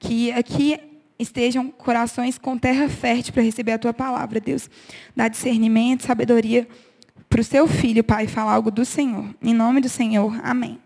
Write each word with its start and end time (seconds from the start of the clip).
Que 0.00 0.32
aqui 0.32 0.80
estejam 1.16 1.70
corações 1.70 2.38
com 2.38 2.58
terra 2.58 2.88
fértil 2.88 3.32
para 3.32 3.42
receber 3.42 3.72
a 3.72 3.78
tua 3.78 3.92
palavra, 3.92 4.40
Deus. 4.40 4.68
Dá 5.14 5.28
discernimento, 5.28 6.02
sabedoria 6.02 6.66
para 7.28 7.40
o 7.40 7.44
seu 7.44 7.68
filho, 7.68 8.02
Pai, 8.02 8.26
falar 8.26 8.54
algo 8.54 8.72
do 8.72 8.84
Senhor. 8.84 9.32
Em 9.40 9.54
nome 9.54 9.80
do 9.80 9.88
Senhor, 9.88 10.40
amém. 10.42 10.80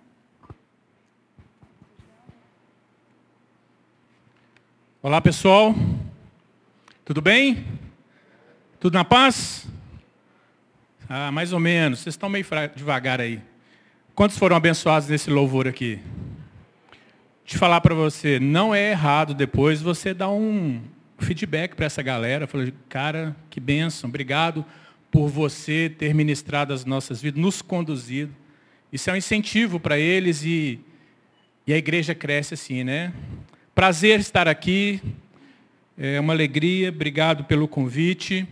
Olá, 5.03 5.23
pessoal. 5.23 5.75
Tudo 7.03 7.23
bem? 7.23 7.65
Tudo 8.79 8.95
na 8.95 9.05
paz? 9.05 9.67
Ah, 11.09 11.31
mais 11.31 11.53
ou 11.53 11.61
menos. 11.61 12.01
Vocês 12.01 12.15
estão 12.15 12.29
meio 12.29 12.45
devagar 12.75 13.21
aí. 13.21 13.41
Quantos 14.15 14.37
foram 14.37 14.57
abençoados 14.57 15.09
nesse 15.09 15.31
louvor 15.31 15.67
aqui? 15.67 15.99
De 17.45 17.59
falar 17.59 17.83
para 17.83 17.95
você, 17.95 18.41
não 18.41 18.75
é 18.75 18.93
errado 18.93 19.35
depois 19.35 19.83
você 19.83 20.15
dar 20.15 20.31
um 20.31 20.81
feedback 21.19 21.75
para 21.75 21.85
essa 21.85 22.03
galera. 22.03 22.47
Falar, 22.47 22.73
cara, 22.89 23.37
que 23.51 23.61
bênção, 23.61 24.09
obrigado 24.09 24.65
por 25.11 25.29
você 25.29 25.93
ter 25.97 26.15
ministrado 26.15 26.73
as 26.73 26.87
nossas 26.87 27.21
vidas, 27.21 27.41
nos 27.41 27.61
conduzido. 27.61 28.35
Isso 28.91 29.11
é 29.11 29.13
um 29.13 29.17
incentivo 29.17 29.79
para 29.79 29.99
eles 29.99 30.43
e, 30.43 30.81
e 31.67 31.73
a 31.75 31.77
igreja 31.77 32.15
cresce 32.15 32.55
assim, 32.55 32.83
né? 32.83 33.13
Prazer 33.75 34.21
estar 34.21 34.49
aqui, 34.49 35.03
é 35.99 36.19
uma 36.19 36.33
alegria, 36.33 36.89
obrigado 36.89 37.45
pelo 37.45 37.69
convite. 37.69 38.49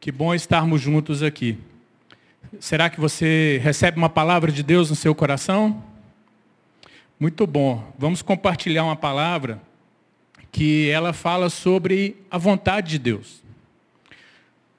Que 0.00 0.10
bom 0.10 0.34
estarmos 0.34 0.80
juntos 0.80 1.22
aqui. 1.22 1.56
Será 2.58 2.90
que 2.90 2.98
você 2.98 3.60
recebe 3.62 3.98
uma 3.98 4.08
palavra 4.08 4.50
de 4.50 4.62
Deus 4.62 4.90
no 4.90 4.96
seu 4.96 5.14
coração? 5.14 5.82
Muito 7.20 7.46
bom. 7.46 7.92
Vamos 7.98 8.22
compartilhar 8.22 8.82
uma 8.82 8.96
palavra 8.96 9.60
que 10.50 10.88
ela 10.88 11.12
fala 11.12 11.50
sobre 11.50 12.16
a 12.30 12.38
vontade 12.38 12.92
de 12.92 12.98
Deus. 12.98 13.42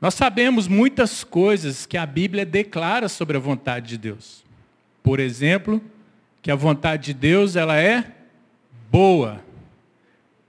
Nós 0.02 0.16
sabemos 0.16 0.67
muitas 0.67 1.23
coisas 1.23 1.86
que 1.86 1.95
a 1.95 2.06
Bíblia 2.08 2.44
declara 2.44 3.08
sobre 3.08 3.38
a 3.38 3.39
vontade 3.39 3.89
de 3.89 3.97
Deus. 4.00 4.44
Por 5.03 5.19
exemplo, 5.19 5.80
que 6.42 6.50
a 6.50 6.56
vontade 6.56 7.06
de 7.06 7.14
Deus 7.14 7.56
ela 7.56 7.80
é 7.80 8.12
boa, 8.89 9.39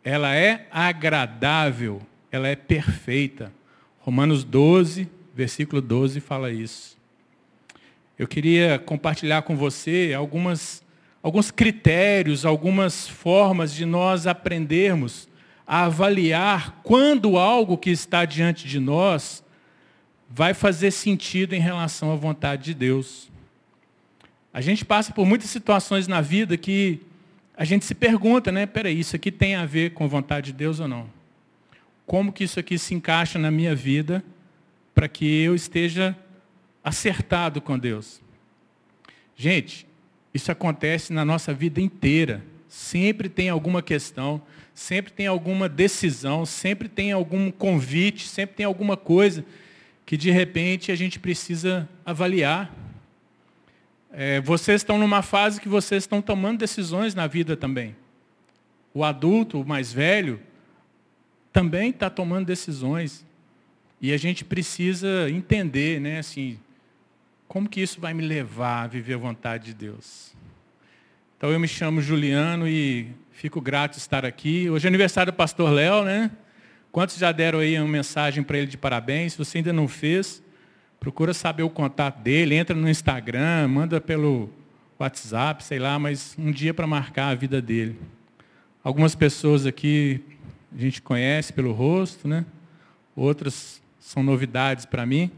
ela 0.02 0.34
é 0.34 0.66
agradável, 0.70 2.00
ela 2.30 2.48
é 2.48 2.56
perfeita. 2.56 3.52
Romanos 4.00 4.44
12, 4.44 5.06
versículo 5.34 5.82
12 5.82 6.20
fala 6.20 6.50
isso. 6.50 6.96
Eu 8.18 8.26
queria 8.26 8.78
compartilhar 8.78 9.42
com 9.42 9.54
você 9.54 10.14
algumas, 10.16 10.81
alguns 11.22 11.50
critérios, 11.50 12.44
algumas 12.44 13.08
formas 13.08 13.72
de 13.72 13.84
nós 13.84 14.26
aprendermos 14.26 15.28
a 15.66 15.84
avaliar 15.84 16.80
quando 16.82 17.38
algo 17.38 17.78
que 17.78 17.90
está 17.90 18.24
diante 18.24 18.66
de 18.66 18.80
nós 18.80 19.44
vai 20.28 20.52
fazer 20.52 20.90
sentido 20.90 21.54
em 21.54 21.60
relação 21.60 22.12
à 22.12 22.16
vontade 22.16 22.64
de 22.64 22.74
Deus. 22.74 23.30
A 24.52 24.60
gente 24.60 24.84
passa 24.84 25.12
por 25.12 25.24
muitas 25.24 25.50
situações 25.50 26.08
na 26.08 26.20
vida 26.20 26.56
que 26.56 27.00
a 27.56 27.64
gente 27.64 27.84
se 27.84 27.94
pergunta, 27.94 28.50
né? 28.50 28.66
Peraí, 28.66 28.98
isso 28.98 29.14
aqui 29.14 29.30
tem 29.30 29.54
a 29.54 29.64
ver 29.64 29.92
com 29.92 30.08
vontade 30.08 30.46
de 30.46 30.52
Deus 30.54 30.80
ou 30.80 30.88
não? 30.88 31.22
como 32.06 32.32
que 32.32 32.44
isso 32.44 32.60
aqui 32.60 32.78
se 32.78 32.94
encaixa 32.94 33.38
na 33.38 33.50
minha 33.50 33.74
vida 33.74 34.22
para 34.94 35.08
que 35.08 35.24
eu 35.24 35.54
esteja 35.54 36.16
acertado 36.84 37.60
com 37.60 37.78
Deus. 37.78 38.20
Gente, 39.36 39.86
isso 40.34 40.50
acontece 40.50 41.12
na 41.12 41.24
nossa 41.24 41.52
vida 41.52 41.80
inteira. 41.80 42.42
Sempre 42.68 43.28
tem 43.28 43.48
alguma 43.48 43.82
questão, 43.82 44.40
sempre 44.74 45.12
tem 45.12 45.26
alguma 45.26 45.68
decisão, 45.68 46.46
sempre 46.46 46.88
tem 46.88 47.12
algum 47.12 47.50
convite, 47.50 48.26
sempre 48.26 48.56
tem 48.56 48.66
alguma 48.66 48.96
coisa 48.96 49.44
que 50.06 50.16
de 50.16 50.30
repente 50.30 50.90
a 50.90 50.94
gente 50.94 51.18
precisa 51.18 51.88
avaliar. 52.04 52.74
É, 54.10 54.40
vocês 54.40 54.80
estão 54.80 54.98
numa 54.98 55.22
fase 55.22 55.60
que 55.60 55.68
vocês 55.68 56.02
estão 56.02 56.20
tomando 56.20 56.58
decisões 56.58 57.14
na 57.14 57.26
vida 57.26 57.56
também. 57.56 57.96
O 58.92 59.04
adulto, 59.04 59.60
o 59.60 59.66
mais 59.66 59.92
velho, 59.92 60.40
também 61.52 61.90
está 61.90 62.10
tomando 62.10 62.46
decisões. 62.46 63.24
E 64.00 64.12
a 64.12 64.16
gente 64.16 64.44
precisa 64.44 65.30
entender, 65.30 66.00
né, 66.00 66.18
assim, 66.18 66.58
como 67.52 67.68
que 67.68 67.82
isso 67.82 68.00
vai 68.00 68.14
me 68.14 68.22
levar 68.22 68.84
a 68.84 68.86
viver 68.86 69.12
a 69.12 69.18
vontade 69.18 69.66
de 69.66 69.74
Deus. 69.74 70.32
Então 71.36 71.50
eu 71.50 71.60
me 71.60 71.68
chamo 71.68 72.00
Juliano 72.00 72.66
e 72.66 73.10
fico 73.30 73.60
grato 73.60 73.90
de 73.92 73.98
estar 73.98 74.24
aqui. 74.24 74.70
Hoje 74.70 74.86
é 74.86 74.88
aniversário 74.88 75.30
do 75.30 75.36
pastor 75.36 75.70
Léo, 75.70 76.02
né? 76.02 76.30
Quantos 76.90 77.18
já 77.18 77.30
deram 77.30 77.58
aí 77.58 77.78
uma 77.78 77.86
mensagem 77.86 78.42
para 78.42 78.56
ele 78.56 78.68
de 78.68 78.78
parabéns? 78.78 79.32
Se 79.32 79.38
você 79.38 79.58
ainda 79.58 79.70
não 79.70 79.86
fez, 79.86 80.42
procura 80.98 81.34
saber 81.34 81.62
o 81.62 81.68
contato 81.68 82.22
dele, 82.22 82.54
entra 82.54 82.74
no 82.74 82.88
Instagram, 82.88 83.68
manda 83.68 84.00
pelo 84.00 84.48
WhatsApp, 84.98 85.62
sei 85.62 85.78
lá, 85.78 85.98
mas 85.98 86.34
um 86.38 86.50
dia 86.50 86.72
para 86.72 86.86
marcar 86.86 87.28
a 87.28 87.34
vida 87.34 87.60
dele. 87.60 88.00
Algumas 88.82 89.14
pessoas 89.14 89.66
aqui 89.66 90.24
a 90.74 90.80
gente 90.80 91.02
conhece 91.02 91.52
pelo 91.52 91.72
rosto, 91.72 92.26
né? 92.26 92.46
Outras 93.14 93.82
são 94.00 94.22
novidades 94.22 94.86
para 94.86 95.04
mim. 95.04 95.30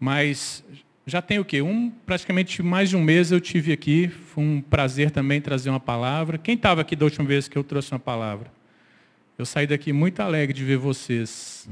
Mas 0.00 0.64
já 1.08 1.22
tem 1.22 1.38
o 1.38 1.44
quê? 1.44 1.62
Um, 1.62 1.88
praticamente 2.04 2.60
mais 2.64 2.90
de 2.90 2.96
um 2.96 3.00
mês 3.00 3.30
eu 3.30 3.40
tive 3.40 3.72
aqui. 3.72 4.08
Foi 4.08 4.42
um 4.42 4.60
prazer 4.60 5.12
também 5.12 5.40
trazer 5.40 5.70
uma 5.70 5.78
palavra. 5.78 6.36
Quem 6.36 6.56
estava 6.56 6.80
aqui 6.80 6.96
da 6.96 7.04
última 7.04 7.24
vez 7.24 7.46
que 7.46 7.56
eu 7.56 7.62
trouxe 7.62 7.92
uma 7.92 8.00
palavra? 8.00 8.50
Eu 9.38 9.46
saí 9.46 9.68
daqui 9.68 9.92
muito 9.92 10.18
alegre 10.18 10.52
de 10.52 10.64
ver 10.64 10.78
vocês. 10.78 11.68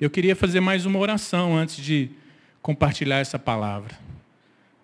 Eu 0.00 0.08
queria 0.08 0.34
fazer 0.34 0.60
mais 0.60 0.86
uma 0.86 0.98
oração 0.98 1.54
antes 1.54 1.76
de 1.76 2.08
compartilhar 2.62 3.18
essa 3.18 3.38
palavra. 3.38 3.98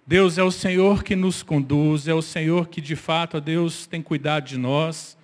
Deus 0.06 0.36
é 0.36 0.42
o 0.42 0.50
Senhor 0.50 1.02
que 1.02 1.16
nos 1.16 1.42
conduz, 1.42 2.06
é 2.06 2.12
o 2.12 2.20
Senhor 2.20 2.68
que 2.68 2.82
de 2.82 2.94
fato, 2.94 3.40
Deus, 3.40 3.86
tem 3.86 4.02
cuidado 4.02 4.44
de 4.44 4.58
nós. 4.58 5.16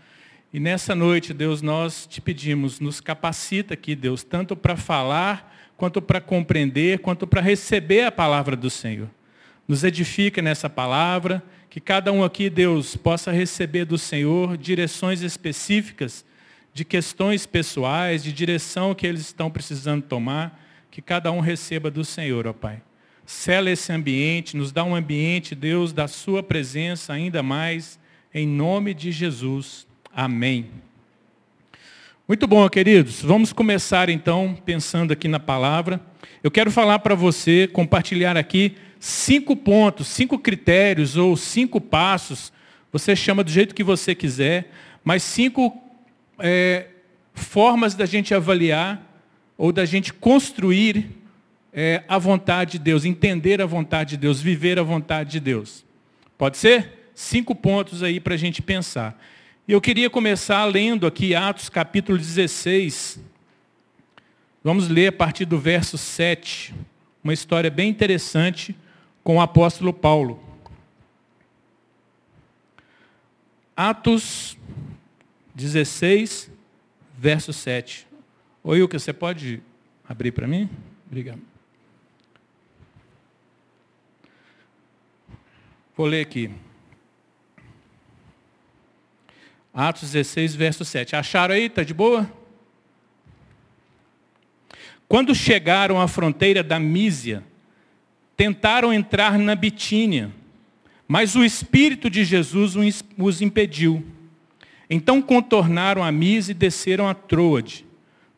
E 0.53 0.61
nessa 0.61 0.95
noite, 0.95 1.33
Deus, 1.33 1.63
nós 1.63 2.07
te 2.07 2.21
pedimos, 2.21 2.79
nos 2.79 3.01
capacita 3.01 3.73
aqui, 3.73 3.95
Deus, 3.95 4.23
tanto 4.23 4.55
para 4.55 4.77
falar, 4.77 5.73
quanto 5.79 6.03
para 6.03 6.21
compreender, 6.21 6.99
quanto 6.99 7.27
para 7.27 7.41
receber 7.41 8.05
a 8.05 8.13
palavra 8.13 8.55
do 8.55 8.69
Senhor. 8.69 9.09
Nos 9.67 9.83
edifica 9.83 10.43
nessa 10.43 10.69
palavra, 10.69 11.43
que 11.71 11.81
cada 11.81 12.13
um 12.13 12.23
aqui, 12.23 12.51
Deus, 12.51 12.95
possa 12.97 13.33
receber 13.33 13.87
do 13.87 13.97
Senhor 13.97 14.59
direções 14.59 15.23
específicas 15.23 16.23
de 16.75 16.85
questões 16.85 17.47
pessoais, 17.47 18.23
de 18.23 18.31
direção 18.31 18.95
que 18.95 19.07
eles 19.07 19.23
estão 19.23 19.51
precisando 19.51 20.03
tomar, 20.03 20.61
que 20.91 21.01
cada 21.01 21.33
um 21.33 21.41
receba 21.41 21.91
do 21.91 22.05
Senhor, 22.05 22.47
ó 22.47 22.53
Pai. 22.53 22.83
Sela 23.25 23.71
esse 23.71 23.91
ambiente, 23.91 24.55
nos 24.55 24.71
dá 24.71 24.85
um 24.85 24.95
ambiente, 24.95 25.55
Deus, 25.55 25.95
da 25.95 26.07
sua 26.07 26.43
presença 26.43 27.15
ainda 27.15 27.43
mais, 27.43 27.99
em 28.35 28.47
nome 28.47 28.93
de 28.93 29.11
Jesus. 29.11 29.87
Amém. 30.15 30.67
Muito 32.29 32.47
bom, 32.47 32.69
queridos. 32.69 33.23
Vamos 33.23 33.51
começar 33.51 34.11
então 34.11 34.55
pensando 34.63 35.11
aqui 35.11 35.27
na 35.27 35.41
palavra. 35.41 35.99
Eu 36.43 36.51
quero 36.51 36.71
falar 36.71 36.99
para 36.99 37.15
você, 37.15 37.67
compartilhar 37.67 38.37
aqui 38.37 38.77
cinco 39.01 39.57
pontos, 39.57 40.09
cinco 40.09 40.39
critérios 40.39 41.17
ou 41.17 41.35
cinco 41.35 41.81
passos. 41.81 42.53
Você 42.93 43.17
chama 43.17 43.43
do 43.43 43.51
jeito 43.51 43.75
que 43.75 43.83
você 43.83 44.15
quiser, 44.15 44.71
mas 45.03 45.23
cinco 45.23 45.83
é, 46.39 46.89
formas 47.33 47.95
da 47.95 48.05
gente 48.05 48.35
avaliar 48.35 49.03
ou 49.57 49.73
da 49.73 49.87
gente 49.87 50.13
construir 50.13 51.09
é, 51.73 52.03
a 52.07 52.19
vontade 52.19 52.73
de 52.73 52.81
Deus, 52.81 53.07
entender 53.07 53.63
a 53.63 53.67
vontade 53.67 54.11
de 54.11 54.17
Deus, 54.19 54.43
viver 54.43 54.79
a 54.79 54.83
vontade 54.83 55.31
de 55.31 55.41
Deus. 55.41 55.87
Pode 56.37 56.59
ser? 56.59 57.11
Cinco 57.15 57.55
pontos 57.55 58.03
aí 58.03 58.21
para 58.21 58.35
a 58.35 58.39
gente 58.39 58.61
pensar. 58.61 59.19
Eu 59.67 59.81
queria 59.81 60.11
começar 60.11 60.65
lendo 60.65 61.07
aqui 61.07 61.37
Atos 61.37 61.69
capítulo 61.69 62.19
16. 62.19 63.21
Vamos 64.63 64.89
ler 64.89 65.07
a 65.07 65.13
partir 65.13 65.45
do 65.45 65.57
verso 65.57 65.97
7, 65.97 66.75
uma 67.23 67.33
história 67.33 67.71
bem 67.71 67.89
interessante 67.89 68.77
com 69.23 69.37
o 69.37 69.41
apóstolo 69.41 69.93
Paulo. 69.93 70.43
Atos 73.77 74.59
16, 75.55 76.51
verso 77.17 77.53
7. 77.53 78.09
Oi, 78.65 78.81
Ilka, 78.81 78.99
você 78.99 79.13
pode 79.13 79.63
abrir 80.09 80.33
para 80.33 80.49
mim? 80.49 80.69
Obrigado. 81.07 81.41
Vou 85.97 86.07
ler 86.07 86.23
aqui. 86.23 86.51
Atos 89.75 90.13
16, 90.13 90.55
verso 90.55 90.85
7. 90.85 91.17
Acharam 91.17 91.55
aí? 91.55 91.67
Está 91.67 91.83
de 91.83 91.95
boa? 91.95 92.31
Quando 95.09 95.35
chegaram 95.35 96.01
à 96.01 96.07
fronteira 96.07 96.63
da 96.63 96.79
Mísia, 96.79 97.43
tentaram 98.37 98.93
entrar 98.93 99.39
na 99.39 99.55
Bitínia, 99.55 100.31
mas 101.09 101.35
o 101.35 101.45
Espírito 101.45 102.11
de 102.11 102.25
Jesus 102.25 102.75
os 103.19 103.41
impediu. 103.41 104.05
Então 104.89 105.23
contornaram 105.23 106.05
a 106.05 106.13
Mise 106.13 106.53
e 106.53 106.55
desceram 106.55 107.09
a 107.09 107.15
Troade. 107.15 107.87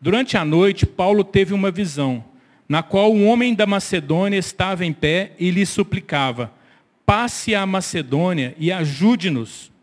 Durante 0.01 0.37
a 0.37 0.45
noite, 0.45 0.87
Paulo 0.87 1.25
teve 1.25 1.53
uma 1.53 1.71
visão, 1.71 2.25
na 2.69 2.83
qual 2.83 3.13
um 3.13 3.27
homem 3.27 3.55
da 3.55 3.67
Macedônia 3.67 4.39
estava 4.39 4.85
em 4.85 4.93
pé 4.93 5.33
e 5.39 5.51
lhe 5.51 5.67
suplicava: 5.67 6.53
passe 7.05 7.55
à 7.55 7.67
Macedônia 7.67 8.55
e 8.59 8.71
ajude-nos. 8.71 9.74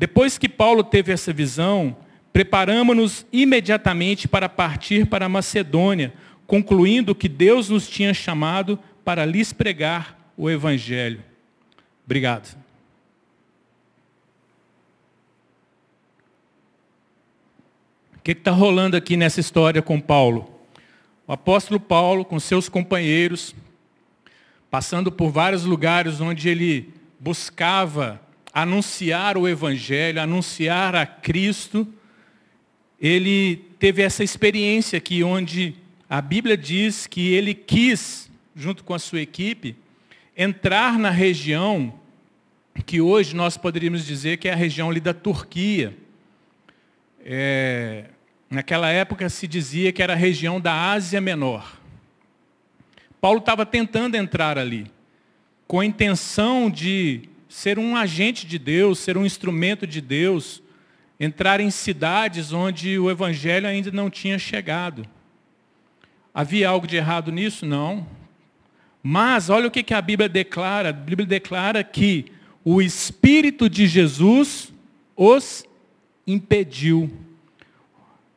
Depois 0.00 0.38
que 0.38 0.48
Paulo 0.48 0.82
teve 0.82 1.12
essa 1.12 1.30
visão, 1.30 1.94
preparamos-nos 2.32 3.26
imediatamente 3.30 4.26
para 4.26 4.48
partir 4.48 5.04
para 5.04 5.26
a 5.26 5.28
Macedônia, 5.28 6.14
concluindo 6.46 7.14
que 7.14 7.28
Deus 7.28 7.68
nos 7.68 7.86
tinha 7.86 8.14
chamado 8.14 8.78
para 9.04 9.26
lhes 9.26 9.52
pregar 9.52 10.32
o 10.38 10.48
Evangelho. 10.48 11.22
Obrigado. 12.06 12.56
O 18.16 18.20
que 18.24 18.32
está 18.32 18.52
rolando 18.52 18.96
aqui 18.96 19.18
nessa 19.18 19.40
história 19.40 19.82
com 19.82 20.00
Paulo? 20.00 20.50
O 21.26 21.32
apóstolo 21.34 21.78
Paulo, 21.78 22.24
com 22.24 22.40
seus 22.40 22.70
companheiros, 22.70 23.54
passando 24.70 25.12
por 25.12 25.30
vários 25.30 25.66
lugares 25.66 26.22
onde 26.22 26.48
ele 26.48 26.88
buscava 27.20 28.18
anunciar 28.52 29.36
o 29.36 29.48
Evangelho, 29.48 30.20
anunciar 30.20 30.94
a 30.94 31.06
Cristo, 31.06 31.86
ele 33.00 33.56
teve 33.78 34.02
essa 34.02 34.22
experiência 34.22 34.98
aqui, 34.98 35.22
onde 35.22 35.74
a 36.08 36.20
Bíblia 36.20 36.56
diz 36.56 37.06
que 37.06 37.32
ele 37.32 37.54
quis, 37.54 38.30
junto 38.54 38.84
com 38.84 38.92
a 38.92 38.98
sua 38.98 39.20
equipe, 39.20 39.76
entrar 40.36 40.98
na 40.98 41.10
região 41.10 41.94
que 42.86 43.00
hoje 43.00 43.34
nós 43.34 43.56
poderíamos 43.56 44.04
dizer 44.04 44.38
que 44.38 44.48
é 44.48 44.52
a 44.52 44.56
região 44.56 44.90
ali 44.90 45.00
da 45.00 45.14
Turquia. 45.14 45.96
É, 47.24 48.06
naquela 48.50 48.90
época 48.90 49.28
se 49.28 49.46
dizia 49.46 49.92
que 49.92 50.02
era 50.02 50.14
a 50.14 50.16
região 50.16 50.60
da 50.60 50.90
Ásia 50.90 51.20
Menor. 51.20 51.78
Paulo 53.20 53.38
estava 53.38 53.64
tentando 53.64 54.16
entrar 54.16 54.58
ali, 54.58 54.90
com 55.66 55.80
a 55.80 55.86
intenção 55.86 56.68
de 56.68 57.29
ser 57.50 57.80
um 57.80 57.96
agente 57.96 58.46
de 58.46 58.60
Deus, 58.60 59.00
ser 59.00 59.18
um 59.18 59.26
instrumento 59.26 59.84
de 59.84 60.00
Deus, 60.00 60.62
entrar 61.18 61.60
em 61.60 61.68
cidades 61.68 62.52
onde 62.52 62.96
o 62.96 63.10
evangelho 63.10 63.66
ainda 63.66 63.90
não 63.90 64.08
tinha 64.08 64.38
chegado. 64.38 65.04
Havia 66.32 66.68
algo 66.68 66.86
de 66.86 66.96
errado 66.96 67.32
nisso? 67.32 67.66
Não. 67.66 68.06
Mas 69.02 69.50
olha 69.50 69.66
o 69.66 69.70
que 69.70 69.92
a 69.92 70.00
Bíblia 70.00 70.28
declara. 70.28 70.90
A 70.90 70.92
Bíblia 70.92 71.26
declara 71.26 71.82
que 71.82 72.26
o 72.64 72.80
Espírito 72.80 73.68
de 73.68 73.88
Jesus 73.88 74.72
os 75.16 75.64
impediu. 76.24 77.10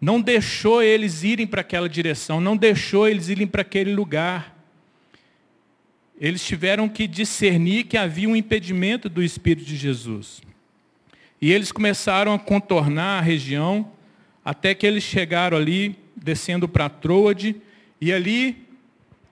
Não 0.02 0.20
deixou 0.20 0.82
eles 0.82 1.24
irem 1.24 1.46
para 1.46 1.62
aquela 1.62 1.88
direção, 1.88 2.42
não 2.42 2.58
deixou 2.58 3.08
eles 3.08 3.30
irem 3.30 3.46
para 3.46 3.62
aquele 3.62 3.94
lugar. 3.94 4.53
Eles 6.24 6.42
tiveram 6.42 6.88
que 6.88 7.06
discernir 7.06 7.84
que 7.84 7.98
havia 7.98 8.30
um 8.30 8.36
impedimento 8.36 9.10
do 9.10 9.22
Espírito 9.22 9.68
de 9.68 9.76
Jesus. 9.76 10.42
E 11.42 11.52
eles 11.52 11.70
começaram 11.70 12.34
a 12.34 12.40
contornar 12.40 13.20
a 13.20 13.22
região, 13.22 13.92
até 14.46 14.74
que 14.74 14.88
eles 14.88 15.04
chegaram 15.04 15.58
ali, 15.58 15.98
descendo 16.16 16.66
para 16.66 16.88
Troade, 16.88 17.58
e 18.00 18.14
ali, 18.14 18.56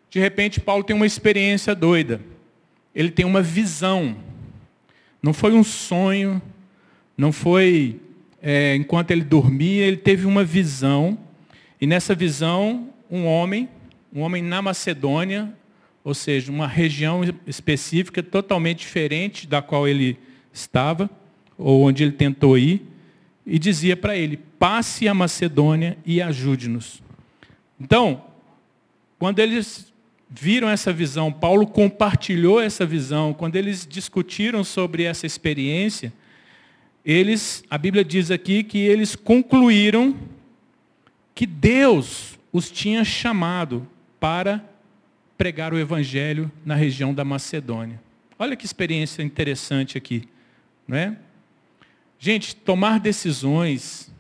de 0.10 0.20
repente, 0.20 0.60
Paulo 0.60 0.84
tem 0.84 0.94
uma 0.94 1.06
experiência 1.06 1.74
doida. 1.74 2.20
Ele 2.94 3.10
tem 3.10 3.24
uma 3.24 3.42
visão. 3.42 4.18
Não 5.24 5.32
foi 5.32 5.54
um 5.54 5.64
sonho, 5.64 6.42
não 7.18 7.32
foi 7.32 8.02
é, 8.42 8.76
enquanto 8.76 9.12
ele 9.12 9.24
dormia, 9.24 9.86
ele 9.86 9.96
teve 9.96 10.26
uma 10.26 10.44
visão. 10.44 11.18
E 11.80 11.88
nessa 11.88 12.14
visão, 12.14 12.90
um 13.10 13.26
homem, 13.26 13.70
um 14.14 14.20
homem 14.20 14.44
na 14.44 14.62
Macedônia, 14.62 15.56
ou 16.04 16.14
seja, 16.14 16.52
uma 16.52 16.68
região 16.68 17.22
específica 17.46 18.24
totalmente 18.24 18.80
diferente 18.80 19.48
da 19.48 19.62
qual 19.62 19.88
ele 19.88 20.18
estava, 20.52 21.10
ou 21.58 21.84
onde 21.84 22.04
ele 22.04 22.12
tentou 22.12 22.58
ir, 22.58 22.82
e 23.46 23.60
dizia 23.60 23.96
para 23.96 24.16
ele: 24.16 24.38
passe 24.58 25.08
a 25.08 25.14
Macedônia 25.14 25.98
e 26.06 26.22
ajude-nos. 26.22 27.02
Então, 27.80 28.24
quando 29.20 29.40
eles 29.40 29.92
viram 30.30 30.70
essa 30.70 30.94
visão, 30.94 31.32
Paulo 31.32 31.68
compartilhou 31.68 32.62
essa 32.62 32.86
visão, 32.86 33.34
quando 33.34 33.56
eles 33.56 33.86
discutiram 33.88 34.64
sobre 34.64 35.04
essa 35.04 35.26
experiência, 35.26 36.14
eles, 37.04 37.64
a 37.70 37.78
Bíblia 37.78 38.06
diz 38.06 38.32
aqui 38.32 38.64
que 38.64 38.78
eles 38.78 39.16
concluíram 39.16 40.16
que 41.36 41.46
Deus 41.46 42.40
os 42.54 42.70
tinha 42.70 43.04
chamado 43.04 43.88
para 44.20 44.64
pregar 45.42 45.74
o 45.74 45.80
evangelho 45.80 46.52
na 46.64 46.76
região 46.76 47.16
da 47.16 47.26
Macedônia. 47.26 48.00
Olha 48.38 48.56
que 48.56 48.64
experiência 48.64 49.24
interessante 49.24 49.98
aqui, 49.98 50.30
não 50.88 50.96
é? 50.96 51.18
Gente, 52.20 52.56
tomar 52.56 53.00
decisões, 53.00 54.14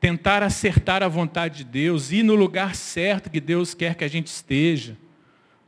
tentar 0.00 0.42
acertar 0.42 1.02
a 1.02 1.08
vontade 1.08 1.58
de 1.58 1.64
Deus, 1.64 2.12
ir 2.12 2.22
no 2.22 2.34
lugar 2.34 2.74
certo 2.74 3.28
que 3.28 3.42
Deus 3.42 3.74
quer 3.74 3.94
que 3.94 4.04
a 4.04 4.08
gente 4.08 4.28
esteja, 4.28 4.96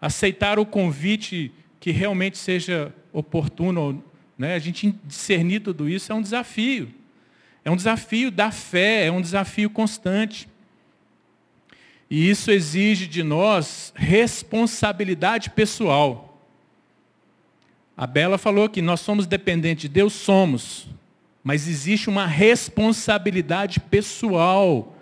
aceitar 0.00 0.58
o 0.58 0.64
convite 0.64 1.52
que 1.78 1.90
realmente 1.90 2.38
seja 2.38 2.90
oportuno, 3.12 4.02
né? 4.38 4.54
a 4.54 4.58
gente 4.58 4.94
discernir 5.04 5.60
tudo 5.60 5.90
isso 5.90 6.10
é 6.10 6.14
um 6.14 6.22
desafio. 6.22 6.88
É 7.62 7.70
um 7.70 7.76
desafio 7.76 8.30
da 8.30 8.50
fé, 8.50 9.04
é 9.04 9.12
um 9.12 9.20
desafio 9.20 9.68
constante. 9.68 10.48
E 12.10 12.28
isso 12.28 12.50
exige 12.50 13.06
de 13.06 13.22
nós 13.22 13.92
responsabilidade 13.94 15.50
pessoal. 15.50 16.44
A 17.96 18.06
Bela 18.06 18.36
falou 18.36 18.68
que 18.68 18.82
nós 18.82 19.00
somos 19.00 19.26
dependentes 19.26 19.82
de 19.82 19.88
Deus, 19.88 20.12
somos. 20.12 20.88
Mas 21.44 21.68
existe 21.68 22.08
uma 22.08 22.26
responsabilidade 22.26 23.78
pessoal 23.78 24.96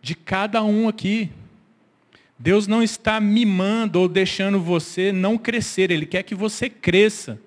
de 0.00 0.14
cada 0.14 0.62
um 0.62 0.88
aqui. 0.88 1.30
Deus 2.38 2.66
não 2.66 2.82
está 2.82 3.20
mimando 3.20 4.00
ou 4.00 4.08
deixando 4.08 4.58
você 4.58 5.12
não 5.12 5.36
crescer, 5.36 5.90
Ele 5.90 6.06
quer 6.06 6.22
que 6.22 6.34
você 6.34 6.70
cresça. 6.70 7.38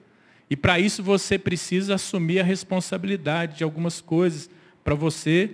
E 0.50 0.56
para 0.56 0.80
isso 0.80 1.04
você 1.04 1.38
precisa 1.38 1.96
assumir 1.96 2.40
a 2.40 2.44
responsabilidade 2.44 3.58
de 3.58 3.64
algumas 3.64 4.00
coisas, 4.00 4.50
para 4.84 4.96
você 4.96 5.52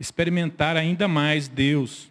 experimentar 0.00 0.76
ainda 0.76 1.06
mais 1.06 1.48
Deus. 1.48 2.10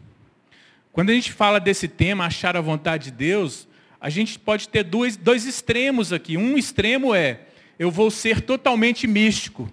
Quando 0.95 1.09
a 1.09 1.13
gente 1.13 1.33
fala 1.33 1.59
desse 1.59 1.89
tema, 1.89 2.25
achar 2.25 2.55
a 2.55 2.61
vontade 2.61 3.11
de 3.11 3.17
Deus, 3.17 3.67
a 3.99 4.09
gente 4.09 4.39
pode 4.39 4.69
ter 4.69 4.81
dois, 4.81 5.17
dois 5.17 5.45
extremos 5.45 6.13
aqui. 6.13 6.37
Um 6.37 6.57
extremo 6.57 7.13
é, 7.13 7.41
eu 7.77 7.91
vou 7.91 8.09
ser 8.09 8.39
totalmente 8.39 9.05
místico. 9.05 9.69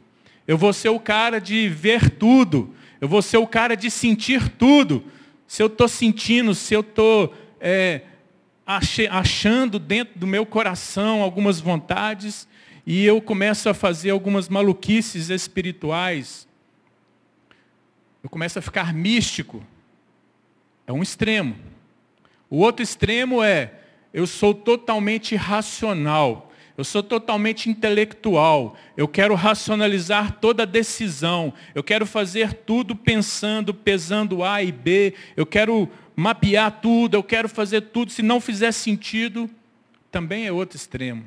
Eu 0.48 0.58
vou 0.58 0.72
ser 0.72 0.88
o 0.88 0.98
cara 0.98 1.40
de 1.40 1.68
ver 1.68 2.10
tudo. 2.10 2.74
Eu 3.00 3.06
vou 3.06 3.22
ser 3.22 3.36
o 3.36 3.46
cara 3.46 3.76
de 3.76 3.88
sentir 3.88 4.48
tudo 4.48 5.04
se 5.46 5.62
eu 5.62 5.68
estou 5.68 5.86
sentindo, 5.86 6.56
se 6.56 6.74
eu 6.74 6.80
estou 6.80 7.32
é, 7.60 8.00
achando 8.66 9.78
dentro 9.78 10.18
do 10.18 10.26
meu 10.26 10.44
coração 10.44 11.22
algumas 11.22 11.60
vontades 11.60 12.48
e 12.84 13.04
eu 13.04 13.22
começo 13.22 13.68
a 13.68 13.74
fazer 13.74 14.10
algumas 14.10 14.48
maluquices 14.48 15.30
espirituais, 15.30 16.48
eu 18.24 18.28
começo 18.28 18.58
a 18.58 18.62
ficar 18.62 18.92
místico. 18.92 19.64
É 20.86 20.92
um 20.92 21.02
extremo. 21.02 21.56
O 22.50 22.58
outro 22.58 22.82
extremo 22.82 23.42
é, 23.42 23.72
eu 24.12 24.26
sou 24.26 24.52
totalmente 24.52 25.34
racional. 25.34 26.52
Eu 26.76 26.84
sou 26.84 27.02
totalmente 27.02 27.68
intelectual. 27.68 28.76
Eu 28.96 29.06
quero 29.06 29.34
racionalizar 29.34 30.38
toda 30.40 30.66
decisão. 30.66 31.52
Eu 31.74 31.82
quero 31.82 32.06
fazer 32.06 32.52
tudo 32.52 32.96
pensando, 32.96 33.74
pesando 33.74 34.42
A 34.42 34.62
e 34.62 34.72
B. 34.72 35.14
Eu 35.36 35.46
quero 35.46 35.88
mapear 36.16 36.80
tudo. 36.80 37.14
Eu 37.14 37.22
quero 37.22 37.48
fazer 37.48 37.82
tudo. 37.82 38.10
Se 38.10 38.22
não 38.22 38.40
fizer 38.40 38.72
sentido, 38.72 39.50
também 40.10 40.46
é 40.46 40.52
outro 40.52 40.76
extremo. 40.76 41.24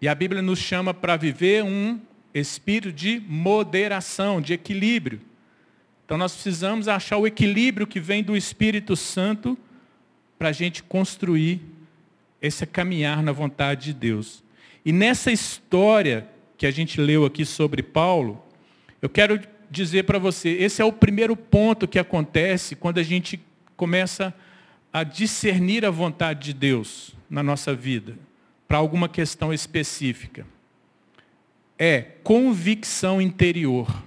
E 0.00 0.08
a 0.08 0.14
Bíblia 0.14 0.42
nos 0.42 0.58
chama 0.58 0.92
para 0.92 1.16
viver 1.16 1.64
um 1.64 2.00
espírito 2.34 2.92
de 2.92 3.20
moderação, 3.26 4.40
de 4.40 4.52
equilíbrio. 4.52 5.20
Então 6.06 6.16
nós 6.16 6.32
precisamos 6.32 6.86
achar 6.86 7.18
o 7.18 7.26
equilíbrio 7.26 7.84
que 7.84 7.98
vem 7.98 8.22
do 8.22 8.36
Espírito 8.36 8.94
Santo 8.94 9.58
para 10.38 10.50
a 10.50 10.52
gente 10.52 10.80
construir 10.80 11.60
esse 12.40 12.64
caminhar 12.64 13.24
na 13.24 13.32
vontade 13.32 13.86
de 13.86 13.92
Deus. 13.92 14.44
E 14.84 14.92
nessa 14.92 15.32
história 15.32 16.28
que 16.56 16.64
a 16.64 16.70
gente 16.70 17.00
leu 17.00 17.24
aqui 17.24 17.44
sobre 17.44 17.82
Paulo, 17.82 18.40
eu 19.02 19.08
quero 19.08 19.40
dizer 19.68 20.04
para 20.04 20.16
você, 20.16 20.50
esse 20.50 20.80
é 20.80 20.84
o 20.84 20.92
primeiro 20.92 21.36
ponto 21.36 21.88
que 21.88 21.98
acontece 21.98 22.76
quando 22.76 22.98
a 22.98 23.02
gente 23.02 23.40
começa 23.76 24.32
a 24.92 25.02
discernir 25.02 25.84
a 25.84 25.90
vontade 25.90 26.44
de 26.44 26.54
Deus 26.54 27.16
na 27.28 27.42
nossa 27.42 27.74
vida, 27.74 28.16
para 28.68 28.78
alguma 28.78 29.08
questão 29.08 29.52
específica. 29.52 30.46
é 31.78 32.00
convicção 32.22 33.20
interior. 33.20 34.05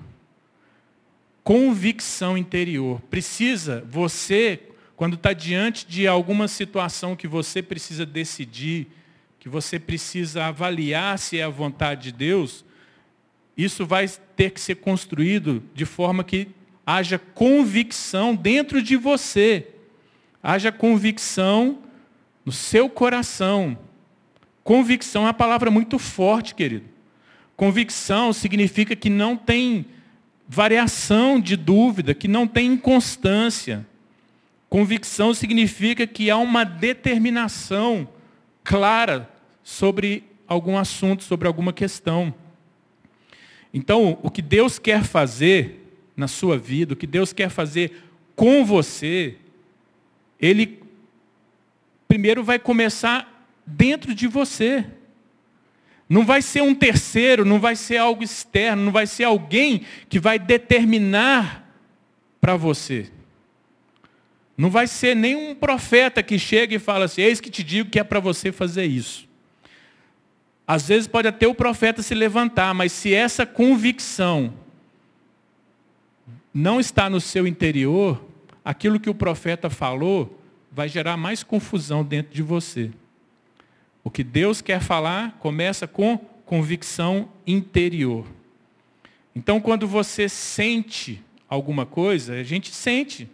Convicção 1.50 2.38
interior. 2.38 3.02
Precisa, 3.10 3.84
você, 3.90 4.60
quando 4.96 5.16
está 5.16 5.34
diante 5.34 5.84
de 5.88 6.08
alguma 6.08 6.48
situação 6.48 7.16
que 7.16 7.28
você 7.28 7.60
precisa 7.60 8.06
decidir, 8.06 8.86
que 9.40 9.50
você 9.50 9.80
precisa 9.80 10.46
avaliar 10.46 11.18
se 11.18 11.40
é 11.40 11.44
a 11.44 11.50
vontade 11.50 12.04
de 12.04 12.12
Deus, 12.12 12.64
isso 13.58 13.84
vai 13.84 14.08
ter 14.36 14.52
que 14.52 14.62
ser 14.62 14.76
construído 14.76 15.64
de 15.74 15.86
forma 15.86 16.24
que 16.24 16.50
haja 16.86 17.18
convicção 17.18 18.36
dentro 18.36 18.80
de 18.80 18.96
você. 18.96 19.70
Haja 20.44 20.72
convicção 20.72 21.80
no 22.46 22.52
seu 22.52 22.88
coração. 22.88 23.76
Convicção 24.64 25.24
é 25.24 25.26
uma 25.26 25.34
palavra 25.34 25.72
muito 25.72 25.98
forte, 25.98 26.54
querido. 26.54 26.86
Convicção 27.58 28.34
significa 28.34 28.96
que 28.96 29.10
não 29.10 29.36
tem 29.36 29.88
variação 30.52 31.40
de 31.40 31.56
dúvida, 31.56 32.16
que 32.16 32.28
não 32.28 32.48
tem 32.48 32.74
inconstância. 32.74 33.86
Convicção 34.68 35.32
significa 35.32 36.08
que 36.08 36.32
há 36.32 36.38
uma 36.38 36.64
determinação 36.64 38.10
clara 38.64 39.30
sobre 39.64 40.24
algum 40.48 40.76
assunto, 40.76 41.24
sobre 41.24 41.48
alguma 41.48 41.72
questão. 41.72 42.34
Então, 43.72 44.18
o 44.24 44.32
que 44.32 44.42
Deus 44.42 44.80
quer 44.80 45.04
fazer 45.04 45.86
na 46.18 46.28
sua 46.28 46.58
vida, 46.58 46.94
o 46.94 46.98
que 46.98 47.06
Deus 47.06 47.32
quer 47.32 47.50
fazer 47.50 48.04
com 48.36 48.66
você, 48.66 49.38
Ele 50.42 50.82
primeiro 52.08 52.44
vai 52.44 52.58
começar 52.58 53.48
dentro 53.68 54.16
de 54.16 54.26
você. 54.26 54.84
Não 56.10 56.26
vai 56.26 56.42
ser 56.42 56.64
um 56.64 56.74
terceiro, 56.74 57.46
não 57.46 57.60
vai 57.60 57.76
ser 57.76 57.98
algo 57.98 58.24
externo, 58.24 58.84
não 58.84 58.92
vai 58.92 59.06
ser 59.06 59.26
alguém 59.26 59.86
que 60.10 60.20
vai 60.20 60.40
determinar 60.40 61.72
para 62.42 62.56
você. 62.56 63.12
Não 64.58 64.72
vai 64.72 64.88
ser 64.88 65.16
nenhum 65.16 65.54
profeta 65.54 66.24
que 66.24 66.40
chega 66.40 66.76
e 66.76 66.80
fala 66.80 67.06
assim: 67.06 67.22
Eis 67.22 67.40
que 67.40 67.52
te 67.52 67.64
digo 67.64 67.92
que 67.92 68.00
é 68.00 68.04
para 68.04 68.20
você 68.20 68.52
fazer 68.52 68.86
isso. 68.86 69.30
Às 70.68 70.88
vezes 70.88 71.08
pode 71.08 71.28
até 71.28 71.48
o 71.48 71.56
profeta 71.56 72.02
se 72.02 72.14
levantar, 72.14 72.74
mas 72.74 72.92
se 72.92 73.14
essa 73.14 73.46
convicção 73.46 74.54
não 76.54 76.80
está 76.80 77.10
no 77.10 77.22
seu 77.22 77.48
interior, 77.48 78.24
aquilo 78.66 79.00
que 79.00 79.10
o 79.10 79.16
profeta 79.16 79.70
falou 79.70 80.40
vai 80.72 80.90
gerar 80.90 81.18
mais 81.18 81.44
confusão 81.44 82.04
dentro 82.04 82.34
de 82.34 82.42
você. 82.42 82.92
O 84.10 84.12
que 84.12 84.24
Deus 84.24 84.60
quer 84.60 84.82
falar 84.82 85.38
começa 85.38 85.86
com 85.86 86.18
convicção 86.44 87.30
interior. 87.46 88.26
Então, 89.36 89.62
quando 89.62 89.88
você 89.88 90.28
sente 90.28 91.24
alguma 91.48 91.86
coisa, 91.86 92.34
a 92.34 92.42
gente 92.42 92.74
sente. 92.74 93.30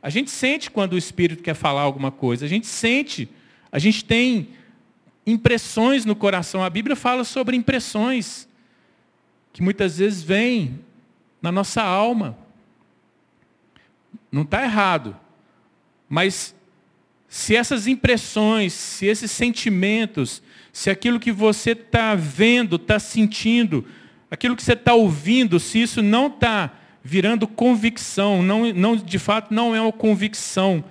A 0.00 0.08
gente 0.08 0.30
sente 0.30 0.70
quando 0.70 0.92
o 0.92 0.96
Espírito 0.96 1.42
quer 1.42 1.54
falar 1.54 1.80
alguma 1.80 2.12
coisa, 2.12 2.44
a 2.44 2.48
gente 2.48 2.68
sente, 2.68 3.28
a 3.72 3.80
gente 3.80 4.04
tem 4.04 4.50
impressões 5.26 6.04
no 6.04 6.14
coração. 6.14 6.62
A 6.62 6.70
Bíblia 6.70 6.94
fala 6.94 7.24
sobre 7.24 7.56
impressões 7.56 8.48
que 9.52 9.60
muitas 9.60 9.98
vezes 9.98 10.22
vêm 10.22 10.78
na 11.42 11.50
nossa 11.50 11.82
alma. 11.82 12.38
Não 14.30 14.42
está 14.42 14.62
errado, 14.62 15.16
mas 16.08 16.54
se 17.28 17.54
essas 17.54 17.86
impressões, 17.86 18.72
se 18.72 19.06
esses 19.06 19.30
sentimentos, 19.30 20.42
se 20.72 20.88
aquilo 20.88 21.20
que 21.20 21.30
você 21.30 21.72
está 21.72 22.14
vendo, 22.14 22.76
está 22.76 22.98
sentindo, 22.98 23.84
aquilo 24.30 24.56
que 24.56 24.62
você 24.62 24.72
está 24.72 24.94
ouvindo, 24.94 25.60
se 25.60 25.80
isso 25.80 26.02
não 26.02 26.28
está 26.28 26.72
virando 27.02 27.46
convicção, 27.46 28.42
não, 28.42 28.72
não, 28.72 28.96
de 28.96 29.18
fato 29.18 29.52
não 29.52 29.76
é 29.76 29.80
uma 29.80 29.92
convicção 29.92 30.82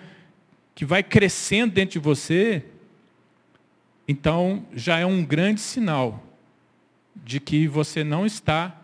que 0.76 0.86
vai 0.86 1.02
crescendo 1.02 1.74
dentro 1.74 1.94
de 1.94 2.00
você, 2.00 2.64
então 4.08 4.66
já 4.74 5.00
é 5.00 5.06
um 5.06 5.26
grande 5.26 5.60
sinal 5.60 6.24
de 7.16 7.40
que 7.40 7.68
você 7.68 8.04
não 8.04 8.26
está 8.26 8.80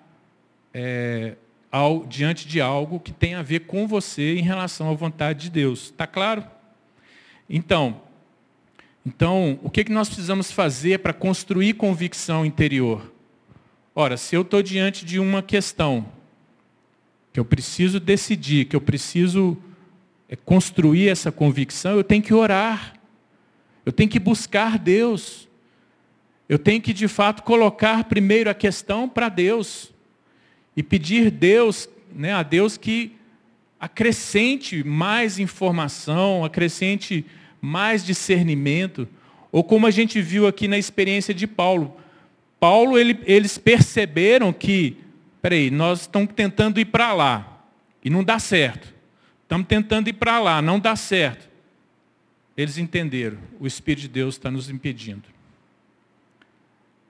é, 0.73 1.35
ao, 1.71 2.05
diante 2.05 2.47
de 2.47 2.59
algo 2.59 2.99
que 2.99 3.11
tem 3.11 3.35
a 3.35 3.43
ver 3.43 3.61
com 3.61 3.87
você 3.87 4.35
em 4.35 4.41
relação 4.41 4.89
à 4.89 4.93
vontade 4.93 5.43
de 5.43 5.49
Deus. 5.51 5.85
Está 5.85 6.07
claro? 6.07 6.43
Então, 7.49 8.01
então, 9.05 9.59
o 9.61 9.69
que, 9.69 9.83
que 9.83 9.91
nós 9.91 10.07
precisamos 10.07 10.51
fazer 10.51 10.99
para 10.99 11.11
construir 11.11 11.73
convicção 11.73 12.45
interior? 12.45 13.11
Ora, 13.93 14.15
se 14.15 14.33
eu 14.33 14.43
estou 14.43 14.63
diante 14.63 15.03
de 15.03 15.19
uma 15.19 15.43
questão 15.43 16.05
que 17.33 17.39
eu 17.39 17.43
preciso 17.43 17.99
decidir, 17.99 18.65
que 18.65 18.75
eu 18.75 18.81
preciso 18.81 19.57
é, 20.29 20.35
construir 20.35 21.09
essa 21.09 21.31
convicção, 21.31 21.97
eu 21.97 22.03
tenho 22.03 22.23
que 22.23 22.33
orar. 22.33 22.93
Eu 23.85 23.91
tenho 23.91 24.09
que 24.09 24.19
buscar 24.19 24.79
Deus. 24.79 25.49
Eu 26.47 26.57
tenho 26.57 26.81
que, 26.81 26.93
de 26.93 27.07
fato, 27.09 27.43
colocar 27.43 28.05
primeiro 28.05 28.49
a 28.49 28.53
questão 28.53 29.09
para 29.09 29.27
Deus. 29.27 29.91
E 30.77 30.81
pedir 30.81 31.29
Deus, 31.29 31.89
né, 32.15 32.31
a 32.33 32.41
Deus 32.41 32.77
que 32.77 33.15
acrescente 33.85 34.83
mais 34.83 35.39
informação, 35.39 36.43
acrescente 36.43 37.25
mais 37.61 38.05
discernimento. 38.05 39.07
Ou 39.51 39.63
como 39.63 39.87
a 39.87 39.91
gente 39.91 40.21
viu 40.21 40.47
aqui 40.47 40.67
na 40.67 40.77
experiência 40.77 41.33
de 41.33 41.47
Paulo. 41.47 41.97
Paulo, 42.59 42.97
ele, 42.97 43.19
eles 43.25 43.57
perceberam 43.57 44.51
que 44.53 44.97
Peraí, 45.43 45.69
nós 45.69 46.01
estamos 46.01 46.31
tentando 46.33 46.79
ir 46.79 46.85
para 46.85 47.11
lá 47.11 47.65
e 48.01 48.09
não 48.09 48.23
dá 48.23 48.39
certo. 48.39 48.93
Estamos 49.41 49.67
tentando 49.67 50.07
ir 50.07 50.13
para 50.13 50.39
lá, 50.39 50.61
não 50.61 50.79
dá 50.79 50.95
certo. 50.95 51.49
Eles 52.55 52.77
entenderam, 52.77 53.37
o 53.59 53.67
Espírito 53.67 54.03
de 54.03 54.07
Deus 54.07 54.35
está 54.35 54.49
nos 54.49 54.69
impedindo. 54.69 55.23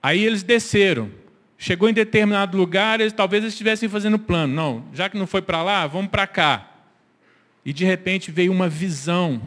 Aí 0.02 0.24
eles 0.24 0.42
desceram. 0.42 1.12
Chegou 1.56 1.88
em 1.88 1.92
determinado 1.92 2.56
lugar, 2.56 3.00
eles, 3.00 3.12
talvez 3.12 3.42
eles 3.42 3.54
estivessem 3.54 3.88
fazendo 3.88 4.18
plano. 4.18 4.54
Não, 4.54 4.84
já 4.92 5.08
que 5.08 5.16
não 5.16 5.26
foi 5.26 5.40
para 5.40 5.62
lá, 5.62 5.86
vamos 5.86 6.10
para 6.10 6.26
cá. 6.26 6.70
E 7.64 7.72
de 7.72 7.84
repente 7.84 8.30
veio 8.30 8.52
uma 8.52 8.68
visão. 8.68 9.40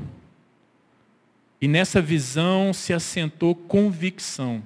E 1.61 1.67
nessa 1.67 2.01
visão 2.01 2.73
se 2.73 2.93
assentou 2.93 3.53
convicção. 3.53 4.63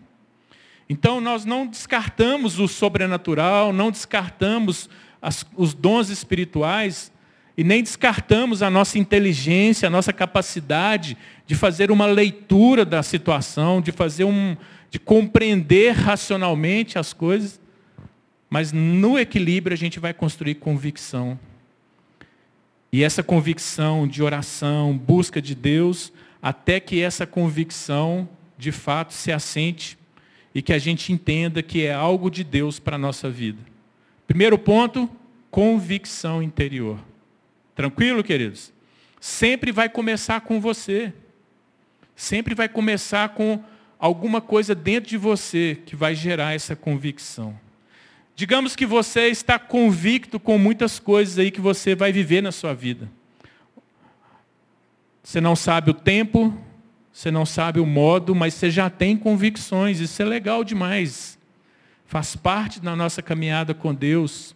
Então, 0.90 1.22
nós 1.22 1.46
não 1.46 1.66
descartamos 1.66 2.60
o 2.60 2.68
sobrenatural, 2.68 3.72
não 3.72 3.92
descartamos 3.92 4.90
as, 5.22 5.46
os 5.56 5.74
dons 5.74 6.10
espirituais, 6.10 7.12
e 7.58 7.64
nem 7.64 7.84
descartamos 7.84 8.62
a 8.62 8.70
nossa 8.70 8.98
inteligência, 8.98 9.88
a 9.88 9.90
nossa 9.90 10.12
capacidade 10.12 11.18
de 11.46 11.56
fazer 11.56 11.92
uma 11.92 12.06
leitura 12.06 12.84
da 12.84 13.04
situação, 13.04 13.82
de 13.82 13.92
fazer 13.92 14.24
um, 14.24 14.58
de 14.92 15.00
compreender 15.00 15.94
racionalmente 15.94 17.00
as 17.00 17.14
coisas, 17.14 17.60
mas 18.50 18.74
no 18.74 19.18
equilíbrio 19.18 19.74
a 19.74 19.78
gente 19.78 20.02
vai 20.02 20.14
construir 20.14 20.56
convicção. 20.56 21.40
E 22.92 23.02
essa 23.02 23.24
convicção 23.24 24.06
de 24.06 24.22
oração, 24.22 24.98
busca 24.98 25.42
de 25.42 25.56
Deus, 25.56 26.12
até 26.42 26.78
que 26.78 27.02
essa 27.02 27.26
convicção 27.26 28.28
de 28.58 28.74
fato 28.74 29.14
se 29.14 29.32
assente 29.32 29.98
e 30.54 30.62
que 30.62 30.74
a 30.74 30.78
gente 30.78 31.14
entenda 31.14 31.64
que 31.64 31.86
é 31.86 31.94
algo 31.94 32.30
de 32.30 32.44
Deus 32.44 32.78
para 32.78 32.98
a 32.98 33.00
nossa 33.00 33.30
vida. 33.30 33.60
Primeiro 34.28 34.58
ponto, 34.58 35.10
convicção 35.50 36.44
interior. 36.44 37.00
Tranquilo, 37.74 38.22
queridos? 38.26 38.74
Sempre 39.22 39.72
vai 39.72 39.88
começar 39.88 40.42
com 40.42 40.60
você. 40.60 41.14
Sempre 42.14 42.54
vai 42.54 42.68
começar 42.68 43.30
com 43.30 43.64
alguma 44.02 44.42
coisa 44.42 44.74
dentro 44.74 45.12
de 45.12 45.18
você 45.18 45.78
que 45.86 45.96
vai 45.96 46.16
gerar 46.16 46.56
essa 46.56 46.76
convicção. 46.76 47.56
Digamos 48.36 48.76
que 48.76 48.84
você 48.84 49.28
está 49.28 49.60
convicto 49.60 50.40
com 50.40 50.58
muitas 50.58 50.98
coisas 51.00 51.38
aí 51.38 51.52
que 51.52 51.62
você 51.62 51.94
vai 51.94 52.12
viver 52.12 52.42
na 52.42 52.52
sua 52.52 52.74
vida. 52.74 53.08
Você 55.22 55.40
não 55.40 55.56
sabe 55.56 55.92
o 55.92 55.94
tempo, 55.94 56.52
você 57.14 57.30
não 57.30 57.46
sabe 57.46 57.80
o 57.80 57.86
modo, 57.86 58.34
mas 58.34 58.56
você 58.56 58.72
já 58.72 58.90
tem 58.90 59.16
convicções. 59.16 60.00
Isso 60.00 60.20
é 60.20 60.26
legal 60.26 60.64
demais. 60.64 61.38
Faz 62.08 62.36
parte 62.36 62.80
da 62.82 62.96
nossa 62.96 63.22
caminhada 63.22 63.76
com 63.76 63.94
Deus. 63.94 64.56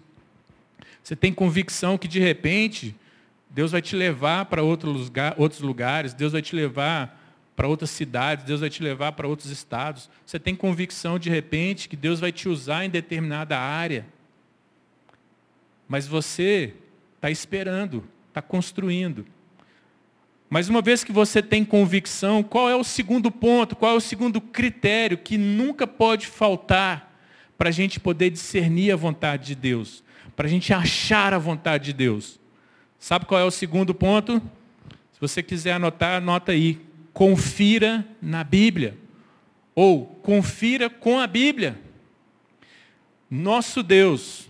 Você 1.04 1.16
tem 1.16 1.32
convicção 1.32 2.00
que 2.00 2.08
de 2.08 2.20
repente 2.20 2.96
Deus 3.52 3.72
vai 3.72 3.82
te 3.84 3.96
levar 3.96 4.46
para 4.46 4.64
outros 4.64 5.12
lugares, 5.62 6.16
Deus 6.16 6.32
vai 6.32 6.42
te 6.42 6.56
levar 6.56 7.22
para 7.56 7.68
outras 7.68 7.90
cidades, 7.90 8.46
Deus 8.46 8.60
vai 8.60 8.70
te 8.70 8.84
levar 8.84 9.14
para 9.14 9.28
outros 9.28 9.50
estados. 9.50 10.10
Você 10.26 10.38
tem 10.38 10.56
convicção 10.56 11.18
de 11.18 11.30
repente 11.30 11.88
que 11.88 11.96
Deus 11.96 12.20
vai 12.20 12.32
te 12.32 12.50
usar 12.50 12.84
em 12.84 12.90
determinada 12.90 13.58
área. 13.58 14.06
Mas 15.88 16.08
você 16.08 16.74
está 17.16 17.32
esperando, 17.32 18.04
está 18.28 18.42
construindo. 18.42 19.26
Mas 20.50 20.70
uma 20.70 20.82
vez 20.82 21.04
que 21.04 21.12
você 21.12 21.42
tem 21.42 21.64
convicção, 21.66 22.44
qual 22.44 22.70
é 22.70 22.76
o 22.76 22.84
segundo 22.84 23.32
ponto, 23.32 23.76
qual 23.76 23.94
é 23.94 23.96
o 23.96 24.02
segundo 24.02 24.40
critério 24.40 25.18
que 25.18 25.38
nunca 25.38 25.88
pode 25.88 26.28
faltar 26.28 27.14
para 27.58 27.70
a 27.70 27.72
gente 27.72 28.00
poder 28.00 28.30
discernir 28.30 28.92
a 28.92 28.96
vontade 28.96 29.48
de 29.48 29.56
Deus, 29.56 30.04
para 30.36 30.48
a 30.48 30.50
gente 30.50 30.74
achar 30.74 31.34
a 31.34 31.38
vontade 31.38 31.86
de 31.86 31.94
Deus. 31.94 32.40
Sabe 33.00 33.26
qual 33.26 33.40
é 33.40 33.44
o 33.44 33.52
segundo 33.52 33.94
ponto? 33.94 34.42
Se 35.14 35.22
você 35.22 35.42
quiser 35.42 35.74
anotar, 35.74 36.18
anota 36.18 36.52
aí. 36.52 36.80
Confira 37.16 38.06
na 38.22 38.44
Bíblia. 38.44 38.98
Ou 39.74 40.06
confira 40.06 40.90
com 40.90 41.18
a 41.18 41.26
Bíblia. 41.26 41.80
Nosso 43.32 43.82
Deus 43.82 44.50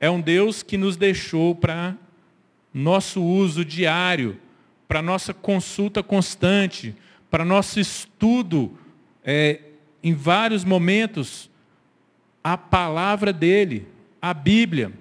é 0.00 0.10
um 0.10 0.18
Deus 0.18 0.62
que 0.62 0.78
nos 0.78 0.96
deixou 0.96 1.54
para 1.54 1.94
nosso 2.72 3.22
uso 3.22 3.62
diário, 3.62 4.40
para 4.88 5.02
nossa 5.02 5.34
consulta 5.34 6.02
constante, 6.02 6.96
para 7.30 7.44
nosso 7.44 7.78
estudo 7.78 8.78
é, 9.22 9.60
em 10.02 10.14
vários 10.14 10.64
momentos, 10.64 11.50
a 12.42 12.56
palavra 12.56 13.34
dele, 13.34 13.86
a 14.22 14.32
Bíblia, 14.32 14.94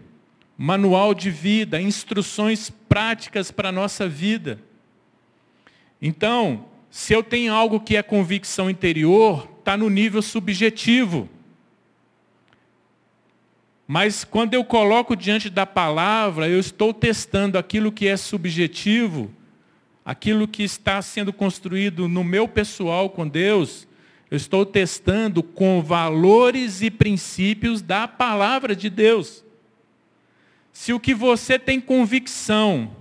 manual 0.57 1.13
de 1.13 1.31
vida, 1.31 1.79
instruções 1.79 2.69
práticas 2.69 3.49
para 3.49 3.69
a 3.69 3.71
nossa 3.71 4.09
vida. 4.09 4.59
Então, 6.01 6.65
se 6.89 7.13
eu 7.13 7.22
tenho 7.22 7.53
algo 7.53 7.79
que 7.79 7.96
é 7.96 8.01
convicção 8.01 8.70
interior, 8.70 9.48
está 9.60 9.75
no 9.77 9.89
nível 9.89 10.22
subjetivo. 10.22 11.29
Mas 13.88 14.24
quando 14.24 14.53
eu 14.53 14.65
coloco 14.65 15.15
diante 15.15 15.50
da 15.50 15.65
palavra, 15.65 16.50
eu 16.50 16.60
estou 16.60 16.94
testando 16.94 17.58
aquilo 17.58 17.91
que 17.91 18.08
é 18.08 18.17
subjetivo, 18.17 19.32
aquilo 20.03 20.48
que 20.48 20.63
está 20.63 21.01
sendo 21.01 21.32
construído 21.32 22.08
no 22.08 22.24
meu 22.24 22.48
pessoal 22.48 23.10
com 23.10 23.27
Deus, 23.27 23.88
eu 24.29 24.36
estou 24.36 24.65
testando 24.65 25.41
com 25.41 25.82
valores 25.82 26.82
e 26.82 26.91
princípios 26.91 27.82
da 27.82 28.08
palavra 28.08 28.75
de 28.75 28.89
Deus. 28.89 29.44
Se 30.74 30.91
o 30.91 31.00
que 31.00 31.13
você 31.13 31.58
tem 31.58 31.79
convicção 31.79 32.91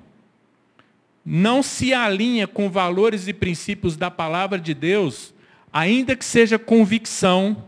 não 1.29 1.61
se 1.61 1.93
alinha 1.93 2.47
com 2.47 2.71
valores 2.71 3.27
e 3.27 3.33
princípios 3.33 3.97
da 3.97 4.09
palavra 4.09 4.61
de 4.61 4.73
Deus, 4.73 5.35
ainda 5.73 6.15
que 6.15 6.25
seja 6.25 6.57
convicção, 6.57 7.65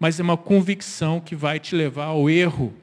mas 0.00 0.18
é 0.18 0.22
uma 0.24 0.36
convicção 0.36 1.20
que 1.20 1.36
vai 1.36 1.60
te 1.60 1.76
levar 1.76 2.06
ao 2.06 2.28
erro, 2.28 2.74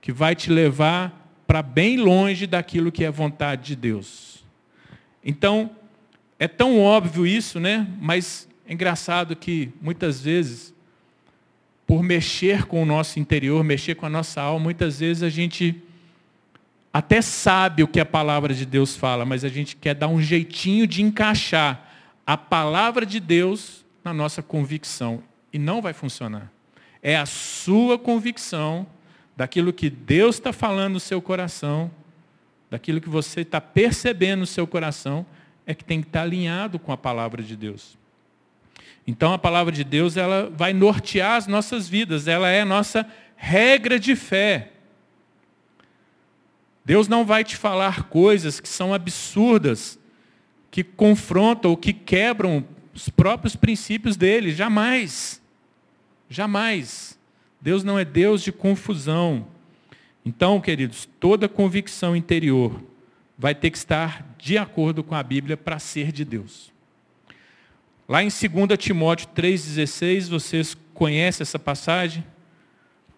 que 0.00 0.12
vai 0.12 0.34
te 0.34 0.50
levar 0.50 1.14
para 1.46 1.60
bem 1.60 1.98
longe 1.98 2.46
daquilo 2.46 2.90
que 2.90 3.04
é 3.04 3.10
vontade 3.10 3.66
de 3.66 3.76
Deus. 3.76 4.42
Então, 5.22 5.70
é 6.38 6.48
tão 6.48 6.80
óbvio 6.80 7.26
isso, 7.26 7.60
né? 7.60 7.86
Mas 8.00 8.48
é 8.66 8.72
engraçado 8.72 9.36
que 9.36 9.70
muitas 9.82 10.22
vezes, 10.22 10.72
por 11.86 12.02
mexer 12.02 12.64
com 12.64 12.82
o 12.82 12.86
nosso 12.86 13.20
interior, 13.20 13.62
mexer 13.62 13.94
com 13.94 14.06
a 14.06 14.10
nossa 14.10 14.40
alma, 14.40 14.64
muitas 14.64 15.00
vezes 15.00 15.22
a 15.22 15.28
gente 15.28 15.82
até 16.92 17.22
sabe 17.22 17.82
o 17.82 17.88
que 17.88 18.00
a 18.00 18.06
palavra 18.06 18.52
de 18.52 18.66
Deus 18.66 18.96
fala, 18.96 19.24
mas 19.24 19.44
a 19.44 19.48
gente 19.48 19.76
quer 19.76 19.94
dar 19.94 20.08
um 20.08 20.20
jeitinho 20.20 20.86
de 20.86 21.02
encaixar 21.02 21.88
a 22.26 22.36
palavra 22.36 23.06
de 23.06 23.20
Deus 23.20 23.84
na 24.02 24.12
nossa 24.12 24.42
convicção. 24.42 25.22
E 25.52 25.58
não 25.58 25.80
vai 25.80 25.92
funcionar. 25.92 26.50
É 27.02 27.16
a 27.16 27.26
sua 27.26 27.98
convicção 27.98 28.86
daquilo 29.36 29.72
que 29.72 29.88
Deus 29.88 30.36
está 30.36 30.52
falando 30.52 30.94
no 30.94 31.00
seu 31.00 31.22
coração, 31.22 31.90
daquilo 32.68 33.00
que 33.00 33.08
você 33.08 33.40
está 33.40 33.60
percebendo 33.60 34.40
no 34.40 34.46
seu 34.46 34.66
coração, 34.66 35.24
é 35.66 35.74
que 35.74 35.84
tem 35.84 36.00
que 36.00 36.08
estar 36.08 36.22
alinhado 36.22 36.78
com 36.78 36.92
a 36.92 36.96
palavra 36.96 37.42
de 37.42 37.56
Deus. 37.56 37.96
Então 39.06 39.32
a 39.32 39.38
palavra 39.38 39.72
de 39.72 39.82
Deus 39.82 40.16
ela 40.16 40.50
vai 40.54 40.72
nortear 40.72 41.36
as 41.36 41.46
nossas 41.46 41.88
vidas, 41.88 42.28
ela 42.28 42.48
é 42.48 42.60
a 42.60 42.66
nossa 42.66 43.06
regra 43.36 43.98
de 43.98 44.14
fé. 44.14 44.72
Deus 46.84 47.08
não 47.08 47.24
vai 47.24 47.44
te 47.44 47.56
falar 47.56 48.04
coisas 48.04 48.60
que 48.60 48.68
são 48.68 48.94
absurdas, 48.94 49.98
que 50.70 50.82
confrontam 50.82 51.70
ou 51.70 51.76
que 51.76 51.92
quebram 51.92 52.64
os 52.94 53.08
próprios 53.08 53.56
princípios 53.56 54.16
dele, 54.16 54.52
jamais. 54.52 55.40
Jamais. 56.28 57.18
Deus 57.60 57.84
não 57.84 57.98
é 57.98 58.04
Deus 58.04 58.42
de 58.42 58.52
confusão. 58.52 59.46
Então, 60.24 60.60
queridos, 60.60 61.08
toda 61.18 61.48
convicção 61.48 62.14
interior 62.14 62.82
vai 63.38 63.54
ter 63.54 63.70
que 63.70 63.78
estar 63.78 64.34
de 64.38 64.58
acordo 64.58 65.02
com 65.02 65.14
a 65.14 65.22
Bíblia 65.22 65.56
para 65.56 65.78
ser 65.78 66.12
de 66.12 66.24
Deus. 66.24 66.70
Lá 68.08 68.22
em 68.22 68.28
2 68.28 68.78
Timóteo 68.78 69.28
3,16, 69.28 70.28
vocês 70.28 70.76
conhecem 70.92 71.42
essa 71.42 71.58
passagem? 71.58 72.24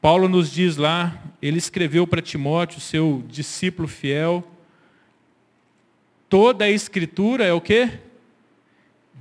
Paulo 0.02 0.28
nos 0.28 0.50
diz 0.50 0.76
lá, 0.76 1.16
ele 1.40 1.58
escreveu 1.58 2.08
para 2.08 2.20
Timóteo, 2.20 2.80
seu 2.80 3.22
discípulo 3.28 3.86
fiel, 3.86 4.42
toda 6.28 6.64
a 6.64 6.70
escritura 6.70 7.44
é 7.44 7.52
o 7.52 7.60
quê? 7.60 8.00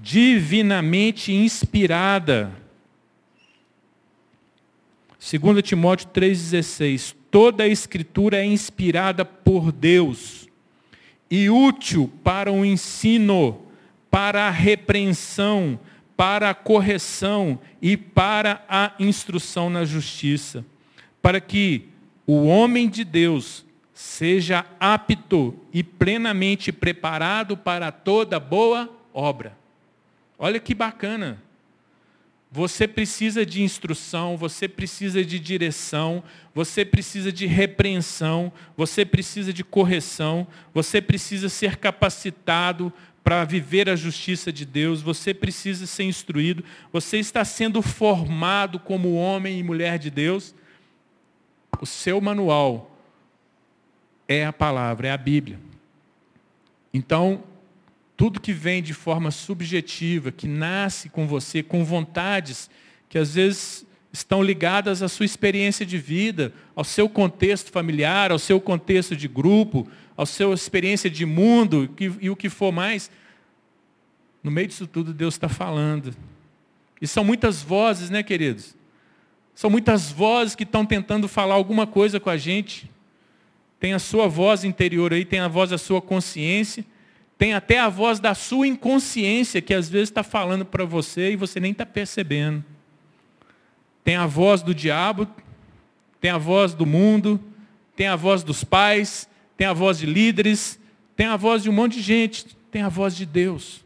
Divinamente 0.02 1.32
inspirada. 1.32 2.52
2 5.20 5.62
Timóteo 5.62 6.10
3,16, 6.10 7.16
toda 7.30 7.64
a 7.64 7.68
escritura 7.68 8.38
é 8.38 8.46
inspirada 8.46 9.24
por 9.24 9.72
Deus 9.72 10.50
e 11.30 11.48
útil 11.48 12.12
para 12.24 12.52
o 12.52 12.66
ensino, 12.66 13.68
para 14.10 14.48
a 14.48 14.50
repreensão, 14.50 15.80
para 16.18 16.50
a 16.50 16.56
correção 16.56 17.60
e 17.80 17.96
para 17.96 18.66
a 18.68 18.94
instrução 19.00 19.70
na 19.70 19.86
justiça, 19.86 20.66
para 21.22 21.40
que 21.40 21.90
o 22.26 22.46
homem 22.46 22.90
de 22.90 23.04
Deus 23.04 23.66
seja 23.94 24.66
apto 24.80 25.56
e 25.72 25.84
plenamente 25.84 26.72
preparado 26.72 27.56
para 27.56 27.92
toda 27.92 28.40
boa 28.40 28.90
obra. 29.14 29.58
Olha 30.40 30.60
que 30.60 30.74
bacana. 30.74 31.42
Você 32.54 32.86
precisa 32.86 33.46
de 33.46 33.62
instrução, 33.62 34.36
você 34.36 34.68
precisa 34.68 35.24
de 35.24 35.40
direção, 35.40 36.22
você 36.54 36.84
precisa 36.84 37.32
de 37.32 37.46
repreensão, 37.46 38.52
você 38.76 39.06
precisa 39.06 39.54
de 39.54 39.64
correção, 39.64 40.46
você 40.74 41.02
precisa 41.02 41.48
ser 41.48 41.78
capacitado 41.78 42.92
para 43.24 43.46
viver 43.46 43.90
a 43.90 43.96
justiça 43.96 44.52
de 44.52 44.66
Deus, 44.66 45.02
você 45.02 45.34
precisa 45.34 45.86
ser 45.86 46.04
instruído, 46.04 46.64
você 46.92 47.20
está 47.20 47.46
sendo 47.46 47.82
formado 47.82 48.80
como 48.80 49.14
homem 49.14 49.60
e 49.60 49.64
mulher 49.64 49.98
de 49.98 50.10
Deus. 50.10 50.54
O 51.82 51.86
seu 51.86 52.22
manual 52.22 52.96
é 54.28 54.46
a 54.46 54.54
palavra, 54.54 55.08
é 55.08 55.12
a 55.12 55.18
Bíblia. 55.18 55.60
Então, 56.94 57.44
tudo 58.16 58.40
que 58.40 58.54
vem 58.54 58.84
de 58.84 58.94
forma 58.94 59.32
subjetiva, 59.32 60.32
que 60.32 60.48
nasce 60.48 61.10
com 61.10 61.26
você, 61.26 61.64
com 61.64 61.84
vontades 61.84 62.70
que 63.10 63.18
às 63.18 63.34
vezes 63.34 63.86
estão 64.14 64.44
ligadas 64.44 65.02
à 65.02 65.10
sua 65.10 65.26
experiência 65.26 65.86
de 65.86 65.98
vida, 65.98 66.54
ao 66.76 66.84
seu 66.84 67.10
contexto 67.10 67.72
familiar, 67.72 68.32
ao 68.32 68.38
seu 68.38 68.62
contexto 68.62 69.16
de 69.16 69.28
grupo, 69.28 69.88
à 70.16 70.26
sua 70.26 70.54
experiência 70.54 71.10
de 71.10 71.26
mundo 71.26 71.90
e 72.20 72.30
o 72.30 72.36
que 72.36 72.50
for 72.50 72.72
mais. 72.72 73.10
No 74.44 74.52
meio 74.52 74.68
disso 74.68 74.86
tudo, 74.86 75.14
Deus 75.14 75.34
está 75.34 75.50
falando. 75.50 76.14
E 77.02 77.08
são 77.08 77.24
muitas 77.24 77.64
vozes, 77.64 78.10
né, 78.10 78.22
queridos? 78.22 78.76
São 79.62 79.70
muitas 79.70 80.12
vozes 80.12 80.56
que 80.56 80.64
estão 80.64 80.84
tentando 80.84 81.28
falar 81.28 81.54
alguma 81.54 81.86
coisa 81.86 82.20
com 82.20 82.32
a 82.32 82.36
gente. 82.36 82.90
Tem 83.80 83.94
a 83.94 84.00
sua 84.00 84.28
voz 84.28 84.64
interior 84.64 85.14
aí, 85.14 85.24
tem 85.24 85.40
a 85.40 85.48
voz 85.48 85.70
da 85.70 85.78
sua 85.78 86.02
consciência, 86.02 86.84
tem 87.38 87.54
até 87.54 87.78
a 87.78 87.88
voz 87.88 88.20
da 88.20 88.34
sua 88.34 88.66
inconsciência, 88.66 89.62
que 89.62 89.72
às 89.72 89.88
vezes 89.88 90.10
está 90.10 90.24
falando 90.24 90.66
para 90.66 90.84
você 90.84 91.34
e 91.34 91.36
você 91.36 91.60
nem 91.60 91.74
está 91.74 91.86
percebendo. 91.86 92.66
Tem 94.04 94.16
a 94.16 94.26
voz 94.26 94.64
do 94.64 94.74
diabo, 94.74 95.28
tem 96.20 96.32
a 96.32 96.40
voz 96.40 96.74
do 96.74 96.88
mundo, 96.88 97.40
tem 97.96 98.08
a 98.08 98.16
voz 98.16 98.42
dos 98.42 98.64
pais, 98.64 99.30
tem 99.56 99.68
a 99.68 99.74
voz 99.74 100.00
de 100.00 100.08
líderes, 100.08 100.80
tem 101.16 101.28
a 101.28 101.38
voz 101.38 101.62
de 101.62 101.70
um 101.70 101.74
monte 101.74 101.98
de 101.98 102.02
gente, 102.02 102.58
tem 102.72 102.82
a 102.82 102.90
voz 102.90 103.16
de 103.16 103.28
Deus. 103.28 103.86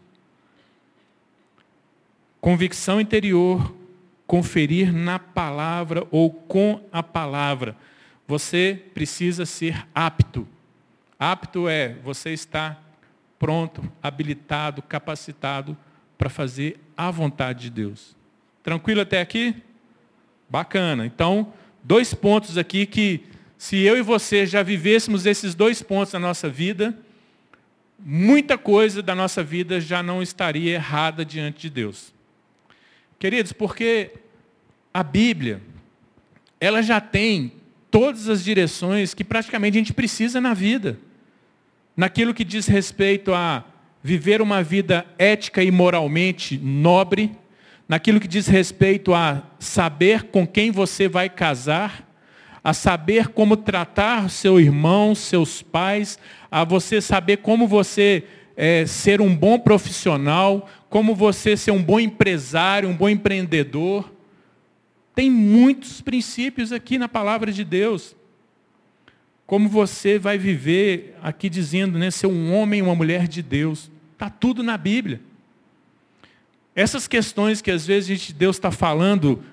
Convicção 2.39 3.01
interior, 3.01 3.74
conferir 4.27 4.91
na 4.91 5.19
palavra 5.19 6.07
ou 6.11 6.31
com 6.31 6.81
a 6.91 7.03
palavra. 7.03 7.75
Você 8.27 8.81
precisa 8.93 9.45
ser 9.45 9.85
apto. 9.93 10.47
Apto 11.19 11.69
é 11.69 11.95
você 12.03 12.31
estar 12.31 12.83
pronto, 13.37 13.83
habilitado, 14.01 14.81
capacitado 14.81 15.77
para 16.17 16.29
fazer 16.29 16.79
a 16.97 17.11
vontade 17.11 17.63
de 17.63 17.69
Deus. 17.69 18.15
Tranquilo 18.63 19.01
até 19.01 19.21
aqui? 19.21 19.55
Bacana. 20.49 21.05
Então, 21.05 21.53
dois 21.83 22.13
pontos 22.13 22.57
aqui 22.57 22.85
que, 22.85 23.23
se 23.57 23.77
eu 23.77 23.97
e 23.97 24.01
você 24.01 24.45
já 24.45 24.63
vivêssemos 24.63 25.25
esses 25.25 25.53
dois 25.53 25.83
pontos 25.83 26.13
na 26.13 26.19
nossa 26.19 26.49
vida, 26.49 26.97
muita 27.99 28.57
coisa 28.57 29.03
da 29.03 29.13
nossa 29.13 29.43
vida 29.43 29.79
já 29.79 30.01
não 30.01 30.21
estaria 30.21 30.73
errada 30.73 31.23
diante 31.23 31.61
de 31.61 31.69
Deus. 31.69 32.14
Queridos, 33.25 33.51
porque 33.51 34.11
a 34.93 35.01
Bíblia, 35.01 35.59
ela 36.59 36.83
já 36.83 37.01
tem 37.01 37.53
todas 37.89 38.29
as 38.29 38.43
direções 38.43 39.15
que 39.15 39.23
praticamente 39.23 39.75
a 39.75 39.79
gente 39.79 39.93
precisa 39.93 40.39
na 40.39 40.53
vida. 40.53 40.99
Naquilo 41.97 42.35
que 42.35 42.43
diz 42.43 42.67
respeito 42.67 43.33
a 43.33 43.63
viver 44.03 44.43
uma 44.43 44.61
vida 44.61 45.07
ética 45.17 45.63
e 45.63 45.71
moralmente 45.71 46.55
nobre, 46.59 47.31
naquilo 47.89 48.19
que 48.19 48.27
diz 48.27 48.45
respeito 48.45 49.11
a 49.11 49.41
saber 49.57 50.25
com 50.25 50.45
quem 50.45 50.69
você 50.69 51.07
vai 51.07 51.27
casar, 51.27 52.07
a 52.63 52.73
saber 52.73 53.29
como 53.29 53.57
tratar 53.57 54.29
seu 54.29 54.59
irmão, 54.59 55.15
seus 55.15 55.63
pais, 55.63 56.19
a 56.51 56.63
você 56.63 57.01
saber 57.01 57.37
como 57.37 57.67
você 57.67 58.23
é, 58.55 58.85
ser 58.85 59.19
um 59.19 59.35
bom 59.35 59.57
profissional, 59.57 60.69
como 60.95 61.13
você 61.13 61.57
ser 61.57 61.71
um 61.71 61.83
bom 61.83 61.99
empresário, 61.99 62.87
um 62.87 62.95
bom 62.95 63.09
empreendedor. 63.09 64.09
Tem 65.13 65.29
muitos 65.29 65.99
princípios 65.99 66.71
aqui 66.71 66.97
na 66.97 67.09
palavra 67.09 67.51
de 67.51 67.65
Deus. 67.65 68.15
Como 69.45 69.67
você 69.67 70.17
vai 70.17 70.37
viver, 70.37 71.13
aqui 71.21 71.49
dizendo, 71.49 71.99
né, 71.99 72.09
ser 72.09 72.27
um 72.27 72.53
homem 72.55 72.81
uma 72.81 72.95
mulher 72.95 73.27
de 73.27 73.41
Deus. 73.41 73.91
Está 74.13 74.29
tudo 74.29 74.63
na 74.63 74.77
Bíblia. 74.77 75.19
Essas 76.73 77.09
questões 77.09 77.61
que 77.61 77.71
às 77.71 77.85
vezes 77.85 78.07
gente, 78.07 78.33
Deus 78.33 78.55
está 78.55 78.71
falando 78.71 79.43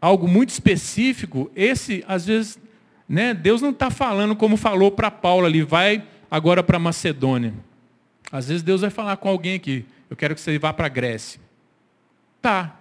algo 0.00 0.26
muito 0.26 0.48
específico, 0.48 1.50
esse, 1.54 2.02
às 2.08 2.24
vezes, 2.24 2.58
né, 3.06 3.34
Deus 3.34 3.60
não 3.60 3.72
está 3.72 3.90
falando 3.90 4.34
como 4.34 4.56
falou 4.56 4.90
para 4.90 5.10
Paulo 5.10 5.44
ali, 5.44 5.60
vai 5.60 6.02
agora 6.30 6.62
para 6.62 6.78
Macedônia. 6.78 7.52
Às 8.32 8.48
vezes 8.48 8.62
Deus 8.62 8.80
vai 8.80 8.88
falar 8.88 9.18
com 9.18 9.28
alguém 9.28 9.56
aqui, 9.56 9.84
eu 10.10 10.16
quero 10.16 10.34
que 10.34 10.40
você 10.40 10.58
vá 10.58 10.72
para 10.72 10.86
a 10.86 10.90
Grécia. 10.90 11.40
Tá, 12.40 12.76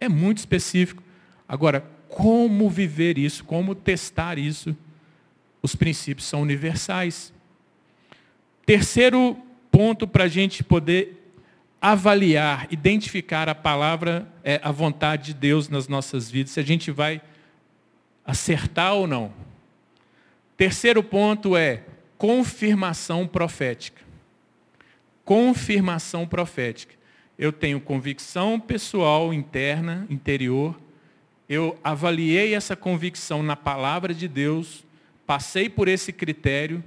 é 0.00 0.08
muito 0.08 0.38
específico. 0.38 1.02
Agora, 1.48 1.84
como 2.08 2.68
viver 2.68 3.18
isso, 3.18 3.44
como 3.44 3.74
testar 3.74 4.38
isso? 4.38 4.76
Os 5.62 5.74
princípios 5.74 6.26
são 6.26 6.42
universais. 6.42 7.32
Terceiro 8.66 9.36
ponto 9.70 10.06
para 10.06 10.24
a 10.24 10.28
gente 10.28 10.62
poder 10.62 11.18
avaliar, 11.80 12.68
identificar 12.70 13.48
a 13.48 13.54
palavra, 13.54 14.28
é, 14.44 14.60
a 14.62 14.70
vontade 14.70 15.26
de 15.26 15.34
Deus 15.34 15.68
nas 15.68 15.88
nossas 15.88 16.30
vidas, 16.30 16.52
se 16.52 16.60
a 16.60 16.62
gente 16.62 16.90
vai 16.90 17.20
acertar 18.24 18.94
ou 18.94 19.06
não. 19.06 19.32
Terceiro 20.56 21.02
ponto 21.02 21.56
é 21.56 21.82
confirmação 22.16 23.26
profética. 23.26 24.01
Confirmação 25.24 26.26
profética. 26.26 26.94
Eu 27.38 27.52
tenho 27.52 27.80
convicção 27.80 28.58
pessoal 28.60 29.32
interna, 29.32 30.06
interior. 30.10 30.78
Eu 31.48 31.78
avaliei 31.82 32.54
essa 32.54 32.76
convicção 32.76 33.42
na 33.42 33.56
palavra 33.56 34.14
de 34.14 34.28
Deus, 34.28 34.84
passei 35.26 35.68
por 35.68 35.88
esse 35.88 36.12
critério. 36.12 36.82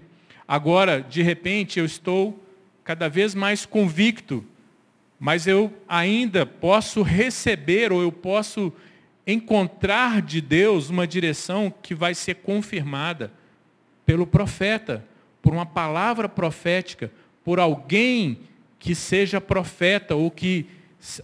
Agora, 0.48 1.02
de 1.02 1.21
repente, 1.21 1.80
eu 1.80 1.86
estou 1.86 2.43
cada 2.84 3.10
vez 3.10 3.34
mais 3.34 3.65
convicto 3.65 4.45
mas 5.19 5.48
eu 5.48 5.74
ainda 5.88 6.45
posso 6.45 7.02
receber 7.02 7.91
ou 7.91 8.02
eu 8.02 8.12
posso 8.12 8.71
encontrar 9.26 10.21
de 10.21 10.41
Deus 10.41 10.89
uma 10.89 11.08
direção 11.08 11.74
que 11.82 11.95
vai 11.95 12.13
ser 12.13 12.36
confirmada 12.36 13.32
pelo 14.06 14.28
profeta, 14.28 15.04
por 15.41 15.54
uma 15.54 15.65
palavra 15.65 16.30
profética, 16.30 17.12
por 17.45 17.60
alguém 17.60 18.39
que 18.79 18.95
seja 18.95 19.39
profeta 19.39 20.15
ou 20.15 20.31
que 20.31 20.65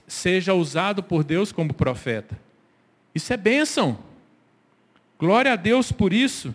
seja 0.07 0.53
usado 0.53 1.01
por 1.01 1.23
Deus 1.23 1.51
como 1.51 1.73
profeta. 1.73 2.39
Isso 3.13 3.33
é 3.33 3.37
bênção. 3.37 3.97
Glória 5.19 5.53
a 5.53 5.55
Deus 5.55 5.91
por 5.91 6.13
isso. 6.13 6.53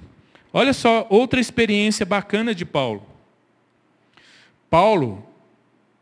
Olha 0.53 0.73
só 0.73 1.07
outra 1.11 1.41
experiência 1.41 2.07
bacana 2.07 2.55
de 2.55 2.65
Paulo. 2.65 3.05
Paulo, 4.71 5.27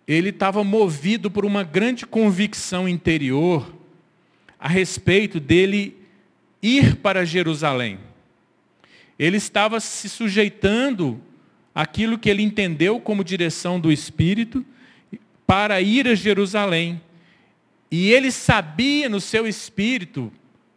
ele 0.06 0.28
estava 0.28 0.62
movido 0.62 1.30
por 1.30 1.44
uma 1.46 1.62
grande 1.62 2.06
convicção 2.06 2.88
interior 2.88 3.74
a 4.58 4.68
respeito 4.68 5.40
dele 5.40 5.96
ir 6.62 6.96
para 6.96 7.24
Jerusalém. 7.24 7.98
Ele 9.18 9.38
estava 9.38 9.80
se 9.80 10.08
sujeitando 10.08 11.20
àquilo 11.74 12.18
que 12.18 12.30
ele 12.30 12.42
entendeu 12.42 13.00
como 13.00 13.24
direção 13.24 13.80
do 13.80 13.90
Espírito 13.90 14.64
para 15.46 15.80
ir 15.80 16.06
a 16.08 16.14
Jerusalém. 16.14 17.00
E 17.90 18.10
ele 18.10 18.30
sabia 18.30 19.08
no 19.08 19.20
seu 19.20 19.46
espírito, 19.46 20.32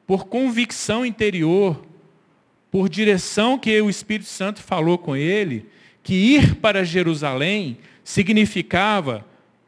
por 0.05 0.25
convicção 0.25 1.05
interior, 1.05 1.85
por 2.71 2.87
direção 2.89 3.57
que 3.57 3.81
o 3.81 3.89
Espírito 3.89 4.29
Santo 4.29 4.61
falou 4.61 4.97
com 4.97 5.15
ele, 5.15 5.65
que 6.03 6.13
ir 6.13 6.55
para 6.55 6.83
Jerusalém 6.83 7.77
significava 8.03 9.25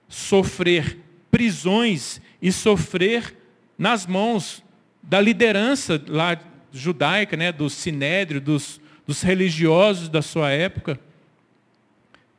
sofrer 0.08 0.98
prisões 1.30 2.22
e 2.42 2.52
sofrer 2.52 3.36
nas 3.78 4.06
mãos 4.06 4.63
da 5.02 5.20
liderança 5.20 6.02
lá 6.08 6.39
judaica, 6.72 7.36
né, 7.36 7.52
do 7.52 7.70
sinédrio, 7.70 8.39
dos, 8.39 8.80
dos 9.06 9.22
religiosos 9.22 10.08
da 10.08 10.22
sua 10.22 10.52
época, 10.52 11.00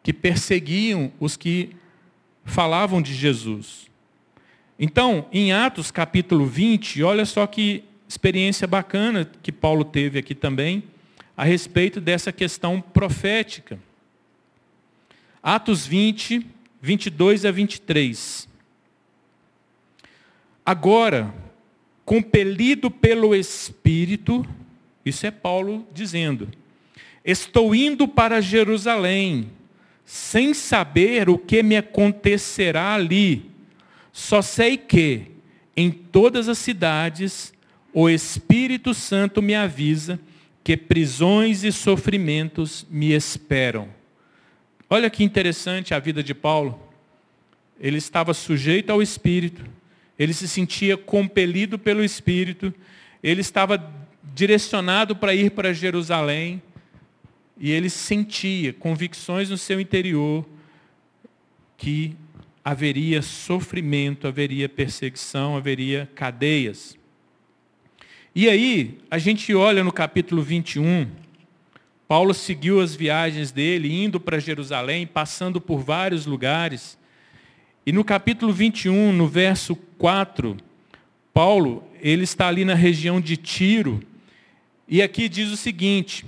que 0.03 0.13
perseguiam 0.13 1.13
os 1.21 1.37
que 1.37 1.77
falavam 2.45 3.01
de 3.01 3.15
Jesus. 3.15 3.89
Então, 4.79 5.27
em 5.31 5.53
Atos 5.53 5.91
capítulo 5.91 6.47
20, 6.47 7.03
olha 7.03 7.27
só 7.27 7.47
que 7.47 7.85
experiência 8.09 8.67
bacana 8.67 9.31
que 9.43 9.53
Paulo 9.53 9.85
teve 9.85 10.19
aqui 10.19 10.35
também, 10.35 10.83
a 11.37 11.45
respeito 11.45 12.01
dessa 12.01 12.33
questão 12.33 12.81
profética. 12.81 13.79
Atos 15.43 15.87
20, 15.87 16.47
22 16.83 17.45
a 17.45 17.51
23. 17.51 18.49
Agora, 20.65 21.33
compelido 22.05 22.91
pelo 22.91 23.35
Espírito, 23.35 24.45
isso 25.05 25.27
é 25.27 25.31
Paulo 25.31 25.87
dizendo, 25.93 26.49
estou 27.25 27.75
indo 27.75 28.09
para 28.09 28.41
Jerusalém, 28.41 29.51
sem 30.13 30.53
saber 30.53 31.31
o 31.31 31.39
que 31.39 31.63
me 31.63 31.77
acontecerá 31.77 32.95
ali. 32.95 33.49
Só 34.13 34.43
sei 34.43 34.77
que, 34.77 35.27
em 35.77 35.89
todas 35.89 36.49
as 36.49 36.59
cidades, 36.59 37.55
o 37.95 38.11
Espírito 38.11 38.93
Santo 38.93 39.41
me 39.41 39.55
avisa 39.55 40.19
que 40.65 40.77
prisões 40.77 41.63
e 41.63 41.71
sofrimentos 41.71 42.85
me 42.91 43.13
esperam. 43.13 43.89
Olha 44.91 45.09
que 45.09 45.23
interessante 45.23 45.95
a 45.95 46.01
vida 46.01 46.25
de 46.25 46.35
Paulo. 46.35 46.83
Ele 47.79 47.99
estava 47.99 48.35
sujeito 48.35 48.91
ao 48.91 49.01
Espírito, 49.01 49.65
ele 50.19 50.35
se 50.35 50.49
sentia 50.49 50.97
compelido 50.97 51.79
pelo 51.79 52.03
Espírito, 52.03 52.75
ele 53.23 53.43
estava 53.43 53.81
direcionado 54.35 55.15
para 55.15 55.33
ir 55.37 55.53
para 55.53 55.73
Jerusalém, 55.73 56.61
e 57.61 57.71
ele 57.71 57.91
sentia 57.91 58.73
convicções 58.73 59.51
no 59.51 59.59
seu 59.59 59.79
interior 59.79 60.49
que 61.77 62.17
haveria 62.65 63.21
sofrimento, 63.21 64.27
haveria 64.27 64.67
perseguição, 64.67 65.57
haveria 65.57 66.11
cadeias. 66.15 66.99
E 68.35 68.49
aí, 68.49 68.99
a 69.11 69.19
gente 69.19 69.55
olha 69.55 69.85
no 69.85 69.93
capítulo 69.93 70.41
21, 70.43 71.07
Paulo 72.09 72.33
seguiu 72.33 72.81
as 72.81 72.95
viagens 72.95 73.53
dele, 73.53 73.93
indo 73.93 74.19
para 74.19 74.39
Jerusalém, 74.39 75.07
passando 75.07 75.61
por 75.61 75.81
vários 75.81 76.25
lugares. 76.25 76.99
E 77.85 77.93
no 77.93 78.03
capítulo 78.03 78.53
21, 78.53 79.13
no 79.13 79.29
verso 79.29 79.77
4, 79.77 80.57
Paulo, 81.33 81.85
ele 82.01 82.25
está 82.25 82.49
ali 82.49 82.65
na 82.65 82.75
região 82.75 83.21
de 83.21 83.37
Tiro, 83.37 84.03
e 84.89 85.03
aqui 85.03 85.29
diz 85.29 85.51
o 85.51 85.57
seguinte: 85.57 86.25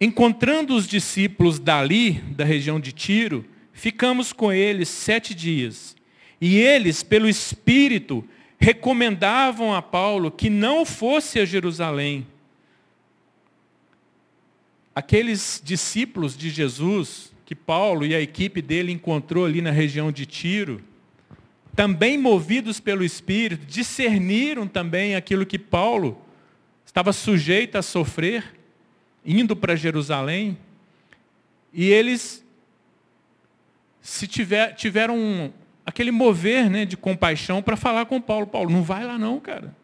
Encontrando 0.00 0.74
os 0.74 0.86
discípulos 0.86 1.58
dali, 1.58 2.12
da 2.12 2.44
região 2.44 2.78
de 2.78 2.92
Tiro, 2.92 3.44
ficamos 3.72 4.32
com 4.32 4.52
eles 4.52 4.88
sete 4.88 5.34
dias. 5.34 5.96
E 6.40 6.58
eles, 6.58 7.02
pelo 7.02 7.28
Espírito, 7.28 8.22
recomendavam 8.58 9.74
a 9.74 9.80
Paulo 9.80 10.30
que 10.30 10.50
não 10.50 10.84
fosse 10.84 11.38
a 11.38 11.44
Jerusalém, 11.44 12.26
aqueles 14.94 15.60
discípulos 15.62 16.36
de 16.36 16.48
Jesus 16.48 17.32
que 17.44 17.54
Paulo 17.54 18.04
e 18.04 18.14
a 18.14 18.20
equipe 18.20 18.60
dele 18.60 18.90
encontrou 18.90 19.44
ali 19.44 19.60
na 19.60 19.70
região 19.70 20.10
de 20.10 20.26
Tiro, 20.26 20.82
também 21.76 22.18
movidos 22.18 22.80
pelo 22.80 23.04
Espírito, 23.04 23.66
discerniram 23.66 24.66
também 24.66 25.14
aquilo 25.14 25.46
que 25.46 25.58
Paulo 25.58 26.20
estava 26.84 27.12
sujeito 27.12 27.76
a 27.76 27.82
sofrer, 27.82 28.55
indo 29.26 29.56
para 29.56 29.74
Jerusalém, 29.74 30.56
e 31.72 31.90
eles 31.90 32.46
se 34.00 34.26
tiver, 34.28 34.72
tiveram 34.74 35.18
um, 35.18 35.52
aquele 35.84 36.12
mover 36.12 36.70
né, 36.70 36.84
de 36.84 36.96
compaixão 36.96 37.60
para 37.60 37.76
falar 37.76 38.06
com 38.06 38.20
Paulo. 38.20 38.46
Paulo, 38.46 38.70
não 38.70 38.82
vai 38.82 39.04
lá 39.04 39.18
não, 39.18 39.40
cara. 39.40 39.74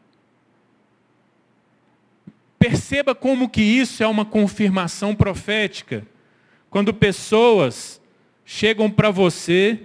perceba 2.58 3.14
como 3.14 3.48
que 3.48 3.60
isso 3.60 4.04
é 4.04 4.06
uma 4.06 4.24
confirmação 4.24 5.14
profética. 5.14 6.06
Quando 6.70 6.94
pessoas 6.94 8.00
chegam 8.44 8.88
para 8.88 9.10
você, 9.10 9.80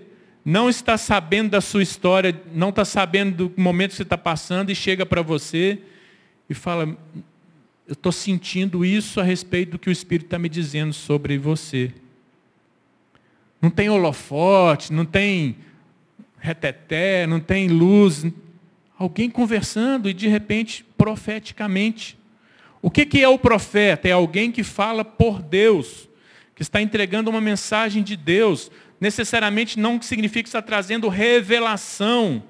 não 0.46 0.70
está 0.70 0.98
sabendo 0.98 1.50
da 1.50 1.60
sua 1.60 1.82
história, 1.82 2.40
não 2.54 2.70
está 2.70 2.86
sabendo 2.86 3.50
do 3.50 3.62
momento 3.62 3.90
que 3.90 3.98
você 3.98 4.04
está 4.04 4.18
passando 4.18 4.70
e 4.70 4.76
chega 4.76 5.06
para 5.06 5.22
você 5.22 5.80
e 6.50 6.54
fala, 6.54 6.96
eu 7.88 7.94
estou 7.94 8.12
sentindo 8.12 8.84
isso 8.84 9.22
a 9.22 9.24
respeito 9.24 9.72
do 9.72 9.80
que 9.80 9.90
o 9.90 9.92
Espírito 9.92 10.26
está 10.28 10.38
me 10.38 10.50
dizendo 10.50 10.92
sobre 10.92 11.38
você. 11.38 11.94
Não 13.62 13.70
tem 13.70 13.90
holofote, 13.90 14.92
não 14.92 15.06
tem 15.06 15.56
reteté, 16.38 17.26
não 17.26 17.40
tem 17.40 17.70
luz. 17.70 18.26
Alguém 18.98 19.30
conversando 19.30 20.10
e 20.10 20.14
de 20.14 20.28
repente, 20.28 20.86
profeticamente. 20.98 22.20
O 22.82 22.92
que, 22.92 23.06
que 23.06 23.24
é 23.24 23.30
o 23.30 23.40
profeta? 23.40 24.10
É 24.10 24.12
alguém 24.12 24.52
que 24.52 24.64
fala 24.64 25.06
por 25.06 25.42
Deus, 25.42 26.10
que 26.56 26.64
está 26.64 26.82
entregando 26.82 27.30
uma 27.30 27.40
mensagem 27.40 28.04
de 28.04 28.18
Deus. 28.18 28.70
Necessariamente 29.00 29.80
não 29.80 30.02
significa 30.02 30.44
que 30.44 30.50
está 30.50 30.62
trazendo 30.62 31.08
revelação. 31.08 32.44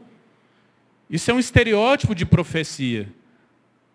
Isso 1.07 1.29
é 1.29 1.33
um 1.33 1.39
estereótipo 1.39 2.15
de 2.15 2.25
profecia. 2.25 3.07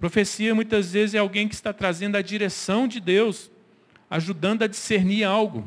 Profecia 0.03 0.53
muitas 0.53 0.95
vezes 0.95 1.15
é 1.15 1.19
alguém 1.19 1.47
que 1.47 1.55
está 1.55 1.73
trazendo 1.73 2.17
a 2.17 2.23
direção 2.23 2.89
de 2.89 2.99
Deus, 2.99 3.49
ajudando 4.11 4.65
a 4.65 4.67
discernir 4.67 5.23
algo. 5.23 5.65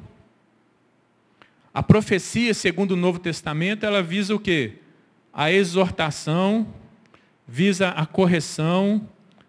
A 1.73 1.81
profecia, 1.81 2.53
segundo 2.53 2.91
o 2.91 2.95
Novo 2.97 3.17
Testamento, 3.17 3.85
ela 3.85 4.03
visa 4.03 4.35
o 4.35 4.39
quê? 4.39 4.73
A 5.31 5.53
exortação, 5.53 6.67
visa 7.47 7.91
a 7.91 8.05
correção, 8.05 9.07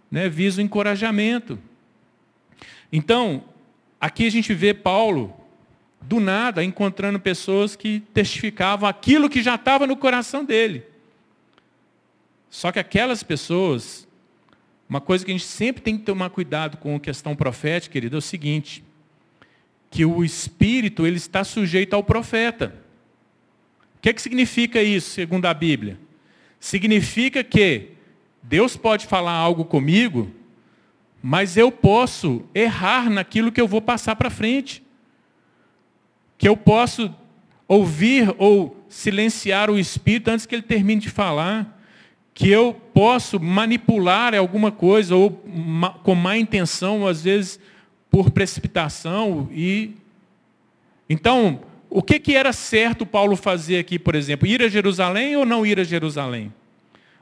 né? 0.09 0.29
visa 0.29 0.63
o 0.63 0.65
encorajamento. 0.65 1.59
Então, 2.93 3.43
aqui 4.01 4.25
a 4.25 4.31
gente 4.31 4.55
vê 4.55 4.73
Paulo, 4.73 5.35
do 6.01 6.21
nada, 6.21 6.63
encontrando 6.63 7.19
pessoas 7.19 7.75
que 7.75 8.05
testificavam 8.15 8.89
aquilo 8.89 9.29
que 9.29 9.43
já 9.43 9.57
estava 9.57 9.85
no 9.85 9.97
coração 9.97 10.45
dele. 10.45 10.85
Só 12.49 12.71
que 12.71 12.79
aquelas 12.79 13.25
pessoas, 13.25 14.07
uma 14.89 15.01
coisa 15.01 15.25
que 15.25 15.31
a 15.31 15.35
gente 15.35 15.45
sempre 15.45 15.83
tem 15.83 15.99
que 15.99 16.05
tomar 16.05 16.31
cuidado 16.31 16.77
com 16.77 16.97
a 16.97 17.01
questão 17.01 17.35
profética, 17.35 17.93
querido, 17.93 18.17
é 18.17 18.19
o 18.19 18.23
seguinte: 18.23 18.85
que 19.91 20.05
o 20.05 20.25
espírito 20.25 21.07
ele 21.07 21.17
está 21.17 21.43
sujeito 21.43 21.95
ao 21.95 22.03
profeta. 22.03 22.75
O 23.97 24.01
que, 24.01 24.11
é 24.11 24.13
que 24.13 24.23
significa 24.23 24.83
isso, 24.83 25.11
segundo 25.11 25.47
a 25.47 25.55
Bíblia? 25.55 25.99
Significa 26.61 27.43
que 27.43 27.91
Deus 28.43 28.77
pode 28.77 29.07
falar 29.07 29.33
algo 29.33 29.65
comigo, 29.65 30.31
mas 31.21 31.57
eu 31.57 31.73
posso 31.73 32.45
errar 32.55 33.11
naquilo 33.11 33.51
que 33.51 33.61
eu 33.61 33.67
vou 33.67 33.83
passar 33.83 34.15
para 34.15 34.31
frente. 34.31 34.83
Que 36.39 36.49
eu 36.49 36.57
posso 36.57 37.13
ouvir 37.67 38.33
ou 38.39 38.85
silenciar 38.89 39.71
o 39.71 39.79
espírito 39.79 40.29
antes 40.29 40.47
que 40.47 40.55
ele 40.55 40.63
termine 40.63 41.01
de 41.01 41.11
falar. 41.11 41.76
Que 42.37 42.51
eu 42.51 42.75
posso 42.93 43.41
manipular 43.41 44.35
alguma 44.35 44.71
coisa 44.71 45.17
ou 45.17 45.43
com 46.03 46.15
má 46.15 46.37
intenção, 46.37 47.07
às 47.07 47.23
vezes 47.23 47.59
por 48.11 48.31
precipitação 48.31 49.49
e 49.51 49.93
então 51.09 51.61
o 51.89 52.03
que, 52.03 52.19
que 52.19 52.37
era 52.37 52.53
certo 52.53 53.07
Paulo 53.07 53.37
fazer 53.37 53.79
aqui, 53.79 53.99
por 53.99 54.15
exemplo, 54.15 54.47
ir 54.47 54.63
a 54.63 54.69
Jerusalém 54.69 55.35
ou 55.35 55.47
não 55.47 55.65
ir 55.65 55.81
a 55.81 55.85
Jerusalém? 55.85 56.53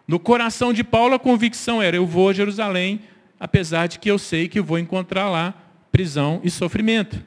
No 0.06 0.18
coração 0.18 0.72
de 0.72 0.82
Paulo 0.82 1.14
a 1.14 1.18
convicção 1.18 1.80
era 1.80 1.96
eu 1.96 2.04
vou 2.04 2.30
a 2.30 2.32
Jerusalém, 2.32 3.00
apesar 3.38 3.86
de 3.86 4.00
que 4.00 4.10
eu 4.10 4.18
sei 4.18 4.48
que 4.48 4.60
vou 4.60 4.80
encontrar 4.80 5.30
lá 5.30 5.54
prisão 5.92 6.40
e 6.42 6.50
sofrimento. 6.50 7.22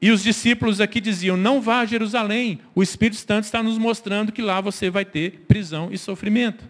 E 0.00 0.10
os 0.10 0.22
discípulos 0.22 0.80
aqui 0.80 1.00
diziam: 1.00 1.36
não 1.36 1.60
vá 1.60 1.80
a 1.80 1.86
Jerusalém, 1.86 2.60
o 2.74 2.82
Espírito 2.82 3.16
Santo 3.16 3.44
está 3.44 3.62
nos 3.62 3.78
mostrando 3.78 4.32
que 4.32 4.42
lá 4.42 4.60
você 4.60 4.90
vai 4.90 5.04
ter 5.04 5.44
prisão 5.48 5.88
e 5.90 5.98
sofrimento. 5.98 6.64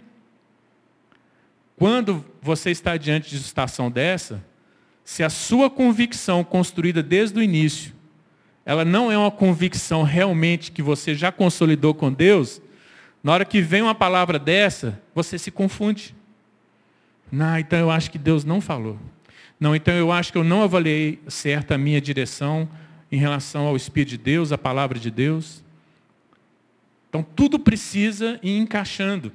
Quando 1.76 2.24
você 2.40 2.70
está 2.70 2.96
diante 2.96 3.28
de 3.28 3.38
situação 3.38 3.90
dessa, 3.90 4.42
se 5.04 5.22
a 5.22 5.28
sua 5.28 5.68
convicção 5.68 6.42
construída 6.42 7.02
desde 7.02 7.38
o 7.38 7.42
início, 7.42 7.94
ela 8.64 8.84
não 8.84 9.12
é 9.12 9.18
uma 9.18 9.30
convicção 9.30 10.02
realmente 10.02 10.72
que 10.72 10.82
você 10.82 11.14
já 11.14 11.30
consolidou 11.30 11.94
com 11.94 12.12
Deus, 12.12 12.60
na 13.22 13.32
hora 13.32 13.44
que 13.44 13.60
vem 13.60 13.82
uma 13.82 13.94
palavra 13.94 14.38
dessa, 14.38 15.00
você 15.14 15.38
se 15.38 15.50
confunde. 15.50 16.14
Não, 17.30 17.58
então 17.58 17.78
eu 17.78 17.90
acho 17.90 18.10
que 18.10 18.18
Deus 18.18 18.44
não 18.44 18.60
falou. 18.60 18.98
Não, 19.58 19.74
então 19.74 19.94
eu 19.94 20.10
acho 20.10 20.32
que 20.32 20.38
eu 20.38 20.44
não 20.44 20.62
avaliei 20.62 21.20
certo 21.28 21.72
a 21.72 21.78
minha 21.78 22.00
direção 22.00 22.68
em 23.16 23.18
relação 23.18 23.66
ao 23.66 23.74
Espírito 23.74 24.10
de 24.10 24.18
Deus, 24.18 24.52
a 24.52 24.58
palavra 24.58 24.98
de 24.98 25.10
Deus. 25.10 25.64
Então 27.08 27.24
tudo 27.34 27.58
precisa 27.58 28.38
ir 28.42 28.58
encaixando. 28.58 29.32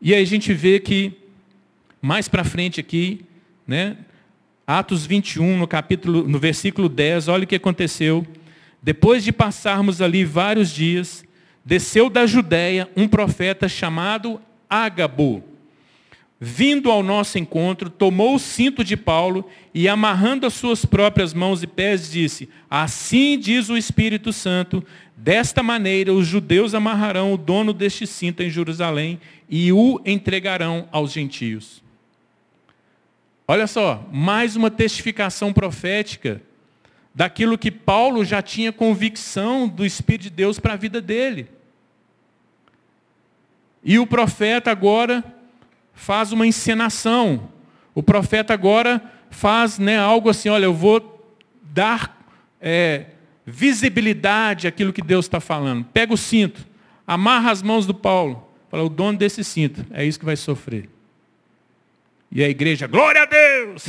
E 0.00 0.12
aí 0.12 0.20
a 0.20 0.26
gente 0.26 0.52
vê 0.52 0.80
que 0.80 1.12
mais 2.00 2.26
para 2.26 2.42
frente 2.42 2.80
aqui, 2.80 3.24
né, 3.64 3.96
Atos 4.66 5.06
21, 5.06 5.56
no 5.56 5.68
capítulo, 5.68 6.26
no 6.26 6.36
versículo 6.36 6.88
10, 6.88 7.28
olha 7.28 7.44
o 7.44 7.46
que 7.46 7.54
aconteceu. 7.54 8.26
Depois 8.82 9.22
de 9.22 9.30
passarmos 9.30 10.02
ali 10.02 10.24
vários 10.24 10.70
dias, 10.70 11.24
desceu 11.64 12.10
da 12.10 12.26
Judéia 12.26 12.90
um 12.96 13.06
profeta 13.06 13.68
chamado 13.68 14.40
Ágabo. 14.68 15.44
Vindo 16.44 16.90
ao 16.90 17.04
nosso 17.04 17.38
encontro, 17.38 17.88
tomou 17.88 18.34
o 18.34 18.38
cinto 18.40 18.82
de 18.82 18.96
Paulo 18.96 19.48
e, 19.72 19.88
amarrando 19.88 20.44
as 20.44 20.52
suas 20.52 20.84
próprias 20.84 21.32
mãos 21.32 21.62
e 21.62 21.68
pés, 21.68 22.10
disse: 22.10 22.48
Assim 22.68 23.38
diz 23.38 23.68
o 23.68 23.76
Espírito 23.76 24.32
Santo, 24.32 24.84
desta 25.16 25.62
maneira 25.62 26.12
os 26.12 26.26
judeus 26.26 26.74
amarrarão 26.74 27.32
o 27.32 27.36
dono 27.36 27.72
deste 27.72 28.08
cinto 28.08 28.42
em 28.42 28.50
Jerusalém 28.50 29.20
e 29.48 29.72
o 29.72 30.00
entregarão 30.04 30.88
aos 30.90 31.12
gentios. 31.12 31.80
Olha 33.46 33.68
só, 33.68 34.04
mais 34.10 34.56
uma 34.56 34.68
testificação 34.68 35.52
profética 35.52 36.42
daquilo 37.14 37.56
que 37.56 37.70
Paulo 37.70 38.24
já 38.24 38.42
tinha 38.42 38.72
convicção 38.72 39.68
do 39.68 39.86
Espírito 39.86 40.22
de 40.22 40.30
Deus 40.30 40.58
para 40.58 40.72
a 40.72 40.76
vida 40.76 41.00
dele. 41.00 41.46
E 43.84 43.96
o 43.96 44.08
profeta 44.08 44.72
agora 44.72 45.40
faz 45.92 46.32
uma 46.32 46.46
encenação. 46.46 47.48
O 47.94 48.02
profeta 48.02 48.54
agora 48.54 49.02
faz 49.30 49.78
né, 49.78 49.98
algo 49.98 50.28
assim, 50.28 50.48
olha, 50.48 50.64
eu 50.64 50.74
vou 50.74 51.24
dar 51.62 52.24
é, 52.60 53.06
visibilidade 53.46 54.66
àquilo 54.66 54.92
que 54.92 55.02
Deus 55.02 55.26
está 55.26 55.40
falando. 55.40 55.84
Pega 55.86 56.12
o 56.12 56.16
cinto, 56.16 56.66
amarra 57.06 57.50
as 57.50 57.62
mãos 57.62 57.86
do 57.86 57.94
Paulo. 57.94 58.48
Fala, 58.70 58.84
o 58.84 58.88
dono 58.88 59.18
desse 59.18 59.44
cinto, 59.44 59.84
é 59.90 60.04
isso 60.04 60.18
que 60.18 60.24
vai 60.24 60.36
sofrer. 60.36 60.88
E 62.30 62.42
a 62.42 62.48
igreja, 62.48 62.86
glória 62.86 63.22
a 63.22 63.26
Deus! 63.26 63.84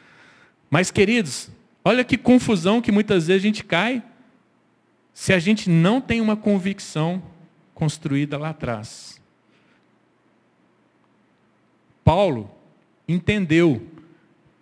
Mas, 0.70 0.90
queridos, 0.90 1.50
olha 1.84 2.04
que 2.04 2.16
confusão 2.16 2.80
que 2.80 2.92
muitas 2.92 3.26
vezes 3.26 3.42
a 3.42 3.46
gente 3.46 3.64
cai 3.64 4.02
se 5.12 5.32
a 5.32 5.38
gente 5.38 5.68
não 5.68 6.00
tem 6.00 6.20
uma 6.20 6.36
convicção 6.36 7.20
construída 7.74 8.38
lá 8.38 8.50
atrás. 8.50 9.19
Paulo 12.10 12.50
entendeu 13.06 13.86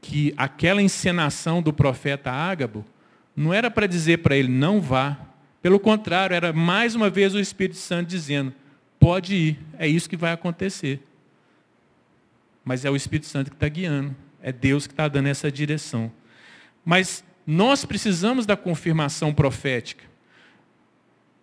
que 0.00 0.34
aquela 0.36 0.82
encenação 0.82 1.62
do 1.62 1.72
profeta 1.72 2.30
Ágabo 2.30 2.84
não 3.34 3.54
era 3.54 3.70
para 3.70 3.86
dizer 3.86 4.18
para 4.18 4.36
ele 4.36 4.48
não 4.48 4.80
vá. 4.80 5.16
Pelo 5.62 5.80
contrário, 5.80 6.34
era 6.34 6.52
mais 6.52 6.94
uma 6.94 7.08
vez 7.08 7.34
o 7.34 7.40
Espírito 7.40 7.78
Santo 7.78 8.08
dizendo: 8.08 8.52
pode 9.00 9.34
ir, 9.34 9.58
é 9.78 9.88
isso 9.88 10.08
que 10.08 10.16
vai 10.16 10.32
acontecer 10.32 11.00
mas 12.68 12.84
é 12.84 12.90
o 12.90 12.96
Espírito 12.96 13.26
Santo 13.26 13.50
que 13.50 13.56
está 13.56 13.66
guiando. 13.66 14.14
É 14.42 14.52
Deus 14.52 14.86
que 14.86 14.92
está 14.92 15.08
dando 15.08 15.28
essa 15.28 15.50
direção. 15.50 16.12
Mas 16.84 17.24
nós 17.46 17.82
precisamos 17.82 18.44
da 18.44 18.58
confirmação 18.58 19.32
profética. 19.32 20.04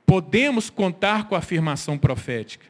Podemos 0.05 0.69
contar 0.69 1.27
com 1.27 1.33
a 1.33 1.39
afirmação 1.39 1.97
profética. 1.97 2.67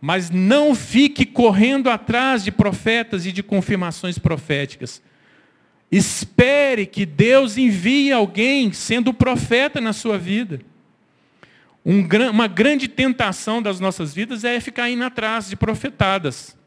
Mas 0.00 0.30
não 0.30 0.74
fique 0.74 1.26
correndo 1.26 1.90
atrás 1.90 2.44
de 2.44 2.52
profetas 2.52 3.26
e 3.26 3.32
de 3.32 3.42
confirmações 3.42 4.18
proféticas. 4.18 5.02
Espere 5.90 6.86
que 6.86 7.04
Deus 7.04 7.56
envie 7.56 8.12
alguém 8.12 8.72
sendo 8.72 9.12
profeta 9.12 9.80
na 9.80 9.92
sua 9.92 10.18
vida. 10.18 10.60
Um, 11.84 12.06
uma 12.30 12.46
grande 12.46 12.86
tentação 12.86 13.60
das 13.62 13.80
nossas 13.80 14.14
vidas 14.14 14.44
é 14.44 14.60
ficar 14.60 14.90
indo 14.90 15.04
atrás 15.04 15.48
de 15.48 15.56
profetadas 15.56 16.58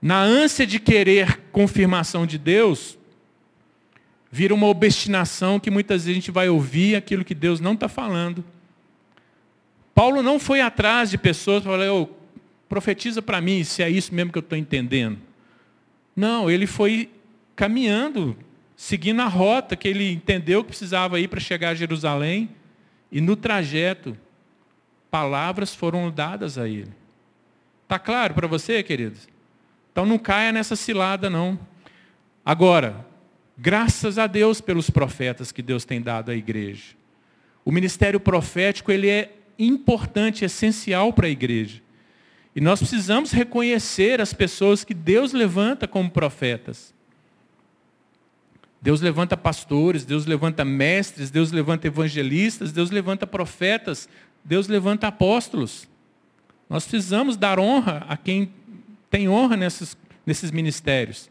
na 0.00 0.20
ânsia 0.22 0.66
de 0.66 0.80
querer 0.80 1.40
confirmação 1.52 2.26
de 2.26 2.38
Deus, 2.38 2.98
vira 4.32 4.54
uma 4.54 4.66
obstinação 4.66 5.60
que 5.60 5.70
muitas 5.70 6.04
vezes 6.04 6.10
a 6.10 6.14
gente 6.14 6.30
vai 6.30 6.48
ouvir 6.48 6.96
aquilo 6.96 7.24
que 7.24 7.34
Deus 7.34 7.60
não 7.60 7.74
está 7.74 7.88
falando. 7.88 8.44
Paulo 10.00 10.22
não 10.22 10.38
foi 10.38 10.62
atrás 10.62 11.10
de 11.10 11.18
pessoas 11.18 11.62
para 11.62 11.72
falar, 11.72 11.92
oh, 11.92 12.08
profetiza 12.70 13.20
para 13.20 13.38
mim 13.38 13.62
se 13.62 13.82
é 13.82 13.90
isso 13.90 14.14
mesmo 14.14 14.32
que 14.32 14.38
eu 14.38 14.40
estou 14.40 14.56
entendendo. 14.56 15.18
Não, 16.16 16.50
ele 16.50 16.66
foi 16.66 17.10
caminhando, 17.54 18.34
seguindo 18.74 19.20
a 19.20 19.26
rota 19.26 19.76
que 19.76 19.86
ele 19.86 20.10
entendeu 20.10 20.62
que 20.62 20.68
precisava 20.68 21.20
ir 21.20 21.28
para 21.28 21.38
chegar 21.38 21.68
a 21.68 21.74
Jerusalém. 21.74 22.48
E 23.12 23.20
no 23.20 23.36
trajeto, 23.36 24.16
palavras 25.10 25.74
foram 25.74 26.10
dadas 26.10 26.56
a 26.56 26.66
ele. 26.66 26.94
Está 27.82 27.98
claro 27.98 28.32
para 28.32 28.46
você, 28.46 28.82
queridos? 28.82 29.28
Então 29.92 30.06
não 30.06 30.16
caia 30.16 30.50
nessa 30.50 30.76
cilada, 30.76 31.28
não. 31.28 31.60
Agora, 32.42 33.04
graças 33.54 34.16
a 34.16 34.26
Deus 34.26 34.62
pelos 34.62 34.88
profetas 34.88 35.52
que 35.52 35.60
Deus 35.60 35.84
tem 35.84 36.00
dado 36.00 36.30
à 36.30 36.34
igreja. 36.34 36.96
O 37.62 37.70
ministério 37.70 38.18
profético 38.18 38.90
ele 38.90 39.06
é 39.06 39.36
importante, 39.64 40.44
essencial 40.44 41.12
para 41.12 41.26
a 41.26 41.30
igreja. 41.30 41.82
E 42.54 42.60
nós 42.60 42.80
precisamos 42.80 43.30
reconhecer 43.30 44.20
as 44.20 44.32
pessoas 44.32 44.84
que 44.84 44.94
Deus 44.94 45.32
levanta 45.32 45.86
como 45.86 46.10
profetas. 46.10 46.92
Deus 48.82 49.00
levanta 49.00 49.36
pastores, 49.36 50.04
Deus 50.04 50.24
levanta 50.24 50.64
mestres, 50.64 51.30
Deus 51.30 51.52
levanta 51.52 51.86
evangelistas, 51.86 52.72
Deus 52.72 52.90
levanta 52.90 53.26
profetas, 53.26 54.08
Deus 54.44 54.68
levanta 54.68 55.08
apóstolos. 55.08 55.86
Nós 56.68 56.86
precisamos 56.86 57.36
dar 57.36 57.58
honra 57.58 58.04
a 58.08 58.16
quem 58.16 58.52
tem 59.10 59.28
honra 59.28 59.56
nesses, 59.56 59.96
nesses 60.24 60.50
ministérios. 60.50 61.30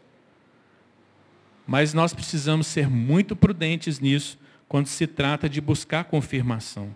Mas 1.65 1.93
nós 1.93 2.13
precisamos 2.13 2.67
ser 2.67 2.89
muito 2.89 3.35
prudentes 3.35 3.99
nisso 3.99 4.37
quando 4.67 4.87
se 4.87 5.07
trata 5.07 5.49
de 5.49 5.59
buscar 5.59 6.03
confirmação. 6.03 6.95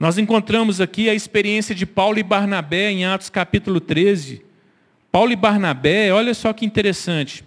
Nós 0.00 0.16
encontramos 0.16 0.80
aqui 0.80 1.10
a 1.10 1.14
experiência 1.14 1.74
de 1.74 1.84
Paulo 1.84 2.18
e 2.18 2.22
Barnabé 2.22 2.90
em 2.90 3.04
Atos 3.04 3.28
capítulo 3.28 3.78
13. 3.78 4.42
Paulo 5.12 5.30
e 5.30 5.36
Barnabé, 5.36 6.10
olha 6.10 6.32
só 6.32 6.54
que 6.54 6.64
interessante. 6.64 7.44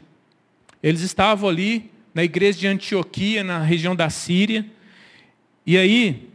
Eles 0.84 1.02
estavam 1.02 1.50
ali 1.50 1.90
na 2.14 2.24
igreja 2.24 2.60
de 2.60 2.68
Antioquia, 2.68 3.44
na 3.44 3.58
região 3.64 3.96
da 3.96 4.08
Síria. 4.12 4.64
E 5.66 5.76
aí, 5.76 6.30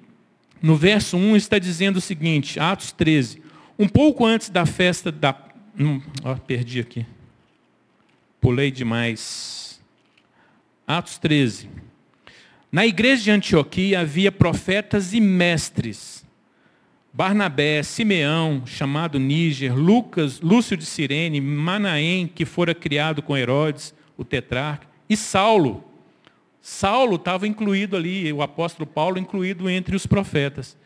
no 0.60 0.74
verso 0.74 1.16
1 1.16 1.36
está 1.36 1.56
dizendo 1.56 1.98
o 1.98 2.00
seguinte, 2.00 2.58
Atos 2.58 2.90
13. 2.90 3.40
Um 3.78 3.86
pouco 3.86 4.26
antes 4.26 4.50
da 4.50 4.66
festa 4.66 5.12
da. 5.12 5.40
Hum, 5.78 6.02
ó, 6.24 6.34
perdi 6.34 6.80
aqui. 6.80 7.06
Pulei 8.40 8.72
demais. 8.72 9.80
Atos 10.84 11.16
13. 11.16 11.68
Na 12.70 12.86
igreja 12.86 13.22
de 13.22 13.30
Antioquia 13.30 14.00
havia 14.00 14.30
profetas 14.30 15.14
e 15.14 15.20
mestres. 15.20 16.22
Barnabé, 17.10 17.82
Simeão, 17.82 18.62
chamado 18.66 19.18
Níger, 19.18 19.74
Lucas, 19.74 20.42
Lúcio 20.42 20.76
de 20.76 20.84
Cirene, 20.84 21.40
Manaém, 21.40 22.26
que 22.26 22.44
fora 22.44 22.74
criado 22.74 23.22
com 23.22 23.34
Herodes, 23.34 23.94
o 24.18 24.24
tetrarca, 24.24 24.86
e 25.08 25.16
Saulo. 25.16 25.82
Saulo 26.60 27.16
estava 27.16 27.48
incluído 27.48 27.96
ali, 27.96 28.30
o 28.30 28.42
apóstolo 28.42 28.86
Paulo 28.86 29.18
incluído 29.18 29.70
entre 29.70 29.96
os 29.96 30.06
profetas. 30.06 30.76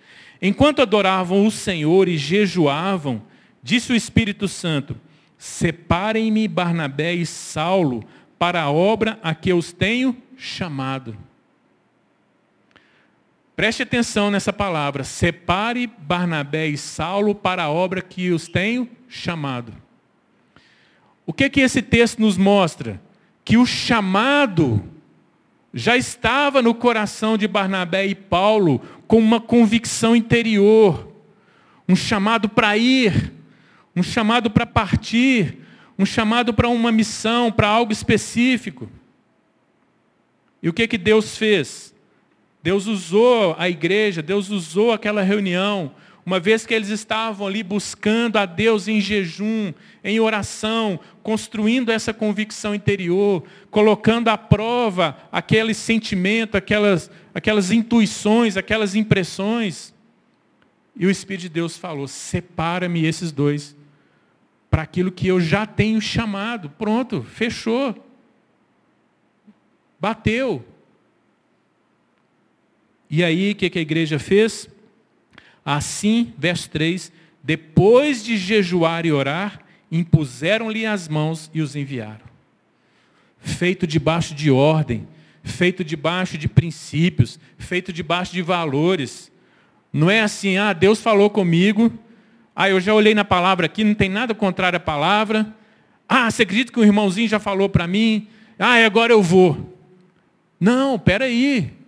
Enquanto 0.40 0.82
adoravam 0.82 1.44
o 1.44 1.50
Senhor 1.50 2.08
e 2.08 2.16
jejuavam, 2.16 3.20
disse 3.60 3.92
o 3.92 3.96
Espírito 3.96 4.46
Santo: 4.46 4.96
Separem-me 5.36 6.46
Barnabé 6.46 7.12
e 7.12 7.26
Saulo 7.26 8.04
para 8.38 8.62
a 8.62 8.70
obra 8.70 9.18
a 9.20 9.34
que 9.34 9.52
os 9.52 9.72
tenho 9.72 10.16
chamado. 10.36 11.16
Preste 13.62 13.84
atenção 13.84 14.28
nessa 14.28 14.52
palavra. 14.52 15.04
Separe 15.04 15.86
Barnabé 15.86 16.66
e 16.66 16.76
Saulo 16.76 17.32
para 17.32 17.62
a 17.62 17.70
obra 17.70 18.02
que 18.02 18.32
os 18.32 18.48
tenho 18.48 18.90
chamado. 19.06 19.72
O 21.24 21.32
que 21.32 21.48
que 21.48 21.60
esse 21.60 21.80
texto 21.80 22.18
nos 22.18 22.36
mostra? 22.36 23.00
Que 23.44 23.56
o 23.56 23.64
chamado 23.64 24.82
já 25.72 25.96
estava 25.96 26.60
no 26.60 26.74
coração 26.74 27.38
de 27.38 27.46
Barnabé 27.46 28.04
e 28.04 28.16
Paulo 28.16 28.80
com 29.06 29.18
uma 29.18 29.40
convicção 29.40 30.16
interior, 30.16 31.12
um 31.88 31.94
chamado 31.94 32.48
para 32.48 32.76
ir, 32.76 33.32
um 33.94 34.02
chamado 34.02 34.50
para 34.50 34.66
partir, 34.66 35.60
um 35.96 36.04
chamado 36.04 36.52
para 36.52 36.68
uma 36.68 36.90
missão, 36.90 37.52
para 37.52 37.68
algo 37.68 37.92
específico. 37.92 38.90
E 40.60 40.68
o 40.68 40.72
que 40.72 40.88
que 40.88 40.98
Deus 40.98 41.36
fez? 41.38 41.91
Deus 42.62 42.86
usou 42.86 43.56
a 43.58 43.68
igreja, 43.68 44.22
Deus 44.22 44.48
usou 44.50 44.92
aquela 44.92 45.22
reunião, 45.22 45.92
uma 46.24 46.38
vez 46.38 46.64
que 46.64 46.72
eles 46.72 46.88
estavam 46.88 47.48
ali 47.48 47.64
buscando 47.64 48.36
a 48.36 48.46
Deus 48.46 48.86
em 48.86 49.00
jejum, 49.00 49.72
em 50.04 50.20
oração, 50.20 51.00
construindo 51.20 51.90
essa 51.90 52.14
convicção 52.14 52.72
interior, 52.74 53.42
colocando 53.70 54.28
à 54.28 54.38
prova 54.38 55.16
aquele 55.32 55.74
sentimento, 55.74 56.56
aquelas, 56.56 57.10
aquelas 57.34 57.72
intuições, 57.72 58.56
aquelas 58.56 58.94
impressões. 58.94 59.92
E 60.94 61.06
o 61.06 61.10
Espírito 61.10 61.42
de 61.42 61.48
Deus 61.48 61.76
falou: 61.76 62.06
separa-me 62.06 63.04
esses 63.04 63.32
dois 63.32 63.74
para 64.70 64.82
aquilo 64.82 65.10
que 65.10 65.26
eu 65.26 65.40
já 65.40 65.66
tenho 65.66 66.00
chamado. 66.00 66.70
Pronto, 66.70 67.22
fechou. 67.22 67.94
Bateu. 69.98 70.64
E 73.14 73.22
aí, 73.22 73.52
o 73.52 73.54
que, 73.54 73.78
a 73.78 73.82
igreja 73.82 74.18
fez? 74.18 74.70
Assim, 75.62 76.32
verso 76.38 76.70
3, 76.70 77.12
depois 77.44 78.24
de 78.24 78.38
jejuar 78.38 79.04
e 79.04 79.12
orar, 79.12 79.60
impuseram-lhe 79.90 80.86
as 80.86 81.08
mãos 81.08 81.50
e 81.52 81.60
os 81.60 81.76
enviaram. 81.76 82.24
Feito 83.38 83.86
debaixo 83.86 84.34
de 84.34 84.50
ordem, 84.50 85.06
feito 85.44 85.84
debaixo 85.84 86.38
de 86.38 86.48
princípios, 86.48 87.38
feito 87.58 87.92
debaixo 87.92 88.32
de 88.32 88.40
valores. 88.40 89.30
Não 89.92 90.10
é 90.10 90.22
assim, 90.22 90.56
ah, 90.56 90.72
Deus 90.72 91.02
falou 91.02 91.28
comigo, 91.28 91.92
ah, 92.56 92.70
eu 92.70 92.80
já 92.80 92.94
olhei 92.94 93.14
na 93.14 93.26
palavra 93.26 93.66
aqui, 93.66 93.84
não 93.84 93.94
tem 93.94 94.08
nada 94.08 94.34
contrário 94.34 94.78
à 94.78 94.80
palavra. 94.80 95.54
Ah, 96.08 96.30
você 96.30 96.44
acredita 96.44 96.72
que 96.72 96.80
o 96.80 96.84
irmãozinho 96.84 97.28
já 97.28 97.38
falou 97.38 97.68
para 97.68 97.86
mim? 97.86 98.26
Ah, 98.58 98.82
agora 98.86 99.12
eu 99.12 99.22
vou. 99.22 99.78
Não, 100.58 100.98
peraí. 100.98 101.81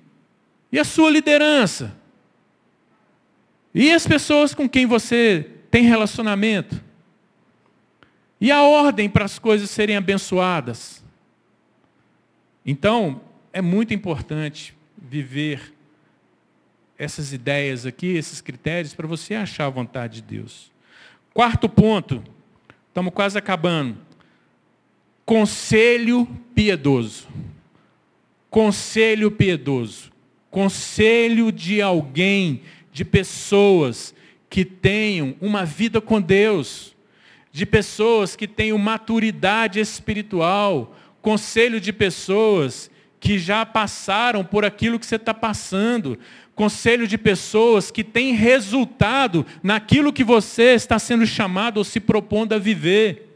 E 0.74 0.78
a 0.80 0.82
sua 0.82 1.08
liderança? 1.08 1.96
E 3.72 3.92
as 3.92 4.08
pessoas 4.08 4.52
com 4.52 4.68
quem 4.68 4.86
você 4.86 5.48
tem 5.70 5.84
relacionamento? 5.84 6.82
E 8.40 8.50
a 8.50 8.60
ordem 8.60 9.08
para 9.08 9.24
as 9.24 9.38
coisas 9.38 9.70
serem 9.70 9.96
abençoadas? 9.96 11.04
Então, 12.66 13.20
é 13.52 13.62
muito 13.62 13.94
importante 13.94 14.76
viver 14.98 15.72
essas 16.98 17.32
ideias 17.32 17.86
aqui, 17.86 18.08
esses 18.08 18.40
critérios, 18.40 18.94
para 18.94 19.06
você 19.06 19.36
achar 19.36 19.66
a 19.66 19.70
vontade 19.70 20.22
de 20.22 20.22
Deus. 20.22 20.72
Quarto 21.32 21.68
ponto, 21.68 22.20
estamos 22.88 23.14
quase 23.14 23.38
acabando. 23.38 23.96
Conselho 25.24 26.26
piedoso. 26.52 27.28
Conselho 28.50 29.30
piedoso 29.30 30.12
conselho 30.54 31.50
de 31.50 31.82
alguém, 31.82 32.62
de 32.92 33.04
pessoas 33.04 34.14
que 34.48 34.64
tenham 34.64 35.34
uma 35.40 35.64
vida 35.64 36.00
com 36.00 36.20
Deus, 36.20 36.94
de 37.50 37.66
pessoas 37.66 38.36
que 38.36 38.46
tenham 38.46 38.78
maturidade 38.78 39.80
espiritual, 39.80 40.96
conselho 41.20 41.80
de 41.80 41.92
pessoas 41.92 42.88
que 43.18 43.36
já 43.36 43.66
passaram 43.66 44.44
por 44.44 44.64
aquilo 44.64 44.96
que 44.96 45.06
você 45.06 45.16
está 45.16 45.34
passando, 45.34 46.16
conselho 46.54 47.08
de 47.08 47.18
pessoas 47.18 47.90
que 47.90 48.04
têm 48.04 48.32
resultado 48.32 49.44
naquilo 49.60 50.12
que 50.12 50.22
você 50.22 50.74
está 50.74 51.00
sendo 51.00 51.26
chamado 51.26 51.78
ou 51.78 51.84
se 51.84 51.98
propondo 51.98 52.52
a 52.52 52.60
viver. 52.60 53.28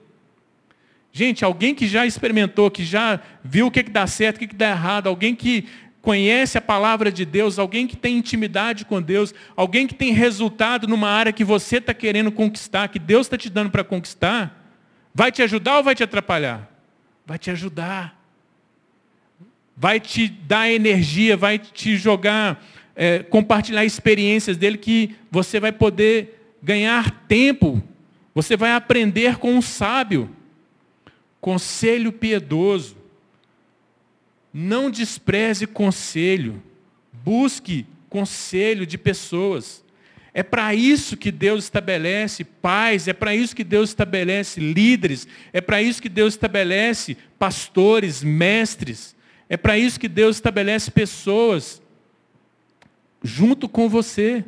Gente, 1.11 1.45
alguém 1.45 1.75
que 1.75 1.89
já 1.89 2.07
experimentou, 2.07 2.71
que 2.71 2.85
já 2.85 3.19
viu 3.43 3.67
o 3.67 3.71
que, 3.73 3.83
que 3.83 3.91
dá 3.91 4.07
certo, 4.07 4.37
o 4.37 4.39
que, 4.39 4.47
que 4.47 4.55
dá 4.55 4.71
errado, 4.71 5.09
alguém 5.09 5.35
que 5.35 5.67
conhece 6.09 6.57
a 6.57 6.63
palavra 6.63 7.13
de 7.13 7.27
Deus, 7.27 7.59
alguém 7.59 7.87
que 7.87 7.95
tem 7.95 8.17
intimidade 8.17 8.87
com 8.87 9.03
Deus, 9.03 9.35
alguém 9.55 9.87
que 9.87 9.95
tem 9.95 10.11
resultado 10.11 10.89
numa 10.89 11.11
área 11.11 11.35
que 11.35 11.45
você 11.45 11.77
está 11.77 11.93
querendo 11.93 12.33
conquistar, 12.33 12.89
que 12.89 12.99
Deus 12.99 13.27
está 13.27 13.37
te 13.37 13.51
dando 13.51 13.69
para 13.69 13.85
conquistar, 13.85 14.73
vai 15.15 15.31
te 15.31 15.43
ajudar 15.43 15.77
ou 15.77 15.85
vai 15.85 15.95
te 15.95 16.03
atrapalhar? 16.03 16.67
Vai 17.27 17.39
te 17.39 17.51
ajudar. 17.51 18.19
Vai 19.77 20.01
te 20.01 20.29
dar 20.29 20.71
energia, 20.71 21.37
vai 21.37 21.59
te 21.59 21.95
jogar, 21.99 22.65
é, 22.97 23.19
compartilhar 23.19 23.85
experiências 23.85 24.57
dele 24.57 24.79
que 24.79 25.15
você 25.31 25.61
vai 25.61 25.73
poder 25.73 26.57
ganhar 26.63 27.27
tempo. 27.29 27.83
Você 28.35 28.57
vai 28.57 28.73
aprender 28.73 29.37
com 29.37 29.53
um 29.53 29.61
sábio. 29.61 30.35
Conselho 31.39 32.13
piedoso. 32.13 32.97
Não 34.53 34.91
despreze 34.91 35.67
conselho. 35.67 36.63
Busque 37.13 37.87
conselho 38.09 38.87
de 38.87 38.97
pessoas. 38.97 39.85
É 40.33 40.43
para 40.43 40.75
isso 40.75 41.17
que 41.17 41.33
Deus 41.33 41.65
estabelece 41.65 42.45
pais, 42.45 43.09
é 43.09 43.13
para 43.13 43.35
isso 43.35 43.57
que 43.57 43.65
Deus 43.65 43.91
estabelece 43.91 44.61
líderes, 44.61 45.27
é 45.53 45.61
para 45.61 45.83
isso 45.83 46.01
que 46.01 46.09
Deus 46.09 46.35
estabelece 46.35 47.17
pastores, 47.39 48.23
mestres, 48.23 49.17
é 49.49 49.57
para 49.57 49.77
isso 49.79 49.99
que 49.99 50.09
Deus 50.09 50.37
estabelece 50.37 50.91
pessoas 50.91 51.83
junto 53.23 53.69
com 53.69 53.89
você. 53.89 54.45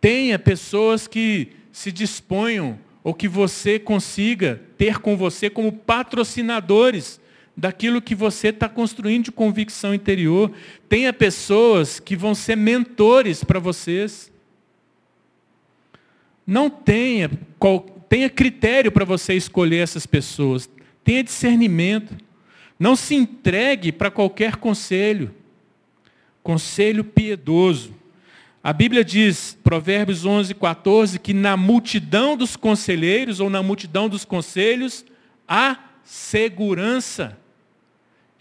Tenha 0.00 0.38
pessoas 0.38 1.06
que 1.06 1.48
se 1.70 1.92
disponham 1.92 2.78
ou 3.04 3.12
que 3.12 3.28
você 3.28 3.78
consiga 3.78 4.60
ter 4.78 4.98
com 4.98 5.16
você 5.16 5.50
como 5.50 5.72
patrocinadores 5.72 7.20
daquilo 7.62 8.02
que 8.02 8.12
você 8.12 8.48
está 8.48 8.68
construindo 8.68 9.26
de 9.26 9.30
convicção 9.30 9.94
interior. 9.94 10.50
Tenha 10.88 11.12
pessoas 11.12 12.00
que 12.00 12.16
vão 12.16 12.34
ser 12.34 12.56
mentores 12.56 13.44
para 13.44 13.60
vocês. 13.60 14.32
Não 16.44 16.68
tenha, 16.68 17.30
tenha 18.08 18.28
critério 18.28 18.90
para 18.90 19.04
você 19.04 19.34
escolher 19.34 19.76
essas 19.76 20.06
pessoas. 20.06 20.68
Tenha 21.04 21.22
discernimento. 21.22 22.16
Não 22.80 22.96
se 22.96 23.14
entregue 23.14 23.92
para 23.92 24.10
qualquer 24.10 24.56
conselho. 24.56 25.32
Conselho 26.42 27.04
piedoso. 27.04 27.94
A 28.60 28.72
Bíblia 28.72 29.04
diz, 29.04 29.56
Provérbios 29.62 30.26
11, 30.26 30.52
14, 30.52 31.20
que 31.20 31.32
na 31.32 31.56
multidão 31.56 32.36
dos 32.36 32.56
conselheiros 32.56 33.38
ou 33.38 33.48
na 33.48 33.62
multidão 33.62 34.08
dos 34.08 34.24
conselhos 34.24 35.04
há 35.46 35.78
segurança. 36.02 37.40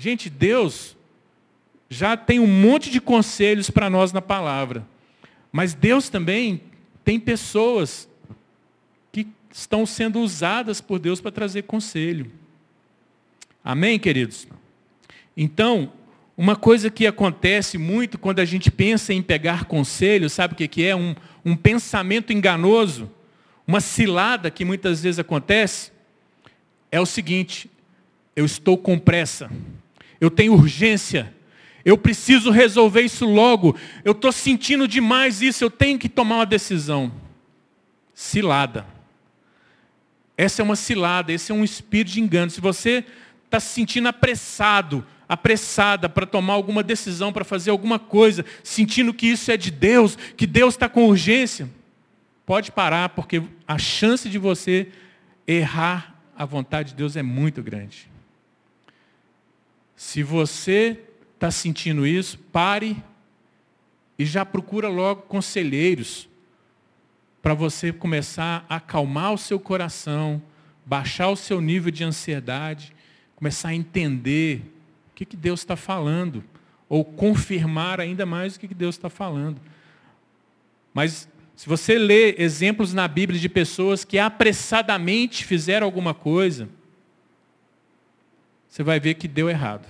Gente, 0.02 0.32
Deus 0.32 0.98
já 1.88 2.18
tem 2.18 2.40
um 2.40 2.48
monte 2.48 2.90
de 2.90 3.00
conselhos 3.00 3.70
para 3.70 3.88
nós 3.88 4.12
na 4.12 4.20
palavra. 4.20 4.84
Mas 5.52 5.76
Deus 5.76 6.10
também 6.10 6.60
tem 7.06 7.20
pessoas 7.20 8.10
que 9.12 9.28
estão 9.54 9.86
sendo 9.86 10.20
usadas 10.20 10.82
por 10.82 10.98
Deus 10.98 11.22
para 11.22 11.30
trazer 11.32 11.66
conselho. 11.66 12.32
Amém, 13.64 14.00
queridos? 14.00 14.48
Então, 15.38 15.94
uma 16.36 16.56
coisa 16.56 16.90
que 16.90 17.06
acontece 17.06 17.78
muito 17.78 18.18
quando 18.18 18.40
a 18.40 18.46
gente 18.46 18.72
pensa 18.72 19.14
em 19.14 19.22
pegar 19.22 19.66
conselho, 19.66 20.32
sabe 20.32 20.56
o 20.56 20.68
que 20.68 20.84
é? 20.84 20.96
Um, 20.96 21.14
um 21.46 21.56
pensamento 21.56 22.34
enganoso, 22.34 23.08
uma 23.68 23.80
cilada 23.80 24.50
que 24.50 24.66
muitas 24.66 25.04
vezes 25.04 25.20
acontece, 25.20 25.92
é 26.92 27.00
o 27.00 27.06
seguinte: 27.06 27.70
eu 28.36 28.46
estou 28.46 28.80
com 28.80 28.98
pressa 28.98 29.48
eu 30.22 30.30
tenho 30.30 30.54
urgência, 30.54 31.34
eu 31.84 31.98
preciso 31.98 32.52
resolver 32.52 33.02
isso 33.02 33.26
logo, 33.26 33.76
eu 34.06 34.12
estou 34.12 34.32
sentindo 34.32 34.88
demais 34.88 35.42
isso, 35.42 35.64
eu 35.64 35.72
tenho 35.72 35.98
que 35.98 36.08
tomar 36.08 36.36
uma 36.36 36.46
decisão. 36.46 37.12
Cilada. 38.14 38.86
Essa 40.38 40.62
é 40.62 40.64
uma 40.64 40.76
cilada, 40.76 41.34
esse 41.34 41.52
é 41.52 41.56
um 41.56 41.64
espírito 41.64 42.14
de 42.14 42.22
engano. 42.22 42.52
Se 42.52 42.62
você 42.62 43.04
está 43.46 43.60
se 43.60 43.74
sentindo 43.74 44.08
apressado, 44.08 45.04
apressada 45.28 46.08
para 46.08 46.28
tomar 46.28 46.54
alguma 46.54 46.84
decisão, 46.84 47.34
para 47.34 47.44
fazer 47.44 47.72
alguma 47.72 47.98
coisa, 47.98 48.46
sentindo 48.64 49.14
que 49.14 49.26
isso 49.26 49.52
é 49.52 49.58
de 49.58 49.72
Deus, 49.72 50.16
que 50.38 50.46
Deus 50.46 50.76
está 50.76 50.88
com 50.88 51.08
urgência, 51.08 51.68
pode 52.46 52.72
parar, 52.72 53.10
porque 53.10 53.42
a 53.68 53.80
chance 53.80 54.30
de 54.30 54.38
você 54.38 54.90
errar 55.48 56.16
a 56.38 56.46
vontade 56.46 56.90
de 56.90 56.96
Deus 56.96 57.16
é 57.16 57.24
muito 57.24 57.64
grande. 57.64 58.11
Se 60.04 60.24
você 60.24 61.00
está 61.36 61.52
sentindo 61.52 62.08
isso, 62.08 62.40
pare 62.52 62.98
e 64.18 64.26
já 64.26 64.44
procura 64.44 64.90
logo 64.90 65.22
conselheiros 65.22 66.28
para 67.40 67.54
você 67.54 67.94
começar 67.94 68.66
a 68.68 68.78
acalmar 68.78 69.32
o 69.32 69.38
seu 69.38 69.60
coração, 69.60 70.42
baixar 70.84 71.30
o 71.30 71.36
seu 71.36 71.62
nível 71.62 71.92
de 71.92 72.04
ansiedade, 72.04 72.96
começar 73.36 73.70
a 73.70 73.76
entender 73.76 74.64
o 75.12 75.14
que, 75.14 75.24
que 75.24 75.38
Deus 75.38 75.60
está 75.60 75.76
falando, 75.76 76.44
ou 76.90 77.06
confirmar 77.06 78.02
ainda 78.02 78.26
mais 78.26 78.56
o 78.56 78.60
que, 78.60 78.70
que 78.70 78.74
Deus 78.74 78.96
está 78.96 79.10
falando. 79.10 79.62
Mas 80.96 81.30
se 81.56 81.70
você 81.70 82.00
lê 82.00 82.36
exemplos 82.40 82.92
na 82.92 83.08
Bíblia 83.08 83.40
de 83.40 83.48
pessoas 83.48 84.04
que 84.04 84.18
apressadamente 84.18 85.46
fizeram 85.46 85.86
alguma 85.86 86.16
coisa, 86.16 86.68
você 88.72 88.84
vai 88.84 89.02
ver 89.02 89.16
que 89.16 89.28
deu 89.28 89.50
errado. 89.50 89.86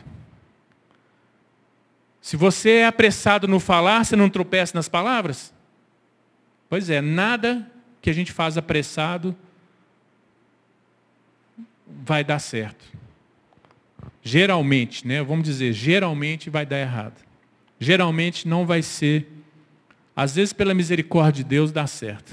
Se 2.19 2.36
você 2.36 2.77
é 2.77 2.88
apressado 2.88 3.47
no 3.47 3.59
falar, 3.59 4.03
você 4.03 4.15
não 4.15 4.27
tropeça 4.27 4.75
nas 4.75 4.89
palavras? 4.89 5.53
Pois 6.67 6.89
é, 6.89 6.99
nada 6.99 7.71
que 8.01 8.09
a 8.09 8.13
gente 8.13 8.32
faz 8.32 8.57
apressado 8.57 9.36
vai 11.88 12.23
dar 12.23 12.39
certo. 12.39 12.84
Geralmente, 14.23 15.07
né? 15.07 15.21
Vamos 15.21 15.45
dizer, 15.45 15.73
geralmente 15.73 16.49
vai 16.49 16.65
dar 16.65 16.79
errado. 16.79 17.21
Geralmente 17.79 18.47
não 18.47 18.65
vai 18.65 18.82
ser. 18.82 19.27
Às 20.15 20.36
vezes, 20.36 20.53
pela 20.53 20.73
misericórdia 20.73 21.43
de 21.43 21.49
Deus, 21.49 21.71
dá 21.71 21.86
certo. 21.86 22.32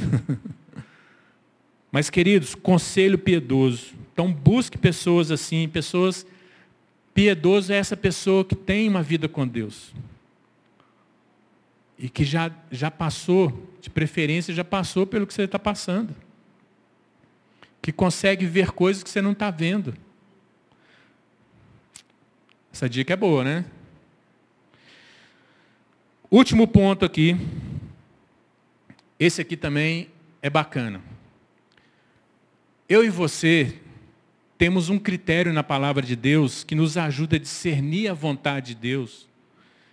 Mas, 1.93 2.09
queridos, 2.09 2.55
conselho 2.55 3.19
piedoso. 3.19 3.93
Então, 4.15 4.33
busque 4.33 4.79
pessoas 4.79 5.31
assim, 5.31 5.69
pessoas 5.69 6.27
Piedoso 7.19 7.73
é 7.73 7.77
essa 7.77 7.97
pessoa 7.97 8.45
que 8.45 8.55
tem 8.55 8.89
uma 8.89 9.03
vida 9.03 9.29
com 9.29 9.45
Deus. 9.45 9.93
E 11.99 12.09
que 12.09 12.23
já, 12.25 12.49
já 12.71 12.93
passou, 12.93 13.69
de 13.81 13.91
preferência, 13.91 14.55
já 14.55 14.63
passou 14.63 15.05
pelo 15.05 15.27
que 15.27 15.35
você 15.35 15.43
está 15.43 15.59
passando. 15.59 16.15
Que 17.83 17.91
consegue 17.91 18.47
ver 18.47 18.71
coisas 18.71 19.03
que 19.03 19.11
você 19.11 19.21
não 19.21 19.33
está 19.33 19.51
vendo. 19.51 19.97
Essa 22.73 22.89
dica 22.89 23.15
é 23.15 23.17
boa, 23.17 23.43
né? 23.43 23.65
Último 26.31 26.69
ponto 26.69 27.05
aqui. 27.05 27.37
Esse 29.19 29.41
aqui 29.41 29.57
também 29.57 30.09
é 30.41 30.49
bacana. 30.49 31.03
Eu 32.89 33.05
e 33.05 33.11
você 33.11 33.77
temos 34.59 34.91
um 34.91 34.99
critério 34.99 35.53
na 35.53 35.63
palavra 35.63 36.05
de 36.05 36.17
Deus 36.17 36.65
que 36.65 36.75
nos 36.75 36.97
ajuda 36.97 37.37
a 37.37 37.39
discernir 37.39 38.09
a 38.09 38.15
vontade 38.15 38.75
de 38.75 38.81
Deus, 38.81 39.29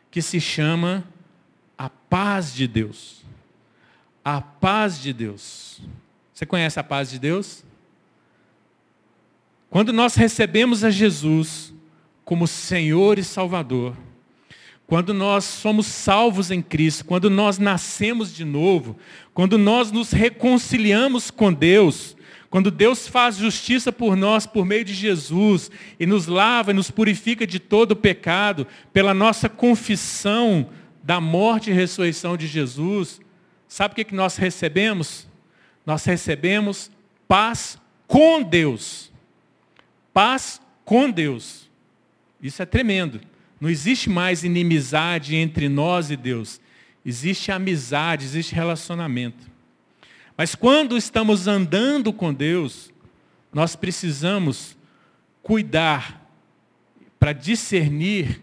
que 0.10 0.24
se 0.24 0.42
chama 0.42 1.08
a 1.78 1.88
paz 1.88 2.52
de 2.52 2.68
Deus. 2.68 3.24
A 4.24 4.42
paz 4.42 5.00
de 5.00 5.14
Deus. 5.14 5.80
Você 6.34 6.48
conhece 6.48 6.80
a 6.80 6.84
paz 6.84 7.12
de 7.12 7.20
Deus? 7.20 7.64
Quando 9.70 9.94
nós 9.94 10.16
recebemos 10.16 10.84
a 10.84 10.90
Jesus 10.90 11.72
como 12.24 12.48
Senhor 12.48 13.20
e 13.20 13.24
Salvador, 13.24 13.96
quando 14.88 15.14
nós 15.14 15.44
somos 15.44 15.86
salvos 15.86 16.50
em 16.50 16.62
Cristo, 16.62 17.06
quando 17.06 17.30
nós 17.30 17.60
nascemos 17.60 18.34
de 18.34 18.44
novo, 18.44 18.98
quando 19.32 19.60
nós 19.60 19.92
nos 19.92 20.12
reconciliamos 20.12 21.30
com 21.30 21.54
Deus, 21.54 22.15
quando 22.56 22.72
Deus 22.72 23.06
faz 23.06 23.36
justiça 23.36 23.92
por 23.92 24.16
nós 24.16 24.48
por 24.48 24.66
meio 24.66 24.86
de 24.86 24.94
Jesus 24.94 25.70
e 26.00 26.06
nos 26.06 26.26
lava 26.26 26.72
e 26.72 26.74
nos 26.74 26.90
purifica 26.90 27.46
de 27.46 27.60
todo 27.60 27.92
o 27.92 27.96
pecado, 27.98 28.66
pela 28.94 29.14
nossa 29.14 29.50
confissão 29.50 30.70
da 31.04 31.20
morte 31.20 31.70
e 31.70 31.74
ressurreição 31.74 32.38
de 32.38 32.48
Jesus, 32.48 33.20
sabe 33.68 33.92
o 33.92 33.96
que, 33.98 34.06
que 34.06 34.16
nós 34.16 34.38
recebemos? 34.38 35.28
Nós 35.86 36.06
recebemos 36.06 36.90
paz 37.28 37.78
com 38.08 38.42
Deus. 38.42 39.12
Paz 40.14 40.62
com 40.86 41.12
Deus. 41.12 41.70
Isso 42.42 42.62
é 42.62 42.66
tremendo. 42.66 43.20
Não 43.60 43.70
existe 43.70 44.10
mais 44.10 44.46
inimizade 44.46 45.36
entre 45.36 45.68
nós 45.68 46.10
e 46.10 46.16
Deus. 46.16 46.62
Existe 47.06 47.52
amizade, 47.52 48.24
existe 48.24 48.56
relacionamento. 48.56 49.55
Mas 50.38 50.54
quando 50.54 50.98
estamos 50.98 51.48
andando 51.48 52.12
com 52.12 52.34
Deus, 52.34 52.92
nós 53.54 53.76
precisamos 53.76 54.78
cuidar 55.42 56.30
para 57.18 57.32
discernir 57.32 58.42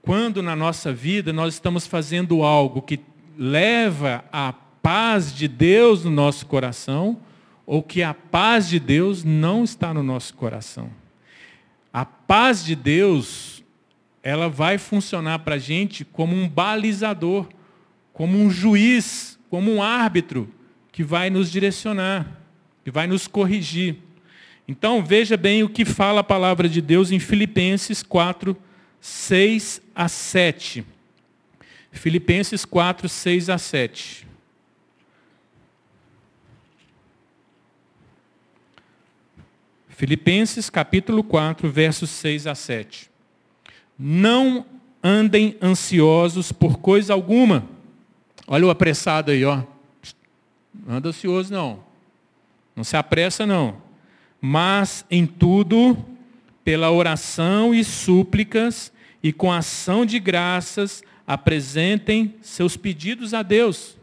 quando 0.00 0.40
na 0.42 0.54
nossa 0.54 0.92
vida 0.92 1.32
nós 1.32 1.54
estamos 1.54 1.86
fazendo 1.86 2.44
algo 2.44 2.80
que 2.80 3.00
leva 3.36 4.24
a 4.32 4.52
paz 4.80 5.34
de 5.34 5.48
Deus 5.48 6.04
no 6.04 6.10
nosso 6.12 6.46
coração 6.46 7.18
ou 7.66 7.82
que 7.82 8.04
a 8.04 8.14
paz 8.14 8.68
de 8.68 8.78
Deus 8.78 9.24
não 9.24 9.64
está 9.64 9.92
no 9.92 10.04
nosso 10.04 10.34
coração. 10.34 10.88
A 11.92 12.04
paz 12.04 12.64
de 12.64 12.76
Deus, 12.76 13.64
ela 14.22 14.48
vai 14.48 14.78
funcionar 14.78 15.40
para 15.40 15.56
a 15.56 15.58
gente 15.58 16.04
como 16.04 16.36
um 16.36 16.48
balizador, 16.48 17.48
como 18.12 18.38
um 18.38 18.48
juiz, 18.48 19.36
como 19.50 19.72
um 19.72 19.82
árbitro 19.82 20.48
que 20.96 21.04
vai 21.04 21.28
nos 21.28 21.52
direcionar, 21.52 22.26
que 22.82 22.90
vai 22.90 23.06
nos 23.06 23.26
corrigir. 23.26 23.96
Então, 24.66 25.04
veja 25.04 25.36
bem 25.36 25.62
o 25.62 25.68
que 25.68 25.84
fala 25.84 26.20
a 26.20 26.24
palavra 26.24 26.70
de 26.70 26.80
Deus 26.80 27.10
em 27.10 27.18
Filipenses 27.18 28.02
4, 28.02 28.56
6 28.98 29.82
a 29.94 30.08
7. 30.08 30.86
Filipenses 31.92 32.64
4, 32.64 33.10
6 33.10 33.50
a 33.50 33.58
7. 33.58 34.26
Filipenses 39.90 40.70
capítulo 40.70 41.22
4, 41.22 41.70
versos 41.70 42.08
6 42.08 42.46
a 42.46 42.54
7. 42.54 43.10
Não 43.98 44.64
andem 45.02 45.58
ansiosos 45.60 46.52
por 46.52 46.78
coisa 46.78 47.12
alguma. 47.12 47.68
Olha 48.46 48.64
o 48.64 48.70
apressado 48.70 49.30
aí, 49.30 49.44
ó. 49.44 49.75
Não 50.84 50.96
anda 50.96 51.10
ansioso 51.10 51.52
não. 51.52 51.84
Não 52.74 52.84
se 52.84 52.96
apressa 52.96 53.46
não. 53.46 53.76
Mas 54.40 55.04
em 55.10 55.26
tudo, 55.26 55.96
pela 56.64 56.90
oração 56.90 57.74
e 57.74 57.84
súplicas 57.84 58.92
e 59.22 59.32
com 59.32 59.52
ação 59.52 60.04
de 60.04 60.18
graças, 60.18 61.02
apresentem 61.26 62.34
seus 62.42 62.76
pedidos 62.76 63.32
a 63.32 63.42
Deus. 63.42 63.96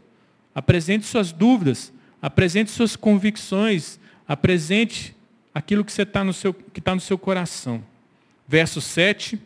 Apresente 0.54 1.06
suas 1.06 1.32
dúvidas, 1.32 1.92
apresente 2.20 2.70
suas 2.70 2.96
convicções, 2.96 3.98
apresente 4.26 5.14
aquilo 5.54 5.84
que 5.84 5.92
está 5.92 6.24
no, 6.24 6.32
seu, 6.32 6.52
que 6.52 6.80
tá 6.80 6.94
no 6.94 7.00
seu 7.00 7.16
coração. 7.16 7.82
Verso 8.46 8.80
7. 8.80 9.40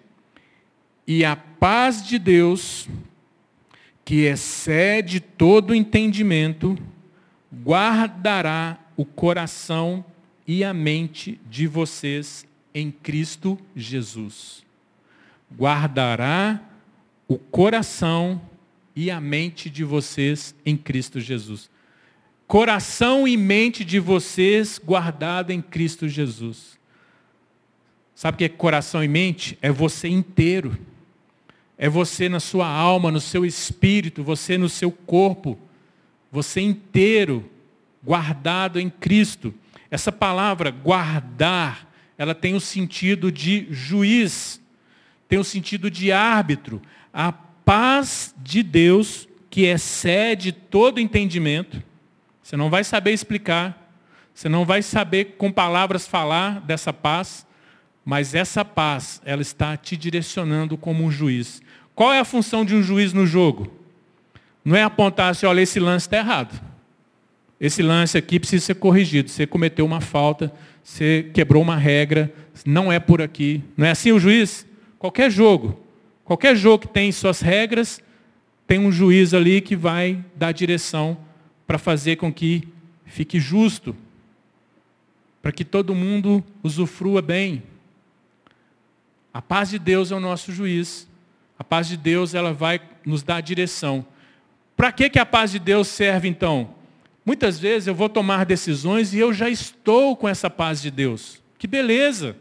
E 1.06 1.24
a 1.24 1.36
paz 1.36 2.06
de 2.06 2.18
Deus, 2.18 2.88
que 4.04 4.22
excede 4.22 5.20
todo 5.20 5.74
entendimento, 5.74 6.78
guardará 7.52 8.78
o 8.96 9.04
coração 9.04 10.04
e 10.46 10.64
a 10.64 10.72
mente 10.72 11.40
de 11.48 11.66
vocês 11.66 12.46
em 12.74 12.90
Cristo 12.90 13.58
Jesus. 13.74 14.64
Guardará 15.56 16.60
o 17.26 17.38
coração 17.38 18.40
e 18.94 19.10
a 19.10 19.20
mente 19.20 19.70
de 19.70 19.84
vocês 19.84 20.54
em 20.64 20.76
Cristo 20.76 21.20
Jesus 21.20 21.70
coração 22.48 23.28
e 23.28 23.36
mente 23.36 23.84
de 23.84 24.00
vocês 24.00 24.80
guardado 24.82 25.50
em 25.50 25.60
Cristo 25.60 26.08
Jesus. 26.08 26.78
Sabe 28.14 28.34
o 28.34 28.38
que 28.38 28.44
é 28.44 28.48
coração 28.48 29.04
e 29.04 29.06
mente? 29.06 29.56
É 29.60 29.70
você 29.70 30.08
inteiro. 30.08 30.76
É 31.76 31.88
você 31.88 32.28
na 32.28 32.40
sua 32.40 32.66
alma, 32.66 33.12
no 33.12 33.20
seu 33.20 33.44
espírito, 33.44 34.24
você 34.24 34.56
no 34.56 34.68
seu 34.68 34.90
corpo. 34.90 35.58
Você 36.30 36.60
inteiro 36.60 37.50
guardado 38.02 38.78
em 38.78 38.88
Cristo. 38.88 39.52
Essa 39.90 40.12
palavra 40.12 40.70
guardar, 40.70 41.90
ela 42.16 42.34
tem 42.34 42.54
o 42.54 42.60
sentido 42.60 43.32
de 43.32 43.66
juiz, 43.70 44.60
tem 45.28 45.38
o 45.38 45.44
sentido 45.44 45.90
de 45.90 46.12
árbitro. 46.12 46.80
A 47.12 47.32
paz 47.32 48.34
de 48.38 48.62
Deus, 48.62 49.28
que 49.50 49.62
excede 49.62 50.52
todo 50.52 51.00
entendimento, 51.00 51.82
você 52.42 52.56
não 52.56 52.70
vai 52.70 52.84
saber 52.84 53.12
explicar, 53.12 53.92
você 54.32 54.48
não 54.48 54.64
vai 54.64 54.82
saber 54.82 55.36
com 55.36 55.50
palavras 55.50 56.06
falar 56.06 56.60
dessa 56.60 56.92
paz, 56.92 57.46
mas 58.04 58.34
essa 58.34 58.64
paz, 58.64 59.20
ela 59.24 59.42
está 59.42 59.76
te 59.76 59.96
direcionando 59.96 60.78
como 60.78 61.04
um 61.04 61.10
juiz. 61.10 61.60
Qual 61.94 62.12
é 62.12 62.20
a 62.20 62.24
função 62.24 62.64
de 62.64 62.74
um 62.74 62.82
juiz 62.82 63.12
no 63.12 63.26
jogo? 63.26 63.70
Não 64.68 64.76
é 64.76 64.82
apontar 64.82 65.30
assim, 65.30 65.46
olha, 65.46 65.62
esse 65.62 65.80
lance 65.80 66.06
está 66.06 66.18
errado. 66.18 66.62
Esse 67.58 67.80
lance 67.80 68.18
aqui 68.18 68.38
precisa 68.38 68.66
ser 68.66 68.74
corrigido. 68.74 69.30
Você 69.30 69.46
cometeu 69.46 69.82
uma 69.82 69.98
falta, 69.98 70.52
você 70.84 71.30
quebrou 71.32 71.62
uma 71.62 71.74
regra, 71.74 72.30
não 72.66 72.92
é 72.92 73.00
por 73.00 73.22
aqui. 73.22 73.64
Não 73.74 73.86
é 73.86 73.92
assim 73.92 74.12
o 74.12 74.20
juiz? 74.20 74.66
Qualquer 74.98 75.30
jogo, 75.30 75.80
qualquer 76.22 76.54
jogo 76.54 76.82
que 76.82 76.88
tem 76.92 77.10
suas 77.10 77.40
regras, 77.40 78.02
tem 78.66 78.78
um 78.78 78.92
juiz 78.92 79.32
ali 79.32 79.62
que 79.62 79.74
vai 79.74 80.22
dar 80.36 80.52
direção 80.52 81.16
para 81.66 81.78
fazer 81.78 82.16
com 82.16 82.30
que 82.30 82.68
fique 83.06 83.40
justo, 83.40 83.96
para 85.40 85.50
que 85.50 85.64
todo 85.64 85.94
mundo 85.94 86.44
usufrua 86.62 87.22
bem. 87.22 87.62
A 89.32 89.40
paz 89.40 89.70
de 89.70 89.78
Deus 89.78 90.12
é 90.12 90.14
o 90.14 90.20
nosso 90.20 90.52
juiz. 90.52 91.08
A 91.58 91.64
paz 91.64 91.88
de 91.88 91.96
Deus 91.96 92.34
ela 92.34 92.52
vai 92.52 92.82
nos 93.02 93.22
dar 93.22 93.40
direção. 93.40 94.04
Para 94.78 94.92
que, 94.92 95.10
que 95.10 95.18
a 95.18 95.26
paz 95.26 95.50
de 95.50 95.58
Deus 95.58 95.88
serve 95.88 96.28
então? 96.28 96.70
Muitas 97.26 97.58
vezes 97.58 97.88
eu 97.88 97.94
vou 97.96 98.08
tomar 98.08 98.46
decisões 98.46 99.12
e 99.12 99.18
eu 99.18 99.32
já 99.34 99.50
estou 99.50 100.16
com 100.16 100.28
essa 100.28 100.48
paz 100.48 100.80
de 100.80 100.88
Deus. 100.88 101.42
Que 101.58 101.66
beleza! 101.66 102.36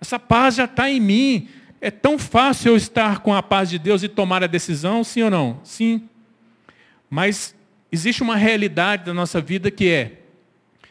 Essa 0.00 0.18
paz 0.18 0.54
já 0.54 0.64
está 0.64 0.88
em 0.88 0.98
mim. 0.98 1.46
É 1.78 1.90
tão 1.90 2.18
fácil 2.18 2.70
eu 2.70 2.76
estar 2.76 3.18
com 3.18 3.34
a 3.34 3.42
paz 3.42 3.68
de 3.68 3.78
Deus 3.78 4.02
e 4.02 4.08
tomar 4.08 4.42
a 4.42 4.46
decisão, 4.46 5.04
sim 5.04 5.22
ou 5.22 5.30
não? 5.30 5.60
Sim. 5.62 6.08
Mas 7.10 7.54
existe 7.92 8.22
uma 8.22 8.34
realidade 8.34 9.04
da 9.04 9.12
nossa 9.12 9.38
vida 9.38 9.70
que 9.70 9.90
é, 9.90 10.22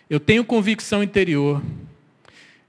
eu 0.07 0.19
tenho 0.19 0.45
convicção 0.45 1.01
interior, 1.01 1.59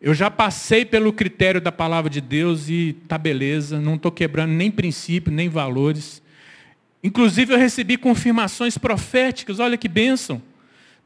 eu 0.00 0.14
já 0.14 0.30
passei 0.30 0.82
pelo 0.82 1.12
critério 1.12 1.60
da 1.60 1.70
palavra 1.70 2.08
de 2.08 2.22
Deus 2.22 2.70
e 2.70 2.96
tá 3.06 3.18
beleza, 3.18 3.78
não 3.78 3.96
estou 3.96 4.10
quebrando 4.10 4.52
nem 4.52 4.70
princípio, 4.70 5.30
nem 5.30 5.50
valores. 5.50 6.22
Inclusive 7.02 7.54
eu 7.54 7.58
recebi 7.58 7.96
confirmações 7.96 8.76
proféticas, 8.76 9.60
olha 9.60 9.76
que 9.76 9.88
bênção. 9.88 10.42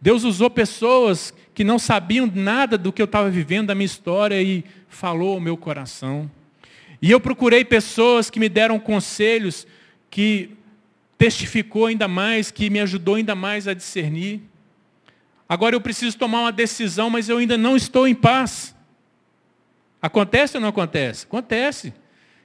Deus 0.01 0.25
usou 0.25 0.51
pessoas 0.51 1.33
que 1.55 1.63
não 1.63 1.79
sabiam 1.79 2.31
nada 2.35 2.79
do 2.79 2.93
que 2.93 3.01
eu 3.01 3.05
estava 3.05 3.31
vivendo, 3.31 3.69
da 3.69 3.75
minha 3.75 3.87
história, 3.87 4.43
e 4.43 4.65
falou 4.89 5.35
ao 5.35 5.41
meu 5.41 5.57
coração. 5.57 6.31
E 7.01 7.11
eu 7.11 7.21
procurei 7.21 7.65
pessoas 7.65 8.31
que 8.31 8.41
me 8.41 8.49
deram 8.49 8.79
conselhos 8.79 9.67
que 10.11 10.51
testificou 11.19 11.87
ainda 11.87 12.09
mais, 12.09 12.51
que 12.51 12.71
me 12.71 12.81
ajudou 12.81 13.17
ainda 13.17 13.35
mais 13.35 13.69
a 13.69 13.75
discernir. 13.75 14.41
Agora 15.49 15.77
eu 15.77 15.81
preciso 15.81 16.17
tomar 16.17 16.41
uma 16.41 16.53
decisão, 16.53 17.11
mas 17.11 17.29
eu 17.29 17.39
ainda 17.39 17.59
não 17.59 17.77
estou 17.77 18.09
em 18.09 18.15
paz. 18.15 18.75
Acontece 20.01 20.57
ou 20.57 20.61
não 20.61 20.71
acontece? 20.71 21.27
Acontece. 21.27 21.95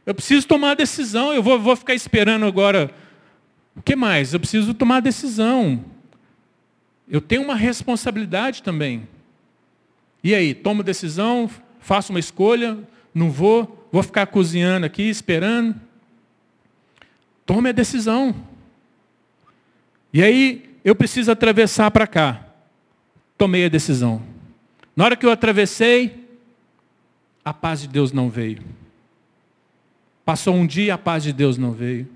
Eu 0.06 0.14
preciso 0.14 0.48
tomar 0.48 0.72
a 0.72 0.76
decisão, 0.76 1.34
eu 1.34 1.42
vou, 1.42 1.60
vou 1.60 1.76
ficar 1.76 1.96
esperando 1.96 2.46
agora. 2.46 2.94
O 3.78 3.82
que 3.82 3.96
mais? 3.96 4.34
Eu 4.34 4.40
preciso 4.40 4.74
tomar 4.74 5.00
decisão. 5.00 5.86
Eu 7.08 7.22
tenho 7.22 7.44
uma 7.44 7.56
responsabilidade 7.56 8.64
também. 8.64 9.08
E 10.24 10.36
aí, 10.36 10.54
tomo 10.54 10.84
decisão, 10.84 11.50
faço 11.80 12.12
uma 12.12 12.20
escolha, 12.20 12.78
não 13.14 13.32
vou, 13.32 13.88
vou 13.92 14.04
ficar 14.04 14.26
cozinhando 14.28 14.86
aqui, 14.86 15.04
esperando. 15.04 15.80
Tome 17.46 17.70
a 17.70 17.72
decisão. 17.72 18.36
E 20.12 20.22
aí 20.22 20.78
eu 20.84 20.96
preciso 20.96 21.32
atravessar 21.32 21.92
para 21.92 22.08
cá. 22.08 22.46
Tomei 23.38 23.66
a 23.66 23.70
decisão. 23.70 24.22
Na 24.96 25.06
hora 25.06 25.16
que 25.16 25.26
eu 25.26 25.32
atravessei, 25.32 26.28
a 27.46 27.54
paz 27.54 27.82
de 27.82 27.88
Deus 27.88 28.12
não 28.12 28.30
veio. 28.30 28.62
Passou 30.26 30.56
um 30.56 30.66
dia, 30.68 30.96
a 30.96 30.98
paz 30.98 31.24
de 31.24 31.32
Deus 31.32 31.58
não 31.58 31.72
veio. 31.72 32.10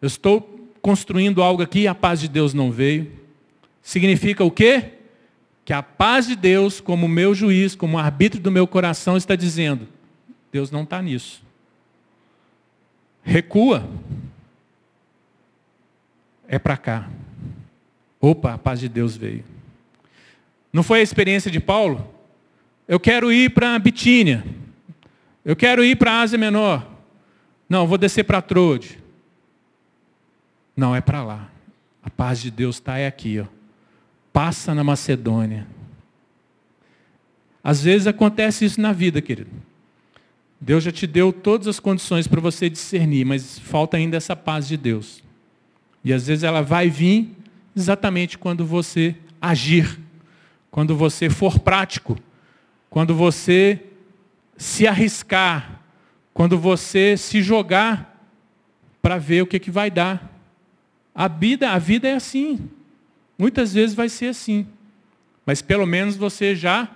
Eu 0.00 0.06
estou 0.06 0.57
construindo 0.88 1.42
algo 1.42 1.62
aqui, 1.62 1.86
a 1.86 1.94
paz 1.94 2.18
de 2.18 2.28
Deus 2.28 2.54
não 2.54 2.72
veio. 2.72 3.12
Significa 3.82 4.42
o 4.42 4.50
quê? 4.50 4.92
Que 5.62 5.74
a 5.74 5.82
paz 5.82 6.26
de 6.26 6.34
Deus, 6.34 6.80
como 6.80 7.06
meu 7.06 7.34
juiz, 7.34 7.74
como 7.74 7.98
arbítrio 7.98 8.42
do 8.42 8.50
meu 8.50 8.66
coração, 8.66 9.14
está 9.14 9.36
dizendo: 9.36 9.86
Deus 10.50 10.70
não 10.70 10.84
está 10.84 11.02
nisso. 11.02 11.42
Recua 13.22 13.86
é 16.48 16.58
para 16.58 16.78
cá. 16.78 17.10
Opa, 18.18 18.54
a 18.54 18.58
paz 18.58 18.80
de 18.80 18.88
Deus 18.88 19.14
veio. 19.14 19.44
Não 20.72 20.82
foi 20.82 21.00
a 21.00 21.02
experiência 21.02 21.50
de 21.50 21.60
Paulo? 21.60 22.14
Eu 22.88 22.98
quero 22.98 23.30
ir 23.30 23.50
para 23.50 23.78
Bitínia. 23.78 24.42
Eu 25.44 25.54
quero 25.54 25.84
ir 25.84 25.96
para 25.96 26.12
a 26.12 26.20
Ásia 26.22 26.38
Menor. 26.38 26.90
Não, 27.68 27.86
vou 27.86 27.98
descer 27.98 28.24
para 28.24 28.40
Trode. 28.40 29.06
Não, 30.78 30.94
é 30.94 31.00
para 31.00 31.24
lá. 31.24 31.50
A 32.00 32.08
paz 32.08 32.40
de 32.40 32.52
Deus 32.52 32.76
está 32.76 32.98
é 32.98 33.08
aqui. 33.08 33.40
Ó. 33.40 33.46
Passa 34.32 34.72
na 34.72 34.84
Macedônia. 34.84 35.66
Às 37.64 37.82
vezes 37.82 38.06
acontece 38.06 38.64
isso 38.64 38.80
na 38.80 38.92
vida, 38.92 39.20
querido. 39.20 39.50
Deus 40.60 40.84
já 40.84 40.92
te 40.92 41.04
deu 41.04 41.32
todas 41.32 41.66
as 41.66 41.80
condições 41.80 42.28
para 42.28 42.40
você 42.40 42.70
discernir, 42.70 43.24
mas 43.24 43.58
falta 43.58 43.96
ainda 43.96 44.16
essa 44.16 44.36
paz 44.36 44.68
de 44.68 44.76
Deus. 44.76 45.20
E 46.04 46.12
às 46.12 46.28
vezes 46.28 46.44
ela 46.44 46.62
vai 46.62 46.88
vir 46.88 47.36
exatamente 47.74 48.38
quando 48.38 48.64
você 48.64 49.16
agir, 49.42 49.98
quando 50.70 50.96
você 50.96 51.28
for 51.28 51.58
prático, 51.58 52.16
quando 52.88 53.16
você 53.16 53.82
se 54.56 54.86
arriscar, 54.86 55.80
quando 56.32 56.56
você 56.56 57.16
se 57.16 57.42
jogar 57.42 58.24
para 59.02 59.18
ver 59.18 59.42
o 59.42 59.46
que, 59.46 59.58
que 59.58 59.72
vai 59.72 59.90
dar. 59.90 60.37
A 61.18 61.26
vida, 61.26 61.70
a 61.70 61.80
vida 61.80 62.06
é 62.06 62.14
assim. 62.14 62.70
Muitas 63.36 63.74
vezes 63.74 63.92
vai 63.92 64.08
ser 64.08 64.26
assim. 64.26 64.64
Mas 65.44 65.60
pelo 65.60 65.84
menos 65.84 66.14
você 66.14 66.54
já 66.54 66.88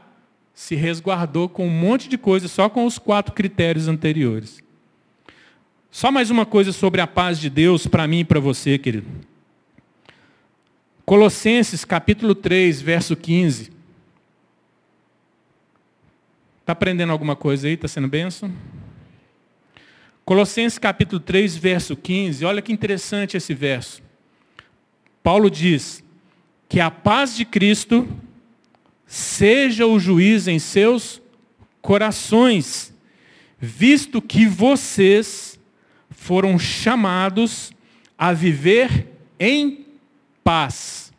se 0.54 0.76
resguardou 0.76 1.48
com 1.48 1.66
um 1.66 1.70
monte 1.70 2.08
de 2.08 2.16
coisa, 2.16 2.46
só 2.46 2.68
com 2.68 2.86
os 2.86 3.00
quatro 3.00 3.34
critérios 3.34 3.88
anteriores. 3.88 4.62
Só 5.90 6.12
mais 6.12 6.30
uma 6.30 6.46
coisa 6.46 6.70
sobre 6.70 7.00
a 7.00 7.06
paz 7.08 7.36
de 7.40 7.50
Deus 7.50 7.88
para 7.88 8.06
mim 8.06 8.20
e 8.20 8.24
para 8.24 8.38
você, 8.38 8.78
querido. 8.78 9.08
Colossenses 11.04 11.84
capítulo 11.84 12.32
3, 12.32 12.80
verso 12.80 13.16
15. 13.16 13.72
Está 16.60 16.74
aprendendo 16.74 17.10
alguma 17.10 17.34
coisa 17.34 17.66
aí? 17.66 17.74
Está 17.74 17.88
sendo 17.88 18.06
benção? 18.06 18.52
Colossenses 20.24 20.78
capítulo 20.78 21.18
3, 21.18 21.56
verso 21.56 21.96
15. 21.96 22.44
Olha 22.44 22.62
que 22.62 22.72
interessante 22.72 23.36
esse 23.36 23.52
verso. 23.52 24.11
Paulo 25.22 25.50
diz 25.50 26.02
que 26.68 26.80
a 26.80 26.90
paz 26.90 27.36
de 27.36 27.44
Cristo 27.44 28.08
seja 29.06 29.86
o 29.86 29.98
juiz 29.98 30.48
em 30.48 30.58
seus 30.58 31.20
corações, 31.80 32.94
visto 33.58 34.22
que 34.22 34.46
vocês 34.46 35.58
foram 36.10 36.58
chamados 36.58 37.72
a 38.16 38.32
viver 38.32 39.08
em 39.38 39.84
paz, 40.42 41.12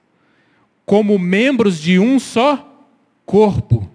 como 0.85 1.19
membros 1.19 1.79
de 1.79 1.99
um 1.99 2.19
só 2.19 2.87
corpo. 3.25 3.89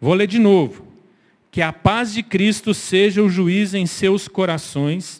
Vou 0.00 0.14
ler 0.14 0.26
de 0.26 0.38
novo. 0.38 0.88
Que 1.50 1.60
a 1.62 1.72
paz 1.72 2.12
de 2.12 2.22
Cristo 2.22 2.72
seja 2.72 3.22
o 3.22 3.28
juiz 3.28 3.74
em 3.74 3.84
seus 3.84 4.28
corações, 4.28 5.19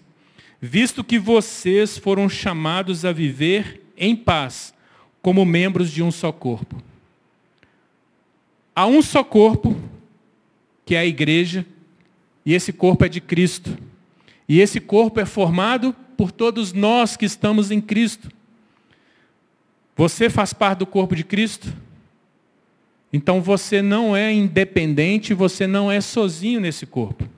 visto 0.61 1.03
que 1.03 1.19
vocês 1.19 1.97
foram 1.97 2.29
chamados 2.29 3.05
a 3.05 3.13
viver 3.13 3.81
em 3.97 4.15
paz, 4.15 4.75
como 5.23 5.45
membros 5.45 5.91
de 5.91 6.03
um 6.03 6.11
só 6.11 6.31
corpo. 6.31 6.83
Há 8.75 8.87
um 8.87 9.03
só 9.03 9.25
corpo, 9.25 9.77
que 10.85 10.95
é 10.95 10.99
a 10.99 11.07
igreja, 11.07 11.65
e 12.45 12.55
esse 12.55 12.73
corpo 12.73 13.05
é 13.05 13.09
de 13.09 13.21
Cristo. 13.21 13.77
E 14.49 14.61
esse 14.61 14.81
corpo 14.81 15.21
é 15.21 15.27
formado 15.27 15.95
por 16.17 16.33
todos 16.33 16.73
nós 16.73 17.17
que 17.17 17.25
estamos 17.25 17.71
em 17.71 17.81
Cristo. 17.81 18.31
Você 19.97 20.29
faz 20.29 20.53
parte 20.53 20.79
do 20.79 20.87
corpo 20.87 21.15
de 21.15 21.25
Cristo? 21.25 21.73
Então 23.13 23.41
você 23.41 23.83
não 23.83 24.17
é 24.17 24.33
independente, 24.33 25.35
você 25.35 25.67
não 25.67 25.91
é 25.91 26.01
sozinho 26.01 26.61
nesse 26.61 26.87
corpo. 26.87 27.29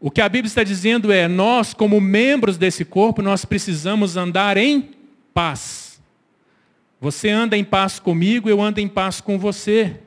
O 0.00 0.10
que 0.10 0.22
a 0.22 0.28
Bíblia 0.28 0.48
está 0.48 0.64
dizendo 0.64 1.12
é, 1.12 1.28
nós 1.28 1.74
como 1.74 2.00
membros 2.00 2.56
desse 2.56 2.84
corpo, 2.84 3.20
nós 3.20 3.44
precisamos 3.44 4.16
andar 4.16 4.56
em 4.56 4.90
paz. 5.34 6.00
Você 6.98 7.28
anda 7.28 7.56
em 7.56 7.64
paz 7.64 7.98
comigo, 7.98 8.48
eu 8.48 8.62
ando 8.62 8.80
em 8.80 8.88
paz 8.88 9.20
com 9.20 9.38
você. 9.38 10.00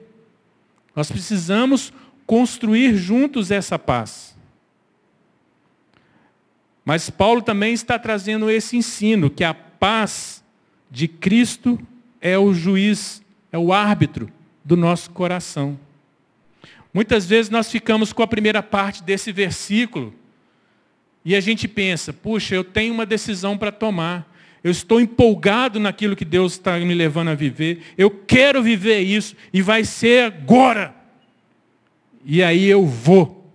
Nós 0.95 1.11
precisamos 1.11 1.93
construir 2.25 2.95
juntos 2.95 3.51
essa 3.51 3.77
paz. 3.77 4.35
Mas 6.83 7.09
Paulo 7.09 7.41
também 7.41 7.73
está 7.73 7.97
trazendo 7.97 8.49
esse 8.49 8.75
ensino, 8.75 9.29
que 9.29 9.43
a 9.43 9.53
paz 9.53 10.43
de 10.89 11.07
Cristo 11.07 11.79
é 12.19 12.37
o 12.37 12.53
juiz 12.53 13.23
é 13.51 13.57
o 13.57 13.71
árbitro 13.71 14.29
do 14.65 14.75
nosso 14.75 15.11
coração. 15.11 15.79
Muitas 16.93 17.25
vezes 17.25 17.49
nós 17.49 17.71
ficamos 17.71 18.13
com 18.13 18.21
a 18.21 18.27
primeira 18.27 18.61
parte 18.61 19.01
desse 19.01 19.31
versículo 19.31 20.13
e 21.25 21.35
a 21.35 21.39
gente 21.39 21.67
pensa, 21.67 22.11
puxa, 22.11 22.53
eu 22.53 22.63
tenho 22.63 22.93
uma 22.93 23.05
decisão 23.05 23.57
para 23.57 23.71
tomar. 23.71 24.31
Eu 24.63 24.71
estou 24.71 25.01
empolgado 25.01 25.79
naquilo 25.79 26.15
que 26.15 26.23
Deus 26.23 26.53
está 26.53 26.77
me 26.79 26.93
levando 26.93 27.29
a 27.29 27.35
viver. 27.35 27.81
Eu 27.97 28.09
quero 28.09 28.61
viver 28.61 28.99
isso 28.99 29.35
e 29.51 29.61
vai 29.61 29.83
ser 29.83 30.25
agora. 30.25 30.95
E 32.23 32.43
aí 32.43 32.65
eu 32.65 32.85
vou. 32.85 33.51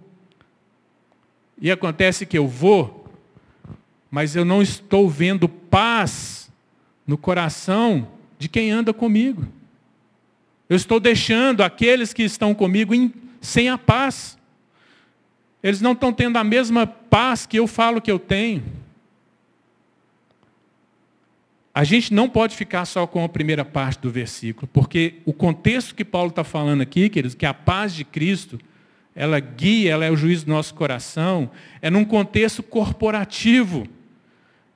E 1.61 1.71
acontece 1.71 2.27
que 2.27 2.39
eu 2.39 2.47
vou, 2.47 3.07
mas 4.11 4.37
eu 4.37 4.45
não 4.45 4.63
estou 4.63 5.09
vendo 5.09 5.49
paz 5.49 6.51
no 7.07 7.17
coração 7.17 8.09
de 8.39 8.49
quem 8.49 8.71
anda 8.71 8.93
comigo. 8.93 9.47
Eu 10.69 10.77
estou 10.77 11.01
deixando 11.01 11.63
aqueles 11.63 12.13
que 12.13 12.23
estão 12.23 12.55
comigo 12.55 12.95
sem 13.41 13.69
a 13.69 13.79
paz. 13.79 14.39
Eles 15.63 15.81
não 15.81 15.93
estão 15.93 16.13
tendo 16.13 16.37
a 16.37 16.45
mesma 16.45 16.87
paz 16.87 17.47
que 17.47 17.59
eu 17.59 17.67
falo 17.67 18.01
que 18.01 18.11
eu 18.11 18.19
tenho. 18.19 18.63
A 21.75 21.85
gente 21.85 22.13
não 22.13 22.29
pode 22.29 22.57
ficar 22.57 22.85
só 22.85 23.07
com 23.07 23.25
a 23.25 23.29
primeira 23.29 23.65
parte 23.65 24.01
do 24.01 24.11
versículo, 24.11 24.69
porque 24.73 25.17
o 25.25 25.33
contexto 25.33 25.95
que 25.95 26.05
Paulo 26.05 26.31
está 26.31 26.43
falando 26.43 26.81
aqui, 26.81 27.09
queridos, 27.09 27.37
que 27.37 27.47
a 27.47 27.55
paz 27.55 27.95
de 27.95 28.05
Cristo, 28.05 28.59
ela 29.15 29.39
guia, 29.39 29.93
ela 29.93 30.05
é 30.05 30.11
o 30.11 30.17
juiz 30.17 30.43
do 30.43 30.51
nosso 30.51 30.75
coração, 30.75 31.51
é 31.81 31.89
num 31.89 32.05
contexto 32.05 32.63
corporativo. 32.63 33.87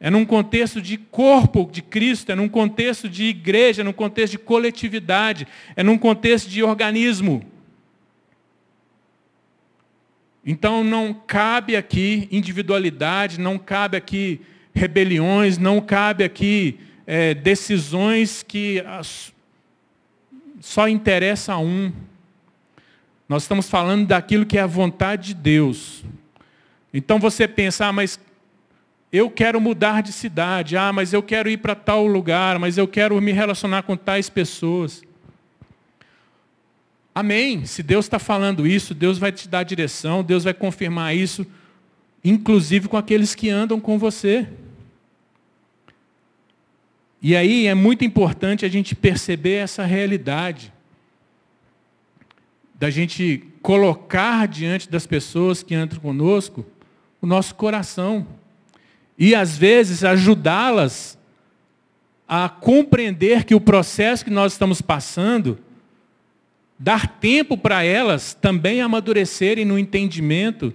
É 0.05 0.11
num 0.11 0.25
contexto 0.25 0.83
de 0.83 0.97
corpo 0.97 1.69
de 1.71 1.81
Cristo, 1.81 2.33
é 2.33 2.35
num 2.35 2.49
contexto 2.49 3.09
de 3.09 3.23
igreja, 3.23 3.83
é 3.83 3.85
num 3.85 3.93
contexto 3.93 4.33
de 4.33 4.39
coletividade, 4.39 5.47
é 5.77 5.83
num 5.85 5.97
contexto 5.97 6.51
de 6.51 6.61
organismo. 6.61 7.41
Então 10.45 10.82
não 10.82 11.14
cabe 11.14 11.76
aqui 11.76 12.28
individualidade, 12.30 13.38
não 13.38 13.59
cabe 13.59 13.97
aqui 13.97 14.40
rebeliões, 14.74 15.57
não 15.57 15.80
cabe 15.80 16.24
aqui 16.24 16.80
é, 17.07 17.34
decisões 17.34 18.43
que 18.43 18.80
as, 18.80 19.32
só 20.61 20.88
interessa 20.88 21.53
a 21.53 21.59
um. 21.59 21.93
Nós 23.28 23.43
estamos 23.43 23.68
falando 23.68 24.07
daquilo 24.07 24.45
que 24.45 24.59
é 24.59 24.62
a 24.62 24.66
vontade 24.66 25.28
de 25.28 25.34
Deus. 25.34 26.05
Então 26.93 27.18
você 27.18 27.47
pensa, 27.47 27.86
ah, 27.86 27.93
mas 27.93 28.18
eu 29.12 29.30
quero 29.30 29.61
mudar 29.61 30.03
de 30.03 30.12
cidade, 30.12 30.76
ah, 30.76 30.93
mas 30.93 31.12
eu 31.12 31.22
quero 31.22 31.49
ir 31.49 31.59
para 31.59 31.74
tal 31.74 32.07
lugar, 32.07 32.59
mas 32.59 32.76
eu 32.76 32.88
quero 32.88 33.20
me 33.20 33.30
relacionar 33.30 33.82
com 33.82 33.97
tais 33.97 34.28
pessoas. 34.28 35.03
Amém. 37.15 37.67
Se 37.67 37.83
Deus 37.83 38.07
está 38.07 38.19
falando 38.19 38.67
isso, 38.67 38.95
Deus 38.95 39.19
vai 39.19 39.31
te 39.31 39.49
dar 39.49 39.63
direção, 39.63 40.25
Deus 40.25 40.45
vai 40.45 40.55
confirmar 40.55 41.15
isso, 41.15 41.47
inclusive 42.25 42.89
com 42.89 42.97
aqueles 42.97 43.35
que 43.35 43.51
andam 43.51 43.79
com 43.79 43.99
você. 43.99 44.49
E 47.21 47.37
aí 47.37 47.67
é 47.67 47.75
muito 47.75 48.05
importante 48.05 48.65
a 48.65 48.69
gente 48.69 48.95
perceber 48.95 49.57
essa 49.57 49.85
realidade, 49.85 50.73
da 52.75 52.91
gente 52.91 53.45
colocar 53.63 54.49
diante 54.49 54.91
das 54.91 55.07
pessoas 55.07 55.63
que 55.63 55.75
andam 55.75 56.01
conosco 56.01 56.67
o 57.21 57.27
nosso 57.27 57.55
coração 57.55 58.27
e 59.17 59.37
às 59.37 59.57
vezes 59.57 60.03
ajudá-las 60.03 61.17
a 62.27 62.49
compreender 62.49 63.45
que 63.45 63.55
o 63.55 63.61
processo 63.61 64.25
que 64.25 64.31
nós 64.31 64.53
estamos 64.53 64.83
passando, 64.83 65.59
dar 66.79 67.07
tempo 67.18 67.57
para 67.57 67.83
elas 67.83 68.35
também 68.35 68.81
amadurecerem 68.81 69.64
no 69.64 69.79
entendimento 69.79 70.75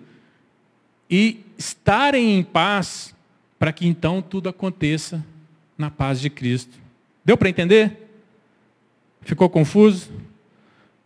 e 1.09 1.41
estarem 1.57 2.37
em 2.37 2.43
paz, 2.43 3.15
para 3.57 3.71
que 3.73 3.87
então 3.87 4.21
tudo 4.21 4.49
aconteça 4.49 5.25
na 5.77 5.89
paz 5.89 6.19
de 6.19 6.29
Cristo. 6.29 6.77
Deu 7.25 7.37
para 7.37 7.49
entender? 7.49 8.09
Ficou 9.21 9.49
confuso? 9.49 10.09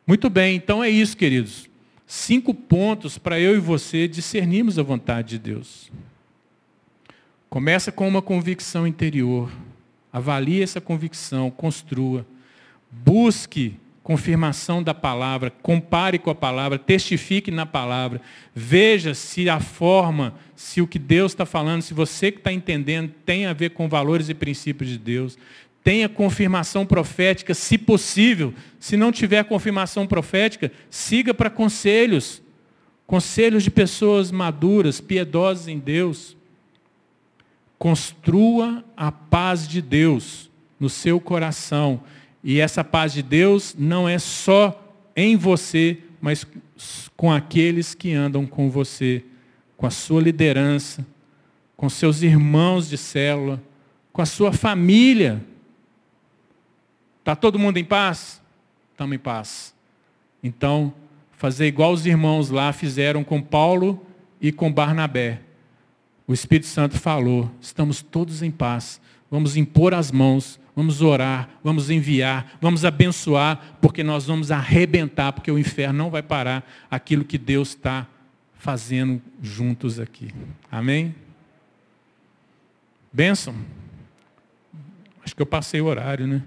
Muito 0.06 0.30
bem, 0.30 0.56
então 0.56 0.84
é 0.84 0.90
isso, 0.90 1.16
queridos. 1.16 1.70
Cinco 2.06 2.54
pontos 2.54 3.18
para 3.18 3.40
eu 3.40 3.56
e 3.56 3.60
você 3.60 4.08
discernirmos 4.08 4.78
a 4.78 4.84
vontade 4.84 5.30
de 5.30 5.40
Deus. 5.40 5.90
Começa 7.50 7.92
com 7.92 8.08
uma 8.08 8.22
convicção 8.22 8.86
interior. 8.86 9.52
Avalie 10.12 10.62
essa 10.62 10.82
convicção, 10.82 11.50
construa. 11.50 12.26
Busque 12.92 13.78
confirmação 14.04 14.82
da 14.82 14.94
palavra, 14.94 15.52
compare 15.62 16.18
com 16.18 16.30
a 16.30 16.36
palavra, 16.36 16.80
testifique 16.80 17.52
na 17.52 17.66
palavra. 17.66 18.20
Veja 18.54 19.14
se 19.14 19.50
a 19.50 19.60
forma, 19.60 20.34
se 20.56 20.82
o 20.82 20.88
que 20.88 20.98
Deus 20.98 21.32
está 21.32 21.46
falando, 21.46 21.84
se 21.84 21.94
você 21.94 22.32
que 22.32 22.40
está 22.40 22.52
entendendo, 22.52 23.14
tem 23.26 23.46
a 23.46 23.54
ver 23.54 23.72
com 23.72 23.88
valores 23.88 24.28
e 24.30 24.34
princípios 24.34 24.90
de 24.90 24.98
Deus. 24.98 25.38
Tenha 25.84 26.10
confirmação 26.10 26.86
profética, 26.86 27.54
se 27.54 27.78
possível. 27.78 28.54
Se 28.80 28.98
não 28.98 29.12
tiver 29.12 29.44
confirmação 29.46 30.06
profética, 30.08 30.72
siga 30.90 31.34
para 31.34 31.50
conselhos. 31.50 32.42
Conselhos 33.06 33.64
de 33.64 33.72
pessoas 33.72 34.32
maduras, 34.32 35.02
piedosas 35.02 35.68
em 35.68 35.78
Deus. 35.78 36.36
Construa 37.78 38.84
a 38.96 39.12
paz 39.12 39.68
de 39.68 39.82
Deus 39.82 40.50
no 40.80 40.90
seu 40.90 41.20
coração. 41.20 42.02
E 42.44 42.60
essa 42.60 42.84
paz 42.84 43.14
de 43.14 43.22
Deus 43.22 43.76
não 43.78 44.08
é 44.08 44.18
só 44.18 44.78
em 45.16 45.36
você, 45.36 46.00
mas 46.20 46.46
com 47.16 47.32
aqueles 47.32 47.94
que 47.94 48.14
andam 48.14 48.46
com 48.46 48.70
você, 48.70 49.24
com 49.78 49.86
a 49.86 49.92
sua 49.92 50.22
liderança, 50.22 51.06
com 51.76 51.90
seus 51.90 52.22
irmãos 52.22 52.90
de 52.90 52.98
célula, 52.98 53.62
com 54.14 54.22
a 54.22 54.26
sua 54.26 54.52
família. 54.52 55.44
Está 57.20 57.36
todo 57.36 57.60
mundo 57.60 57.78
em 57.78 57.86
paz? 57.86 58.42
Estamos 58.92 59.16
em 59.16 59.20
paz. 59.20 59.74
Então, 60.44 60.94
fazer 61.32 61.66
igual 61.66 61.92
os 61.92 62.06
irmãos 62.06 62.50
lá 62.50 62.72
fizeram 62.72 63.24
com 63.24 63.42
Paulo 63.42 64.06
e 64.40 64.52
com 64.52 64.72
Barnabé. 64.72 65.42
O 66.28 66.34
Espírito 66.34 66.68
Santo 66.68 67.00
falou: 67.00 67.50
estamos 67.60 68.02
todos 68.02 68.44
em 68.44 68.52
paz, 68.52 69.02
vamos 69.30 69.58
impor 69.58 69.94
as 69.94 70.12
mãos, 70.12 70.60
vamos 70.76 71.02
orar, 71.02 71.50
vamos 71.64 71.90
enviar, 71.90 72.58
vamos 72.62 72.86
abençoar, 72.86 73.78
porque 73.82 74.04
nós 74.04 74.26
vamos 74.26 74.52
arrebentar, 74.52 75.34
porque 75.34 75.52
o 75.52 75.60
inferno 75.60 75.98
não 75.98 76.10
vai 76.10 76.24
parar 76.24 76.70
aquilo 76.90 77.26
que 77.26 77.38
Deus 77.38 77.70
está 77.70 78.08
fazendo 78.54 79.22
juntos 79.42 80.00
aqui. 80.00 80.34
Amém? 80.72 81.16
Benção. 83.12 83.56
Acho 85.24 85.36
que 85.36 85.42
eu 85.42 85.46
passei 85.46 85.82
o 85.82 85.86
horário, 85.86 86.26
né? 86.26 86.44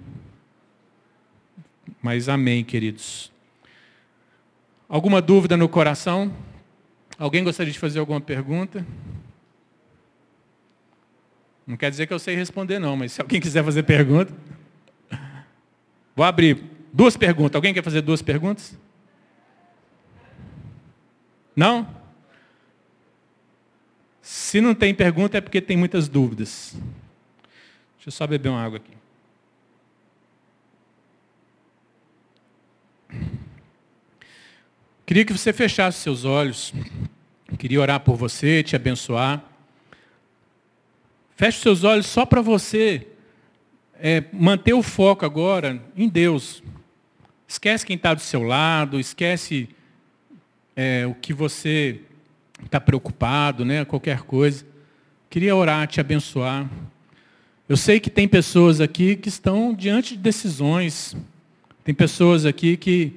Mas 2.02 2.28
amém, 2.28 2.64
queridos. 2.64 3.32
Alguma 4.88 5.20
dúvida 5.20 5.56
no 5.56 5.68
coração? 5.68 6.32
Alguém 7.18 7.44
gostaria 7.44 7.72
de 7.72 7.78
fazer 7.78 7.98
alguma 7.98 8.20
pergunta? 8.20 8.86
Não 11.66 11.76
quer 11.76 11.90
dizer 11.90 12.06
que 12.06 12.12
eu 12.12 12.18
sei 12.18 12.36
responder, 12.36 12.78
não, 12.78 12.96
mas 12.96 13.12
se 13.12 13.20
alguém 13.20 13.40
quiser 13.40 13.64
fazer 13.64 13.82
pergunta. 13.84 14.34
Vou 16.14 16.24
abrir 16.24 16.62
duas 16.92 17.16
perguntas. 17.16 17.56
Alguém 17.56 17.72
quer 17.72 17.82
fazer 17.82 18.02
duas 18.02 18.22
perguntas? 18.22 18.76
Não? 21.56 21.88
Se 24.20 24.60
não 24.60 24.74
tem 24.74 24.94
pergunta 24.94 25.38
é 25.38 25.40
porque 25.40 25.60
tem 25.60 25.76
muitas 25.76 26.08
dúvidas. 26.08 26.76
Deixa 27.96 28.08
eu 28.08 28.12
só 28.12 28.26
beber 28.26 28.48
uma 28.50 28.62
água 28.62 28.78
aqui. 28.78 28.94
Queria 35.06 35.24
que 35.24 35.32
você 35.32 35.52
fechasse 35.52 36.00
seus 36.00 36.24
olhos. 36.24 36.72
Queria 37.58 37.80
orar 37.80 38.00
por 38.00 38.16
você, 38.16 38.62
te 38.62 38.74
abençoar. 38.74 39.53
Feche 41.36 41.60
seus 41.60 41.82
olhos 41.82 42.06
só 42.06 42.24
para 42.24 42.40
você 42.40 43.08
é, 43.98 44.22
manter 44.32 44.72
o 44.72 44.82
foco 44.82 45.26
agora 45.26 45.82
em 45.96 46.08
Deus. 46.08 46.62
Esquece 47.48 47.84
quem 47.84 47.96
está 47.96 48.14
do 48.14 48.20
seu 48.20 48.42
lado, 48.42 49.00
esquece 49.00 49.68
é, 50.76 51.06
o 51.06 51.14
que 51.14 51.32
você 51.32 52.00
está 52.64 52.80
preocupado, 52.80 53.64
né? 53.64 53.84
Qualquer 53.84 54.22
coisa. 54.22 54.64
Queria 55.28 55.56
orar, 55.56 55.88
te 55.88 56.00
abençoar. 56.00 56.70
Eu 57.68 57.76
sei 57.76 57.98
que 57.98 58.10
tem 58.10 58.28
pessoas 58.28 58.80
aqui 58.80 59.16
que 59.16 59.28
estão 59.28 59.74
diante 59.74 60.16
de 60.16 60.22
decisões. 60.22 61.16
Tem 61.82 61.94
pessoas 61.94 62.46
aqui 62.46 62.76
que 62.76 63.12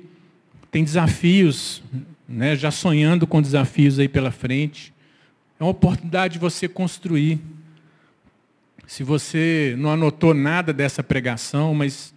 tem 0.71 0.83
desafios, 0.83 1.83
né, 2.27 2.55
já 2.55 2.71
sonhando 2.71 3.27
com 3.27 3.41
desafios 3.41 3.99
aí 3.99 4.07
pela 4.07 4.31
frente. 4.31 4.93
É 5.59 5.63
uma 5.63 5.69
oportunidade 5.69 6.33
de 6.33 6.39
você 6.39 6.67
construir. 6.67 7.39
Se 8.87 9.03
você 9.03 9.75
não 9.77 9.91
anotou 9.91 10.33
nada 10.33 10.73
dessa 10.73 11.03
pregação, 11.03 11.75
mas 11.75 12.11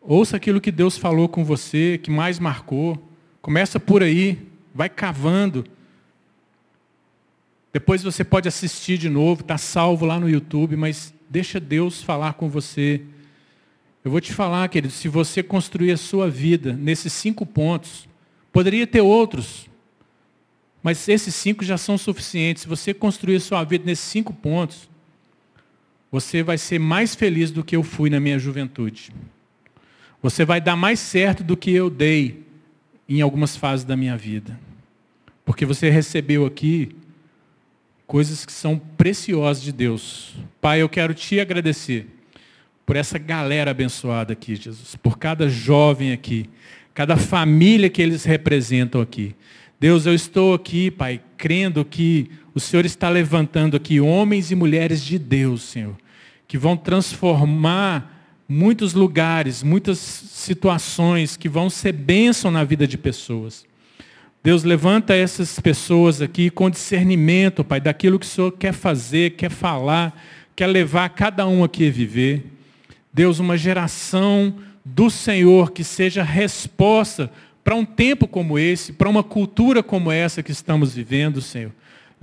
ouça 0.00 0.36
aquilo 0.36 0.60
que 0.60 0.72
Deus 0.72 0.98
falou 0.98 1.28
com 1.28 1.44
você, 1.44 2.00
que 2.02 2.10
mais 2.10 2.40
marcou. 2.40 3.00
Começa 3.40 3.78
por 3.78 4.02
aí, 4.02 4.44
vai 4.74 4.88
cavando. 4.88 5.64
Depois 7.72 8.02
você 8.02 8.24
pode 8.24 8.48
assistir 8.48 8.98
de 8.98 9.08
novo, 9.08 9.42
está 9.42 9.56
salvo 9.56 10.04
lá 10.04 10.18
no 10.18 10.28
YouTube, 10.28 10.74
mas 10.74 11.14
deixa 11.30 11.60
Deus 11.60 12.02
falar 12.02 12.32
com 12.34 12.48
você 12.48 13.00
eu 14.04 14.10
vou 14.10 14.20
te 14.20 14.34
falar, 14.34 14.68
querido, 14.68 14.92
se 14.92 15.08
você 15.08 15.42
construir 15.42 15.90
a 15.90 15.96
sua 15.96 16.28
vida 16.28 16.74
nesses 16.74 17.10
cinco 17.10 17.46
pontos, 17.46 18.06
poderia 18.52 18.86
ter 18.86 19.00
outros, 19.00 19.66
mas 20.82 21.08
esses 21.08 21.34
cinco 21.34 21.64
já 21.64 21.78
são 21.78 21.96
suficientes. 21.96 22.64
Se 22.64 22.68
você 22.68 22.92
construir 22.92 23.36
a 23.36 23.40
sua 23.40 23.64
vida 23.64 23.86
nesses 23.86 24.04
cinco 24.04 24.34
pontos, 24.34 24.90
você 26.14 26.44
vai 26.44 26.56
ser 26.56 26.78
mais 26.78 27.12
feliz 27.12 27.50
do 27.50 27.64
que 27.64 27.74
eu 27.74 27.82
fui 27.82 28.08
na 28.08 28.20
minha 28.20 28.38
juventude. 28.38 29.10
Você 30.22 30.44
vai 30.44 30.60
dar 30.60 30.76
mais 30.76 31.00
certo 31.00 31.42
do 31.42 31.56
que 31.56 31.72
eu 31.72 31.90
dei 31.90 32.44
em 33.08 33.20
algumas 33.20 33.56
fases 33.56 33.84
da 33.84 33.96
minha 33.96 34.16
vida. 34.16 34.56
Porque 35.44 35.66
você 35.66 35.90
recebeu 35.90 36.46
aqui 36.46 36.94
coisas 38.06 38.46
que 38.46 38.52
são 38.52 38.78
preciosas 38.78 39.60
de 39.60 39.72
Deus. 39.72 40.36
Pai, 40.60 40.80
eu 40.80 40.88
quero 40.88 41.14
te 41.14 41.40
agradecer 41.40 42.06
por 42.86 42.94
essa 42.94 43.18
galera 43.18 43.72
abençoada 43.72 44.34
aqui, 44.34 44.54
Jesus, 44.54 44.94
por 44.94 45.18
cada 45.18 45.48
jovem 45.48 46.12
aqui, 46.12 46.48
cada 46.94 47.16
família 47.16 47.90
que 47.90 48.00
eles 48.00 48.22
representam 48.22 49.00
aqui. 49.00 49.34
Deus, 49.80 50.06
eu 50.06 50.14
estou 50.14 50.54
aqui, 50.54 50.92
Pai, 50.92 51.20
crendo 51.36 51.84
que 51.84 52.30
o 52.54 52.60
Senhor 52.60 52.86
está 52.86 53.08
levantando 53.08 53.76
aqui 53.76 54.00
homens 54.00 54.52
e 54.52 54.54
mulheres 54.54 55.02
de 55.02 55.18
Deus, 55.18 55.62
Senhor, 55.62 55.96
que 56.54 56.58
vão 56.58 56.76
transformar 56.76 58.44
muitos 58.48 58.94
lugares, 58.94 59.60
muitas 59.60 59.98
situações, 59.98 61.36
que 61.36 61.48
vão 61.48 61.68
ser 61.68 61.90
bênção 61.90 62.48
na 62.48 62.62
vida 62.62 62.86
de 62.86 62.96
pessoas. 62.96 63.66
Deus, 64.40 64.62
levanta 64.62 65.16
essas 65.16 65.58
pessoas 65.58 66.22
aqui 66.22 66.50
com 66.50 66.70
discernimento, 66.70 67.64
Pai, 67.64 67.80
daquilo 67.80 68.20
que 68.20 68.26
o 68.26 68.28
Senhor 68.28 68.52
quer 68.52 68.72
fazer, 68.72 69.30
quer 69.30 69.50
falar, 69.50 70.16
quer 70.54 70.68
levar 70.68 71.08
cada 71.08 71.44
um 71.44 71.64
aqui 71.64 71.88
a 71.88 71.90
viver. 71.90 72.46
Deus, 73.12 73.40
uma 73.40 73.56
geração 73.58 74.54
do 74.84 75.10
Senhor 75.10 75.72
que 75.72 75.82
seja 75.82 76.22
resposta 76.22 77.32
para 77.64 77.74
um 77.74 77.84
tempo 77.84 78.28
como 78.28 78.60
esse, 78.60 78.92
para 78.92 79.08
uma 79.08 79.24
cultura 79.24 79.82
como 79.82 80.12
essa 80.12 80.40
que 80.40 80.52
estamos 80.52 80.94
vivendo, 80.94 81.42
Senhor. 81.42 81.72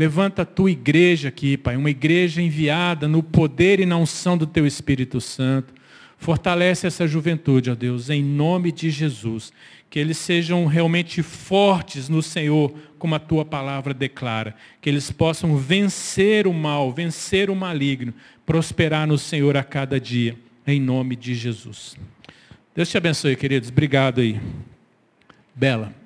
Levanta 0.02 0.42
a 0.42 0.46
tua 0.46 0.72
igreja 0.72 1.28
aqui, 1.28 1.56
Pai, 1.56 1.78
uma 1.78 1.92
igreja 1.92 2.42
enviada 2.42 3.08
no 3.08 3.22
poder 3.22 3.80
e 3.80 3.86
na 3.86 3.98
unção 3.98 4.36
do 4.36 4.48
teu 4.48 4.66
Espírito 4.66 5.22
Santo. 5.22 5.76
Fortalece 6.18 6.88
essa 6.88 7.06
juventude, 7.06 7.70
ó 7.70 7.76
Deus, 7.76 8.10
em 8.10 8.24
nome 8.24 8.72
de 8.72 8.90
Jesus. 8.90 9.54
Que 9.92 10.00
eles 10.00 10.18
sejam 10.18 10.66
realmente 10.66 11.22
fortes 11.22 12.10
no 12.10 12.24
Senhor, 12.24 12.74
como 12.98 13.14
a 13.14 13.20
tua 13.20 13.46
palavra 13.46 13.94
declara. 13.94 14.56
Que 14.82 14.90
eles 14.90 15.12
possam 15.12 15.56
vencer 15.56 16.48
o 16.48 16.54
mal, 16.54 16.92
vencer 16.92 17.52
o 17.52 17.56
maligno, 17.56 18.12
prosperar 18.44 19.06
no 19.06 19.20
Senhor 19.20 19.56
a 19.56 19.64
cada 19.64 20.00
dia 20.00 20.36
em 20.66 20.82
nome 20.82 21.16
de 21.16 21.36
Jesus. 21.36 21.96
Deus 22.74 22.90
te 22.90 22.98
abençoe, 22.98 23.36
queridos. 23.36 23.70
Obrigado 23.70 24.20
aí. 24.20 24.42
Bela. 25.54 26.01